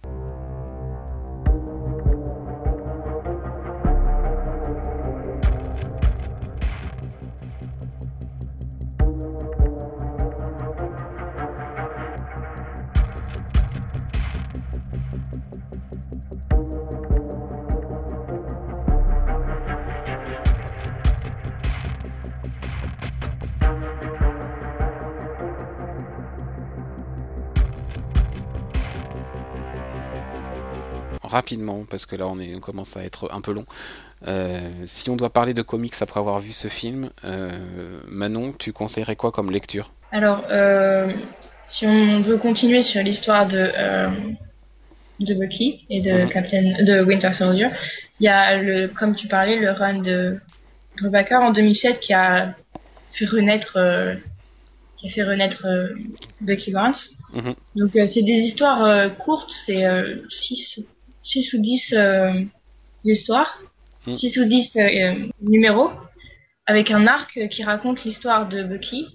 [31.34, 33.66] Rapidement, parce que là on, est, on commence à être un peu long.
[34.28, 37.50] Euh, si on doit parler de comics après avoir vu ce film, euh,
[38.08, 39.92] Manon, tu conseillerais quoi comme lecture?
[40.12, 41.12] Alors, euh,
[41.66, 43.72] si on veut continuer sur l'histoire de,
[45.20, 46.30] de Bucky et de Mhm.
[46.30, 47.70] Captain de Winter Soldier,
[48.20, 50.40] il y a le, comme tu parlais, le run de
[51.02, 52.56] Rebecca en 2007 qui a
[53.12, 53.78] fait renaître,
[54.98, 55.90] qui a fait renaître euh,
[56.42, 56.94] Bucky Barnes.
[57.34, 57.56] Mhm.
[57.76, 59.84] Donc euh, c'est des histoires euh, courtes, c'est
[60.30, 60.80] 6
[61.24, 62.44] six ou 10 euh,
[63.04, 63.60] histoires,
[64.06, 64.16] Mhm.
[64.16, 65.90] 6 ou 10 euh, numéros
[66.66, 69.08] avec un arc qui raconte l'histoire de Bucky.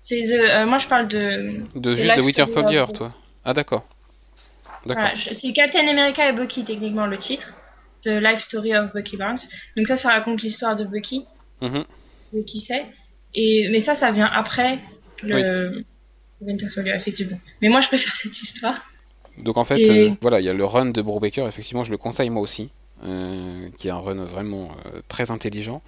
[0.00, 3.14] C'est the- euh, moi je parle de De The juste de Winter Soldier, toi
[3.44, 3.82] Ah d'accord.
[4.84, 7.54] Voilà, c'est Captain America et Bucky techniquement le titre
[8.04, 9.38] de Life Story of Bucky Barnes.
[9.76, 11.24] Donc ça, ça raconte l'histoire de Bucky,
[11.60, 11.84] Mhm.
[12.32, 12.84] de qui c'est.
[13.34, 14.80] Et mais ça, ça vient après
[15.22, 15.84] le
[16.40, 17.38] Winter Soldier effectivement.
[17.60, 18.80] Mais moi, je préfère cette histoire.
[19.38, 21.90] Donc en fait, Et- euh, voilà, il y a le run de Brubaker, effectivement, je
[21.90, 22.70] le conseille moi aussi,
[23.04, 25.82] euh, qui est un run vraiment euh, très intelligent,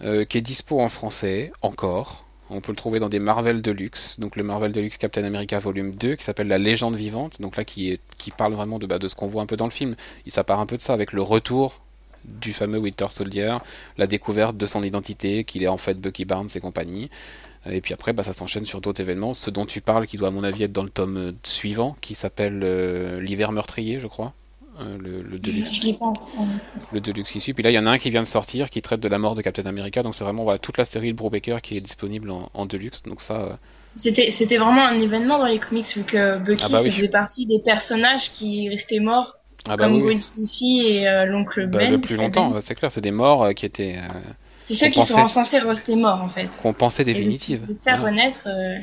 [0.00, 2.24] qui est dispo en français, encore.
[2.50, 5.92] On peut le trouver dans des Marvel Deluxe, donc le Marvel Deluxe Captain America volume
[5.96, 8.98] 2, qui s'appelle La Légende Vivante, donc là qui, est, qui parle vraiment de, bah,
[8.98, 9.96] de ce qu'on voit un peu dans le film.
[10.26, 11.80] Il ça part un peu de ça avec le retour
[12.24, 13.56] du fameux Winter Soldier,
[13.98, 17.10] la découverte de son identité, qu'il est en fait Bucky Barnes et compagnie.
[17.70, 19.34] Et puis après, bah, ça s'enchaîne sur d'autres événements.
[19.34, 21.96] Ce dont tu parles, qui doit à mon avis être dans le tome euh, suivant,
[22.00, 24.32] qui s'appelle euh, L'hiver meurtrier, je crois.
[24.80, 26.46] Euh, le, le Deluxe, Je l'ai pas en- en-
[26.92, 27.54] le Deluxe qui suit.
[27.54, 29.18] Puis là, il y en a un qui vient de sortir, qui traite de la
[29.18, 30.02] mort de Captain America.
[30.02, 33.02] Donc c'est vraiment voilà, toute la série de Brubaker qui est disponible en, en Deluxe.
[33.06, 33.52] Donc ça, euh,
[33.94, 36.90] C'était c'était vraiment un événement dans les comics vu que Bucky Ah bah oui.
[36.90, 39.36] faisait partie des personnages qui restaient morts
[39.66, 40.02] ah bah comme oui.
[40.02, 41.90] Gwen Stacy et euh, l'oncle Bah, Ben.
[41.92, 43.96] le plus longtemps, euh, c'est clair, c'est des morts qui étaient
[44.74, 46.48] C'est ceux qui sont pensait- censés rester morts en fait.
[46.60, 47.66] qu'on pensait Et de- définitives.
[47.66, 48.46] De faire renaître.
[48.46, 48.78] euh,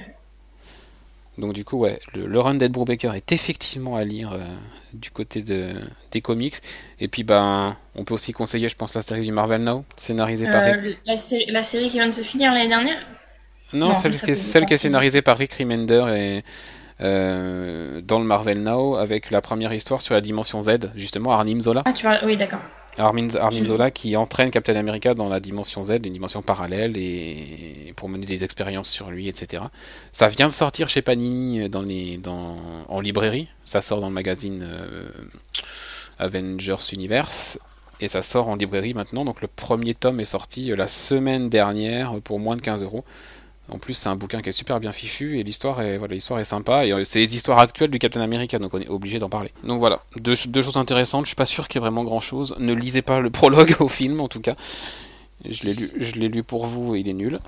[1.37, 4.39] Donc du coup, ouais, le, le run d'Ed Brubaker est effectivement à lire euh,
[4.93, 5.73] du côté de,
[6.11, 6.55] des comics.
[6.99, 10.45] Et puis, ben, on peut aussi conseiller, je pense, la série du Marvel Now, scénarisée
[10.47, 12.99] par Rick- euh, la, sé- la série qui vient de se finir l'année dernière?
[13.73, 16.43] Non, non, celle, ça qui est, celle qui est scénarisée par Rick Remender et
[17.01, 21.59] euh, dans le Marvel Now avec la première histoire sur la dimension Z, justement Arnim
[21.59, 21.81] Zola.
[21.85, 22.21] Ah tu parles.
[22.25, 22.59] Oui d'accord.
[22.97, 27.93] Armin, Armin Zola qui entraîne Captain America dans la dimension Z, une dimension parallèle, et
[27.95, 29.63] pour mener des expériences sur lui, etc.
[30.11, 32.57] Ça vient de sortir chez Panini dans les, dans,
[32.87, 33.47] en librairie.
[33.65, 35.09] Ça sort dans le magazine euh,
[36.19, 37.59] Avengers Universe.
[37.99, 39.23] Et ça sort en librairie maintenant.
[39.23, 43.05] Donc le premier tome est sorti la semaine dernière pour moins de 15 euros.
[43.69, 46.39] En plus, c'est un bouquin qui est super bien fichu et l'histoire est, voilà, l'histoire
[46.39, 46.85] est sympa.
[46.85, 49.51] Et euh, c'est les histoires actuelles du Captain America, donc on est obligé d'en parler.
[49.63, 51.25] Donc voilà, deux, deux choses intéressantes.
[51.25, 52.55] Je suis pas sûr qu'il y ait vraiment grand chose.
[52.59, 54.55] Ne lisez pas le prologue au film, en tout cas.
[55.45, 57.39] Je l'ai lu, je l'ai lu pour vous et il est nul.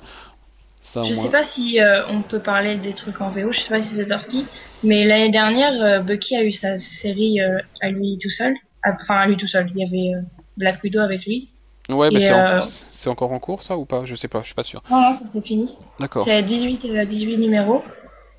[0.82, 3.52] Ça, je sais pas si euh, on peut parler des trucs en VO.
[3.52, 4.46] Je sais pas si c'est sorti,
[4.84, 7.40] mais l'année dernière, euh, Bucky a eu sa série
[7.82, 8.54] à lui tout seul.
[8.86, 9.70] Enfin, à lui tout seul.
[9.76, 10.22] Il y avait
[10.58, 11.50] Black Widow avec lui.
[11.90, 12.60] Ouais, mais euh,
[12.90, 14.06] c'est, encore en cours ça ou pas?
[14.06, 14.82] Je sais pas, je suis pas sûr.
[14.90, 15.78] Non, non, ça c'est fini.
[16.00, 16.24] D'accord.
[16.24, 17.84] C'est 18, 18 euh, numéros.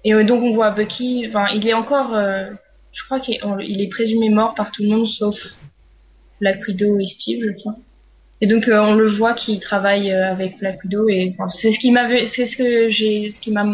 [0.05, 2.17] Et euh, donc on voit Bucky, enfin il est encore,
[2.93, 5.37] je crois qu'il est, est, présumé mort par tout le monde sauf
[6.41, 7.77] Black Widow et Steve, je crois.
[8.41, 12.27] Et donc on le voit qu'il travaille avec Black Widow et c'est ce qui m'avait,
[12.27, 13.65] c'est ce que j'ai, ce qui m'a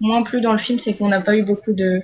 [0.00, 2.02] moins plu dans le film, c'est qu'on n'a pas eu beaucoup de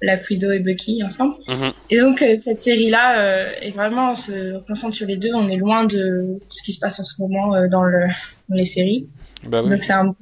[0.00, 1.36] Black Widow et Bucky ensemble.
[1.46, 1.72] Mhm.
[1.90, 5.32] Et donc euh, cette série-là euh, est vraiment on se concentre sur les deux.
[5.34, 8.06] On est loin de ce qui se passe en ce moment euh, dans, le,
[8.48, 9.08] dans les séries.
[9.46, 10.14] Bah donc c'est un,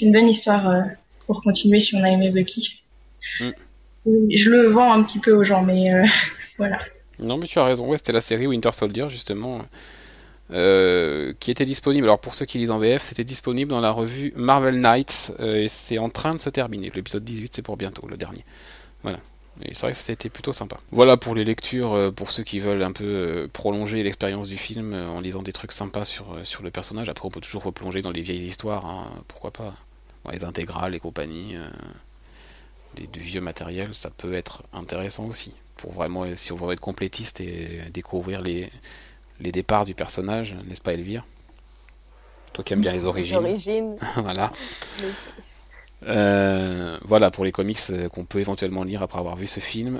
[0.00, 0.84] une bonne histoire
[1.26, 2.82] pour continuer si on a aimé Bucky.
[3.40, 3.50] Mm.
[4.06, 5.90] Je le vends un petit peu aux gens, mais
[6.58, 6.78] voilà.
[7.18, 7.88] Non, mais tu as raison.
[7.88, 9.62] Ouais, c'était la série Winter Soldier justement.
[10.50, 12.06] qui était disponible.
[12.06, 15.68] Alors pour ceux qui lisent en VF, c'était disponible dans la revue Marvel Knights et
[15.68, 16.92] c'est en train de se terminer.
[16.94, 18.44] L'épisode 18, c'est pour bientôt, le dernier.
[19.04, 19.20] Voilà.
[19.62, 20.78] Et c'est vrai que c'était plutôt sympa.
[20.90, 24.56] Voilà pour les lectures, euh, pour ceux qui veulent un peu euh, prolonger l'expérience du
[24.56, 27.08] film euh, en lisant des trucs sympas sur, sur le personnage.
[27.08, 29.74] Après, on peut toujours replonger dans les vieilles histoires, hein, pourquoi pas?
[30.32, 31.54] les intégrales et compagnie,
[32.96, 35.52] les, du vieux matériel, ça peut être intéressant aussi.
[35.76, 38.70] Pour vraiment, si on veut être complétiste et découvrir les,
[39.40, 41.26] les départs du personnage, n'est-ce pas Elvire?
[42.54, 43.36] Toi qui aimes bien les origines.
[43.42, 43.96] Les origines.
[44.16, 44.50] voilà.
[45.02, 45.10] Euh,
[46.02, 49.98] voilà pour les comics euh, qu'on peut éventuellement lire après avoir vu ce film.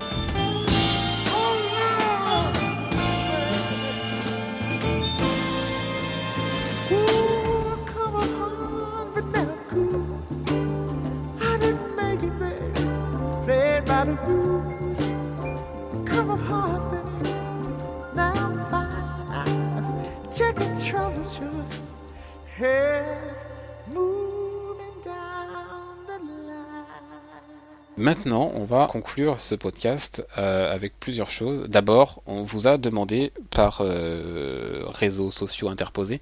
[27.96, 31.68] Maintenant, on va conclure ce podcast euh, avec plusieurs choses.
[31.68, 36.20] D'abord, on vous a demandé par euh, réseaux sociaux interposés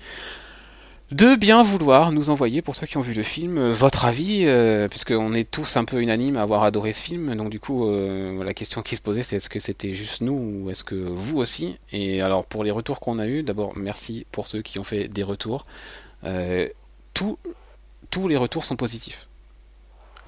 [1.11, 4.47] de bien vouloir nous envoyer, pour ceux qui ont vu le film, euh, votre avis,
[4.91, 7.35] puisqu'on est tous un peu unanimes à avoir adoré ce film.
[7.35, 10.71] Donc du coup, la question qui se posait, c'est est-ce que c'était juste nous ou
[10.71, 11.79] est-ce que vous aussi?
[11.93, 15.09] Et alors pour les retours qu'on a eu, d'abord merci pour ceux qui ont fait
[15.09, 15.65] des retours.
[17.15, 17.39] tous
[18.29, 19.27] les retours sont positifs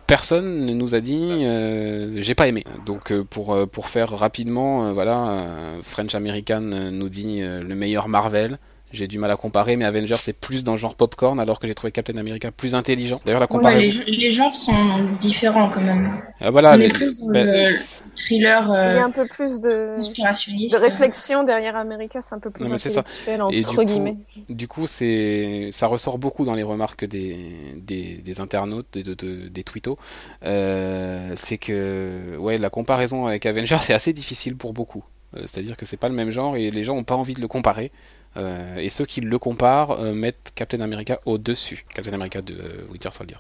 [0.07, 2.65] personne ne nous a dit euh, j'ai pas aimé.
[2.87, 5.47] Donc euh, pour, euh, pour faire rapidement, voilà,
[5.83, 8.59] French American nous dit le meilleur Marvel.
[8.95, 11.67] J'ai du mal à comparer, mais Avengers c'est plus dans le genre popcorn, alors que
[11.67, 13.21] j'ai trouvé Captain America plus intelligent.
[13.25, 14.03] D'ailleurs, la comparaison.
[14.07, 16.23] les, genres sont différents quand même.
[16.41, 17.75] voilà, On est plus dans ben, le
[18.17, 18.63] thriller.
[18.69, 22.71] Il y a un peu plus de, de réflexion derrière America, c'est un peu plus
[22.71, 24.17] intellectuel entre guillemets.
[24.49, 27.37] du coup, c'est ça ressort beaucoup dans les remarques des,
[27.77, 29.99] des, des internautes, des, des twittos.
[30.45, 35.05] Euh, c'est que ouais, la comparaison avec Avengers c'est assez difficile pour beaucoup.
[35.37, 37.41] Euh, c'est-à-dire que c'est pas le même genre et les gens n'ont pas envie de
[37.41, 37.91] le comparer.
[38.37, 42.91] Euh, et ceux qui le comparent euh, mettent Captain America au-dessus, Captain America de euh,
[42.91, 43.37] Winter Soldier.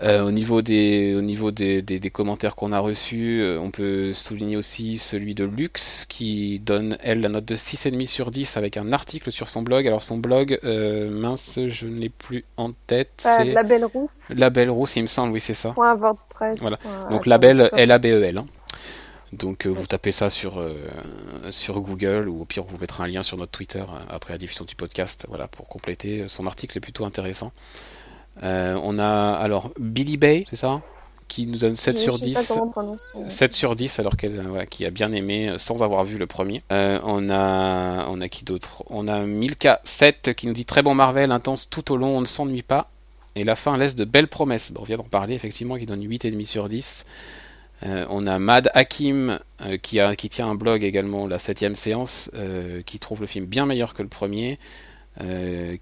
[0.00, 4.96] au niveau des, au niveau des, des, commentaires qu'on a reçus, on peut souligner aussi
[4.96, 9.32] celui de Lux qui donne, elle, la note de 6,5 sur 10 avec un article
[9.32, 9.88] sur son blog.
[9.88, 13.10] Alors, son blog, mince, je ne l'ai plus en tête.
[13.18, 14.28] c'est La Belle Rousse.
[14.30, 15.70] La Belle Rousse, il me semble, oui, c'est ça.
[15.70, 16.60] Point WordPress.
[16.60, 16.78] Voilà.
[17.10, 18.38] Donc, la Belle, L-A-B-E-L.
[18.38, 18.46] Hein.
[19.32, 20.74] Donc euh, vous tapez ça sur, euh,
[21.50, 24.38] sur Google ou au pire vous mettra un lien sur notre Twitter euh, après la
[24.38, 26.26] diffusion du podcast voilà, pour compléter.
[26.28, 27.52] Son article est plutôt intéressant.
[28.42, 30.80] on a alors Billy Bay, c'est ça
[31.26, 32.52] qui nous donne 7 sur 10.
[33.28, 36.62] 7 sur 10 alors qu'elle voilà, qui a bien aimé sans avoir vu le premier.
[36.70, 38.82] on a on a qui d'autre?
[38.88, 42.22] On a Milka 7 qui nous dit très bon Marvel, intense tout au long, on
[42.22, 42.88] ne s'ennuie pas.
[43.36, 44.72] Et la fin laisse de belles promesses.
[44.78, 47.04] on vient d'en parler effectivement qui donne 8,5 sur 10.
[47.84, 51.76] Euh, on a Mad Hakim euh, qui, a, qui, tient un blog également, la septième
[51.76, 54.58] séance, euh, qui trouve le film bien meilleur que le premier,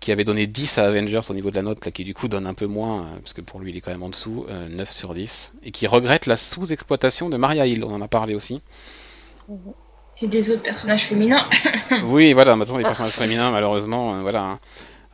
[0.01, 2.27] qui avait donné 10 à Avengers au niveau de la note, là, qui du coup
[2.27, 4.91] donne un peu moins, parce que pour lui il est quand même en dessous, 9
[4.91, 8.63] sur 10, et qui regrette la sous-exploitation de Maria Hill, on en a parlé aussi.
[10.23, 11.51] Et des autres personnages féminins.
[12.05, 14.41] Oui, voilà, maintenant les personnages féminins, malheureusement, voilà.
[14.41, 14.61] hein.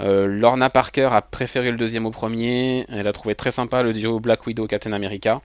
[0.03, 2.87] Euh, Lorna Parker a préféré le deuxième au premier.
[2.89, 5.41] Elle a trouvé très sympa le duo Black Widow Captain America.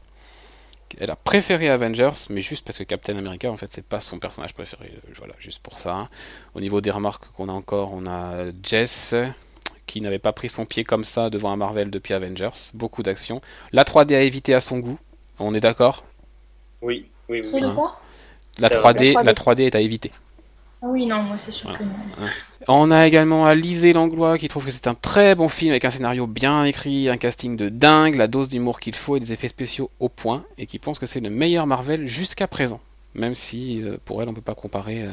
[1.00, 4.20] Elle a préféré Avengers, mais juste parce que Captain America, en fait, c'est pas son
[4.20, 4.92] personnage préféré.
[4.96, 6.10] Euh, Voilà, juste pour ça.
[6.56, 9.16] Au niveau des remarques qu'on a encore, on a Jess
[9.88, 12.52] qui n'avait pas pris son pied comme ça devant un Marvel depuis Avengers.
[12.74, 13.42] Beaucoup d'action.
[13.72, 15.00] La 3D a évité à son goût.
[15.40, 16.06] On est d'accord?
[16.82, 17.42] Oui, oui, oui.
[17.42, 18.00] Trop de quoi?
[18.60, 19.24] La C'est 3D, vrai.
[19.24, 20.12] la 3D est à éviter.
[20.82, 21.96] Ah oui, non, moi c'est sûr que non.
[22.68, 25.90] On a également Alizé Langlois qui trouve que c'est un très bon film avec un
[25.90, 29.48] scénario bien écrit, un casting de dingue, la dose d'humour qu'il faut et des effets
[29.48, 32.80] spéciaux au point, et qui pense que c'est le meilleur Marvel jusqu'à présent.
[33.16, 35.12] Même si euh, pour elle on peut pas comparer euh,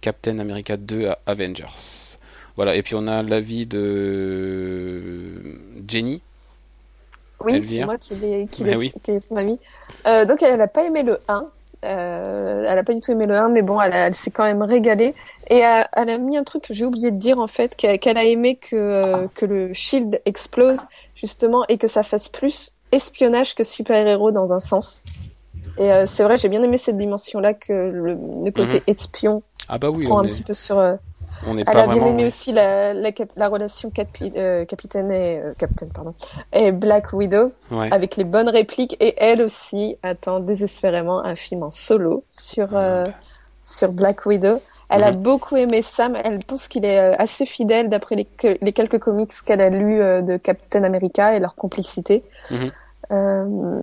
[0.00, 2.16] Captain America 2 à Avengers.
[2.56, 5.40] Voilà, et puis on a l'avis de
[5.86, 6.22] Jenny.
[7.40, 8.92] Oui, c'est moi qui l'ai qui oui.
[9.06, 9.60] est son amie.
[10.06, 11.46] Euh, donc elle n'a pas aimé le 1.
[11.84, 14.62] Euh, elle a pas du tout aimé le 1, mais bon, elle, s'est quand même
[14.62, 15.14] régalée.
[15.48, 18.18] Et euh, elle a mis un truc que j'ai oublié de dire en fait, qu'elle
[18.18, 20.80] a aimé que, euh, que le Shield explose
[21.14, 25.02] justement et que ça fasse plus espionnage que super-héros dans un sens.
[25.78, 29.78] Et euh, c'est vrai, j'ai bien aimé cette dimension-là que le, le côté espion Ah
[29.78, 30.78] bah oui, prend un est, petit peu sur.
[30.78, 30.94] euh,
[31.46, 35.10] on n'est elle a bien aimé aussi la, la, cap- la relation capi- euh, capitaine
[35.10, 36.14] et euh, capitaine pardon
[36.52, 37.88] et Black Widow Ouais.
[37.92, 43.04] avec les bonnes répliques et elle aussi attend désespérément un film en solo sur euh,
[43.64, 44.60] sur Black Widow.
[44.88, 45.22] Elle a Mhm.
[45.22, 46.16] beaucoup aimé Sam.
[46.22, 49.68] Elle pense qu'il est euh, assez fidèle d'après les, que- les quelques comics qu'elle a
[49.68, 52.22] lus de Captain America et leur complicité.
[53.10, 53.80] Euh,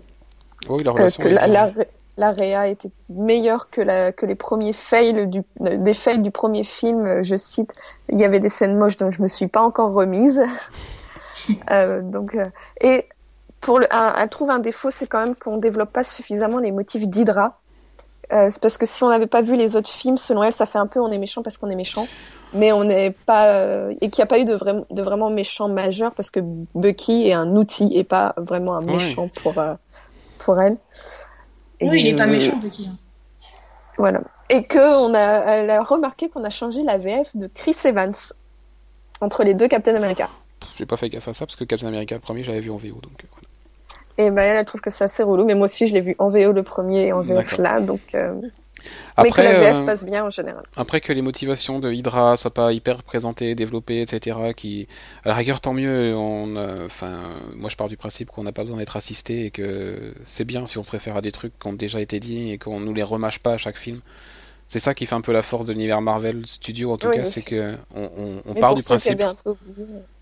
[0.70, 1.72] Oui, la relation que la.
[2.18, 6.64] La, Réa était meilleure que, la, que les premiers fails du, des fails du premier
[6.64, 7.06] film.
[7.06, 7.74] Euh, Je cite,
[8.10, 10.42] il y avait des scènes moches dont je me suis pas encore remise.
[11.72, 12.50] euh, donc, euh,
[12.82, 13.08] et
[13.62, 16.72] pour le, un, elle trouve un défaut, c'est quand même qu'on développe pas suffisamment les
[16.72, 17.60] motifs d'Hydra.
[18.32, 20.66] Euh, c'est parce que si on n'avait pas vu les autres films, selon elle, ça
[20.66, 22.08] fait un peu on est méchant parce qu'on est méchant,
[22.54, 25.30] mais on n'est pas euh, et qu'il n'y a pas eu de, vrai, de vraiment
[25.30, 26.40] méchant majeur parce que
[26.74, 29.56] Bucky est un outil et pas vraiment un méchant pour
[30.40, 30.78] pour elle.
[31.84, 32.88] Et, Oui, il est pas euh, méchant, Bucky.
[32.88, 32.96] hein.
[33.98, 34.22] Voilà.
[34.50, 35.20] Et que on a,
[35.56, 38.14] elle a remarqué qu'on a changé la VF de Chris Evans
[39.22, 40.30] entre les deux Captain America.
[40.76, 42.78] J'ai pas fait gaffe à ça parce que Captain America le premier j'avais vu en
[42.78, 43.24] VO donc.
[43.24, 43.48] euh, voilà.
[44.18, 46.16] Et ben elle, elle trouve que c'est assez relou, mais moi aussi je l'ai vu
[46.20, 48.02] en VO le premier et en VF là, donc.
[48.16, 48.34] euh,
[49.18, 50.64] mais que Après, la VF euh, passe bien en général.
[50.76, 54.88] Après que les motivations de Hydra soient pas hyper présentées, développées, etc., qui,
[55.24, 56.16] à la rigueur, tant mieux.
[56.16, 56.56] On,
[56.86, 60.46] enfin, moi, je pars du principe qu'on n'a pas besoin d'être assisté et que c'est
[60.46, 62.80] bien si on se réfère à des trucs qui ont déjà été dits et qu'on
[62.80, 63.98] nous les remâche pas à chaque film.
[64.74, 67.18] C'est ça qui fait un peu la force de l'univers Marvel Studio, en tout Oui,
[67.18, 67.30] cas, oui.
[67.30, 69.54] c'est que on, on- on Mais part du principe, peu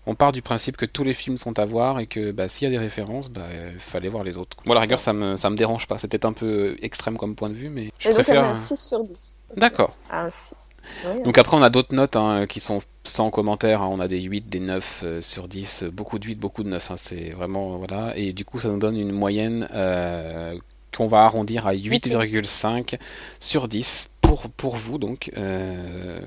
[0.04, 2.66] on part du principe que tous les films sont à voir et que bah, s'il
[2.66, 4.58] y a des références, bah, il fallait voir les autres.
[4.66, 5.98] Moi, à la rigueur, ça me, ça me dérange pas.
[5.98, 8.42] C'était un peu extrême comme point de vue, mais je Et préfère.
[8.42, 9.48] met un 6 sur 10.
[9.56, 9.96] D'accord.
[10.10, 10.54] Ah, un 6.
[11.06, 13.88] Oui, Donc après on a d'autres notes hein, qui sont sans commentaire, hein.
[13.90, 16.68] on a des 8, des 9 euh, sur 10, euh, beaucoup de 8, beaucoup de
[16.68, 16.96] 9, hein.
[16.98, 20.58] c'est vraiment voilà, et du coup ça nous donne une moyenne euh,
[20.96, 22.98] qu'on va arrondir à 8,5
[23.40, 26.20] sur 10 pour, pour vous donc, euh,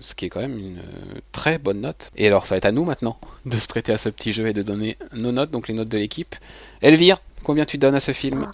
[0.00, 2.10] ce qui est quand même une euh, très bonne note.
[2.16, 4.48] Et alors ça va être à nous maintenant de se prêter à ce petit jeu
[4.48, 6.34] et de donner nos notes, donc les notes de l'équipe.
[6.82, 8.50] Elvire, combien tu donnes à ce film?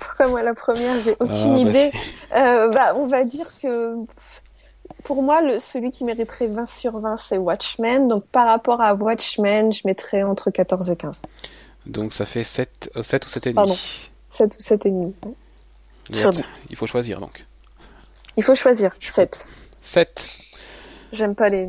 [0.00, 1.90] Pourquoi moi la première, j'ai Ah, aucune bah, idée.
[2.36, 3.94] Euh, bah, on va dire que
[5.04, 8.08] pour moi, le, celui qui mériterait 20 sur 20, c'est Watchmen.
[8.08, 11.22] Donc par rapport à Watchmen, je mettrais entre 14 et 15.
[11.86, 13.76] Donc ça fait 7, euh, 7 ou 7,5 Pardon.
[14.30, 15.12] 7 ou 7,5.
[16.08, 16.58] Il sur y a- 10.
[16.70, 17.44] Il faut choisir donc.
[18.36, 18.90] Il faut choisir.
[19.00, 19.46] 7.
[19.82, 20.50] 7.
[21.12, 21.68] J'aime pas les.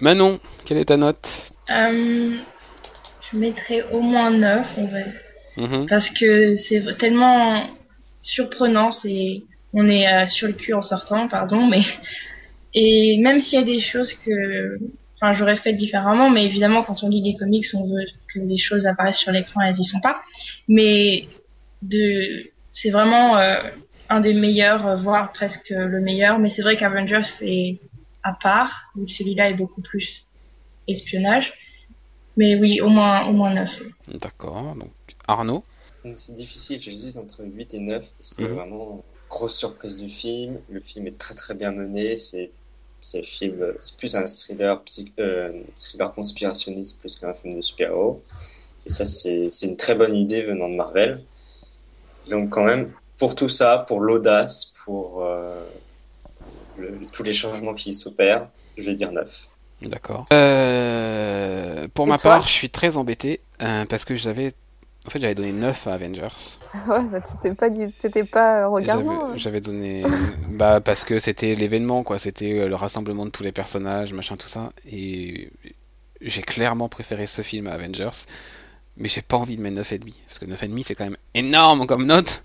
[0.00, 1.50] Manon, quelle est ta note?
[1.70, 2.36] Euh,
[3.30, 5.06] je mettrais au moins 9, en vrai.
[5.56, 5.86] Mhm.
[5.88, 7.64] Parce que c'est tellement
[8.20, 9.42] surprenant, c'est
[9.72, 11.80] on est euh, sur le cul en sortant, pardon, mais
[12.74, 14.78] et même s'il y a des choses que
[15.14, 18.04] enfin j'aurais fait différemment, mais évidemment quand on lit les comics, on veut
[18.34, 20.20] que les choses apparaissent sur l'écran, elles y sont pas.
[20.68, 21.28] Mais
[21.82, 23.62] de c'est vraiment euh,
[24.08, 27.80] un des meilleurs, euh, voire presque le meilleur, mais c'est vrai qu'Avengers est
[28.22, 30.26] à part, où celui-là est beaucoup plus
[30.88, 31.54] espionnage.
[32.36, 33.80] Mais oui, au moins au moins 9.
[34.08, 34.90] D'accord, donc
[35.28, 35.64] Arnaud?
[36.16, 38.54] C'est difficile, j'hésite entre 8 et 9 parce que Mhm.
[38.54, 40.58] vraiment, grosse surprise du film.
[40.68, 42.16] Le film est très très bien mené.
[42.16, 42.50] C'est
[43.04, 47.62] c'est un film, c'est plus un thriller, psy- euh, thriller conspirationniste plus qu'un film de
[47.62, 48.24] super-héros.
[48.86, 51.26] Et ça, c'est une très bonne idée venant de Marvel.
[52.26, 55.66] Donc quand même, pour tout ça, pour l'audace, pour euh,
[56.76, 59.48] le- tous les changements qui s'opèrent, je vais dire 9.
[59.82, 60.26] D'accord.
[60.32, 64.54] Euh, pour Et ma part, je suis très embêté euh, parce que j'avais
[65.06, 66.28] En fait, j'avais donné 9 à Avengers.
[66.88, 67.92] Ouais, bah t'étais pas, du...
[67.92, 69.36] t'étais pas regardant.
[69.36, 69.60] J'avais- hein.
[69.60, 70.02] Donné.
[70.50, 72.18] bah, parce que c'était l'événement, quoi.
[72.18, 74.72] C'était euh, le rassemblement de tous les personnages, machin, tout ça.
[74.90, 75.50] Et
[76.20, 78.10] j'ai clairement préféré ce film à Avengers.
[78.96, 80.14] Mais j'ai pas envie de mettre 9,5.
[80.26, 82.42] Parce que 9,5, c'est quand même énorme comme note.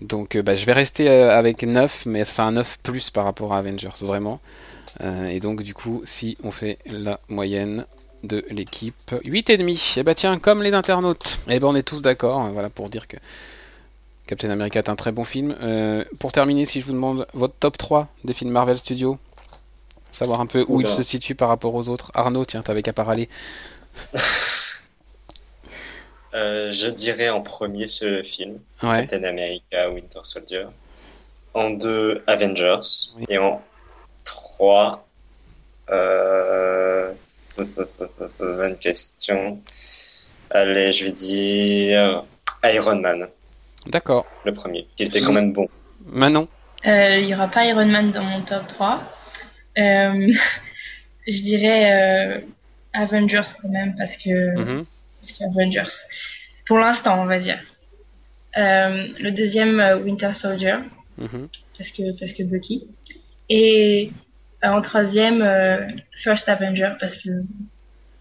[0.00, 3.24] Donc, euh, bah, je vais rester euh, avec 9, mais c'est un 9 plus par
[3.24, 4.40] rapport à Avengers, vraiment.
[5.02, 7.84] Euh, et donc, du coup, si on fait la moyenne
[8.22, 10.00] de l'équipe, 8,5.
[10.00, 11.38] Et bah, tiens, comme les internautes.
[11.48, 12.40] Et ben, on est tous d'accord.
[12.40, 13.16] hein, Voilà, pour dire que.
[14.26, 15.56] Captain America est un très bon film.
[15.62, 19.18] Euh, pour terminer, si je vous demande votre top 3 des films Marvel Studios,
[20.12, 20.88] savoir un peu où Oula.
[20.88, 22.10] il se situe par rapport aux autres.
[22.14, 23.28] Arnaud, tiens, t'avais qu'à parler.
[26.34, 29.06] Euh, je dirais en premier ce film, Ouais.
[29.06, 30.66] Captain America Winter Soldier.
[31.54, 32.82] En deux, Avengers.
[33.16, 33.24] Oui.
[33.30, 33.62] Et en
[34.24, 35.08] trois,
[35.90, 37.14] euh...
[38.38, 39.60] bonne question.
[40.50, 42.24] Allez, je vais dire
[42.64, 43.28] Iron Man,
[43.86, 44.26] D'accord.
[44.44, 45.68] le premier, qui était quand même bon.
[46.06, 46.48] Manon.
[46.86, 49.02] Euh, Il y aura pas Iron Man dans mon top 3.
[49.78, 50.32] Euh,
[51.26, 52.40] je dirais euh,
[52.94, 54.84] Avengers quand même parce que Mhm.
[55.20, 55.94] parce que Avengers.
[56.66, 57.60] Pour l'instant, on va dire.
[58.56, 60.76] Euh, le deuxième Winter Soldier
[61.18, 61.48] Mhm.
[61.76, 62.86] parce que parce que Bucky
[63.50, 64.10] et
[64.62, 65.86] en troisième euh,
[66.16, 67.30] First Avenger parce que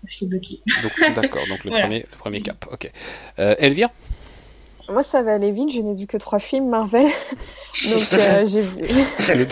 [0.02, 0.62] parce que Bucky.
[0.84, 1.42] Donc, d'accord.
[1.50, 1.86] Donc le Voilà.
[1.86, 2.66] premier, le premier cap.
[2.72, 2.92] Ok.
[3.40, 3.90] Euh, Elvire?
[4.90, 5.72] Moi, ça va aller vite.
[5.72, 7.04] Je n'ai vu que trois films Marvel.
[7.92, 8.86] Donc, euh, j'ai vu...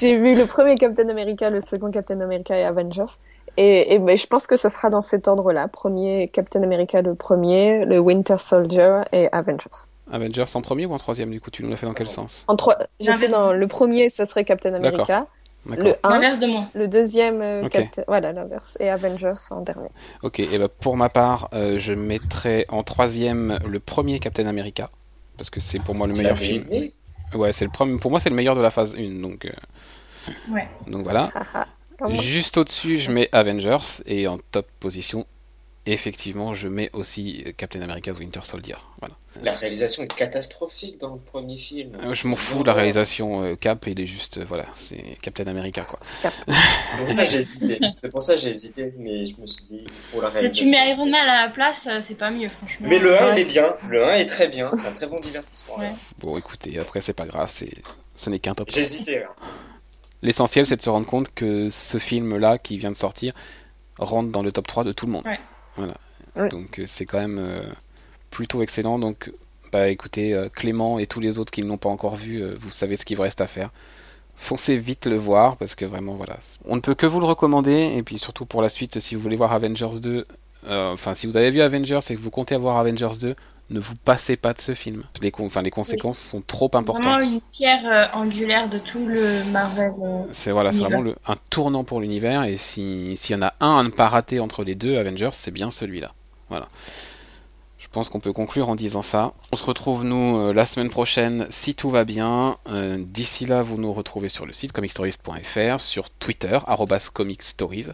[0.00, 3.12] j'ai vu le premier Captain America, le second Captain America et Avengers.
[3.56, 5.66] Et, et ben, je pense que ça sera dans cet ordre-là.
[5.66, 9.88] Premier Captain America, le premier, le Winter Soldier et Avengers.
[10.12, 12.44] Avengers en premier ou en troisième du coup Tu nous l'as fait dans quel sens?
[12.46, 15.26] En trois, j'ai fait dans le premier, ça serait Captain America.
[15.68, 15.84] D'accord.
[15.86, 16.68] Le 1, L'inverse de moi.
[16.74, 17.70] le deuxième, euh, Ok.
[17.72, 19.88] Captain- voilà l'inverse, et Avengers en dernier.
[20.22, 20.40] Ok.
[20.40, 24.90] Et bah, pour ma part, euh, je mettrai en troisième le premier Captain America
[25.36, 26.64] parce que c'est pour moi le Tu meilleur film.
[26.70, 26.92] aimé
[27.34, 27.98] Ouais, c'est le premier.
[27.98, 29.20] Pour moi, c'est le meilleur de la phase 1.
[29.20, 29.50] Donc, euh,
[30.52, 30.68] Ouais.
[30.86, 31.30] donc voilà.
[31.34, 31.66] Haha.
[31.98, 35.26] Comment- Juste au-dessus, je mets Avengers et en top position,
[35.92, 38.76] effectivement, je mets aussi euh, Captain America's Winter Soldier.
[39.00, 39.14] Voilà.
[39.42, 41.92] La réalisation est catastrophique dans le premier film.
[42.02, 45.18] Euh, Je m'en fous de la réalisation euh, Cap, il est juste, euh, voilà, c'est
[45.22, 45.98] Captain America quoi.
[46.02, 46.32] C'est Cap.
[46.48, 47.78] C'est pour ça que j'ai hésité.
[48.02, 50.64] C'est pour ça que j'ai hésité, mais je me suis dit pour la Si réalisation.
[50.64, 52.86] tu mets Iron Man à la place, euh, c'est pas mieux franchement.
[52.88, 53.32] Mais le 1 Ouais.
[53.34, 55.78] il est bien, le 1 est très bien, c'est un très bon divertissement.
[55.78, 55.92] Ouais.
[56.18, 57.70] Bon, écoutez, après c'est pas grave, c'est,
[58.14, 58.70] ce n'est qu'un top.
[58.70, 59.22] J'ai hésité.
[59.24, 59.28] hein.
[60.22, 63.34] L'essentiel, c'est de se rendre compte que ce film-là, qui vient de sortir,
[63.98, 65.24] rentre dans le top 3 de tout le monde.
[65.26, 65.38] Ouais.
[65.76, 65.94] Voilà.
[66.36, 66.48] Ouais.
[66.48, 67.62] Donc euh, c'est quand même euh,
[68.30, 68.98] plutôt excellent.
[68.98, 69.32] Donc,
[69.72, 72.56] bah écoutez, euh, Clément et tous les autres qui ne l'ont pas encore vu, euh,
[72.60, 73.70] vous savez ce qu'il vous reste à faire.
[74.36, 77.94] Foncez vite le voir parce que vraiment, voilà, on ne peut que vous le recommander.
[77.96, 80.26] Et puis surtout pour la suite, si vous voulez voir Avengers 2,
[80.66, 83.34] euh, enfin si vous avez vu Avengers et que vous comptez avoir Avengers 2,
[83.70, 85.02] ne vous passez pas de ce film.
[85.20, 87.02] Les, con- enfin, les conséquences sont trop importantes.
[87.20, 89.92] Vraiment une pierre euh, angulaire de tout le Marvel.
[90.02, 93.42] euh, C'est voilà, c'est vraiment le- un tournant pour l'univers et si- s'il y en
[93.42, 96.12] a un à ne pas rater entre les deux Avengers, c'est bien celui-là.
[96.48, 96.68] Voilà.
[97.78, 99.32] Je pense qu'on peut conclure en disant ça.
[99.52, 102.58] On se retrouve nous euh, la semaine prochaine si tout va bien.
[102.98, 106.58] D'ici là, vous nous retrouvez sur le site comicstories.fr, sur Twitter
[107.14, 107.86] @comicstories,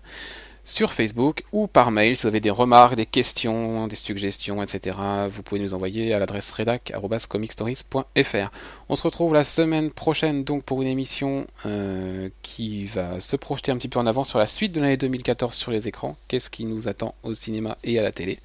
[0.65, 4.97] sur Facebook ou par mail si vous avez des remarques, des questions, des suggestions, etc.
[5.31, 8.51] Vous pouvez nous envoyer à l'adresse rédac arobase comicstories.fr.
[8.89, 13.73] On se retrouve la semaine prochaine donc pour une émission euh, qui va se projeter
[13.73, 16.17] un petit peu en avant sur la suite de l'année 2014 sur les écrans.
[16.29, 18.39] Qu'est-ce qui nous attend au cinéma et à la télé?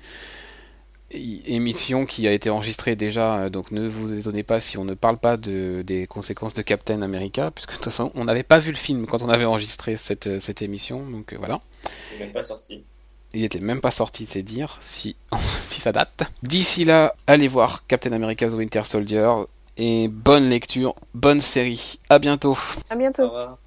[1.10, 4.94] Émission qui a été enregistrée déjà, euh, donc ne vous étonnez pas si on ne
[4.94, 8.60] parle pas de, des conséquences de Captain America, puisque de toute façon on n'avait pas
[8.60, 11.62] vu le film quand on avait enregistré cette, euh, cette émission, donc euh, voilà.
[12.14, 12.84] Il est même pas sorti.
[13.34, 15.16] Il était même pas sorti, c'est dire, si,
[15.64, 16.24] si ça date.
[16.44, 19.32] D'ici là, allez voir Captain America's Winter Soldier
[19.78, 22.00] et bonne lecture, bonne série.
[22.10, 22.58] À bientôt.
[22.90, 23.24] À Au bientôt.
[23.24, 23.58] revoir.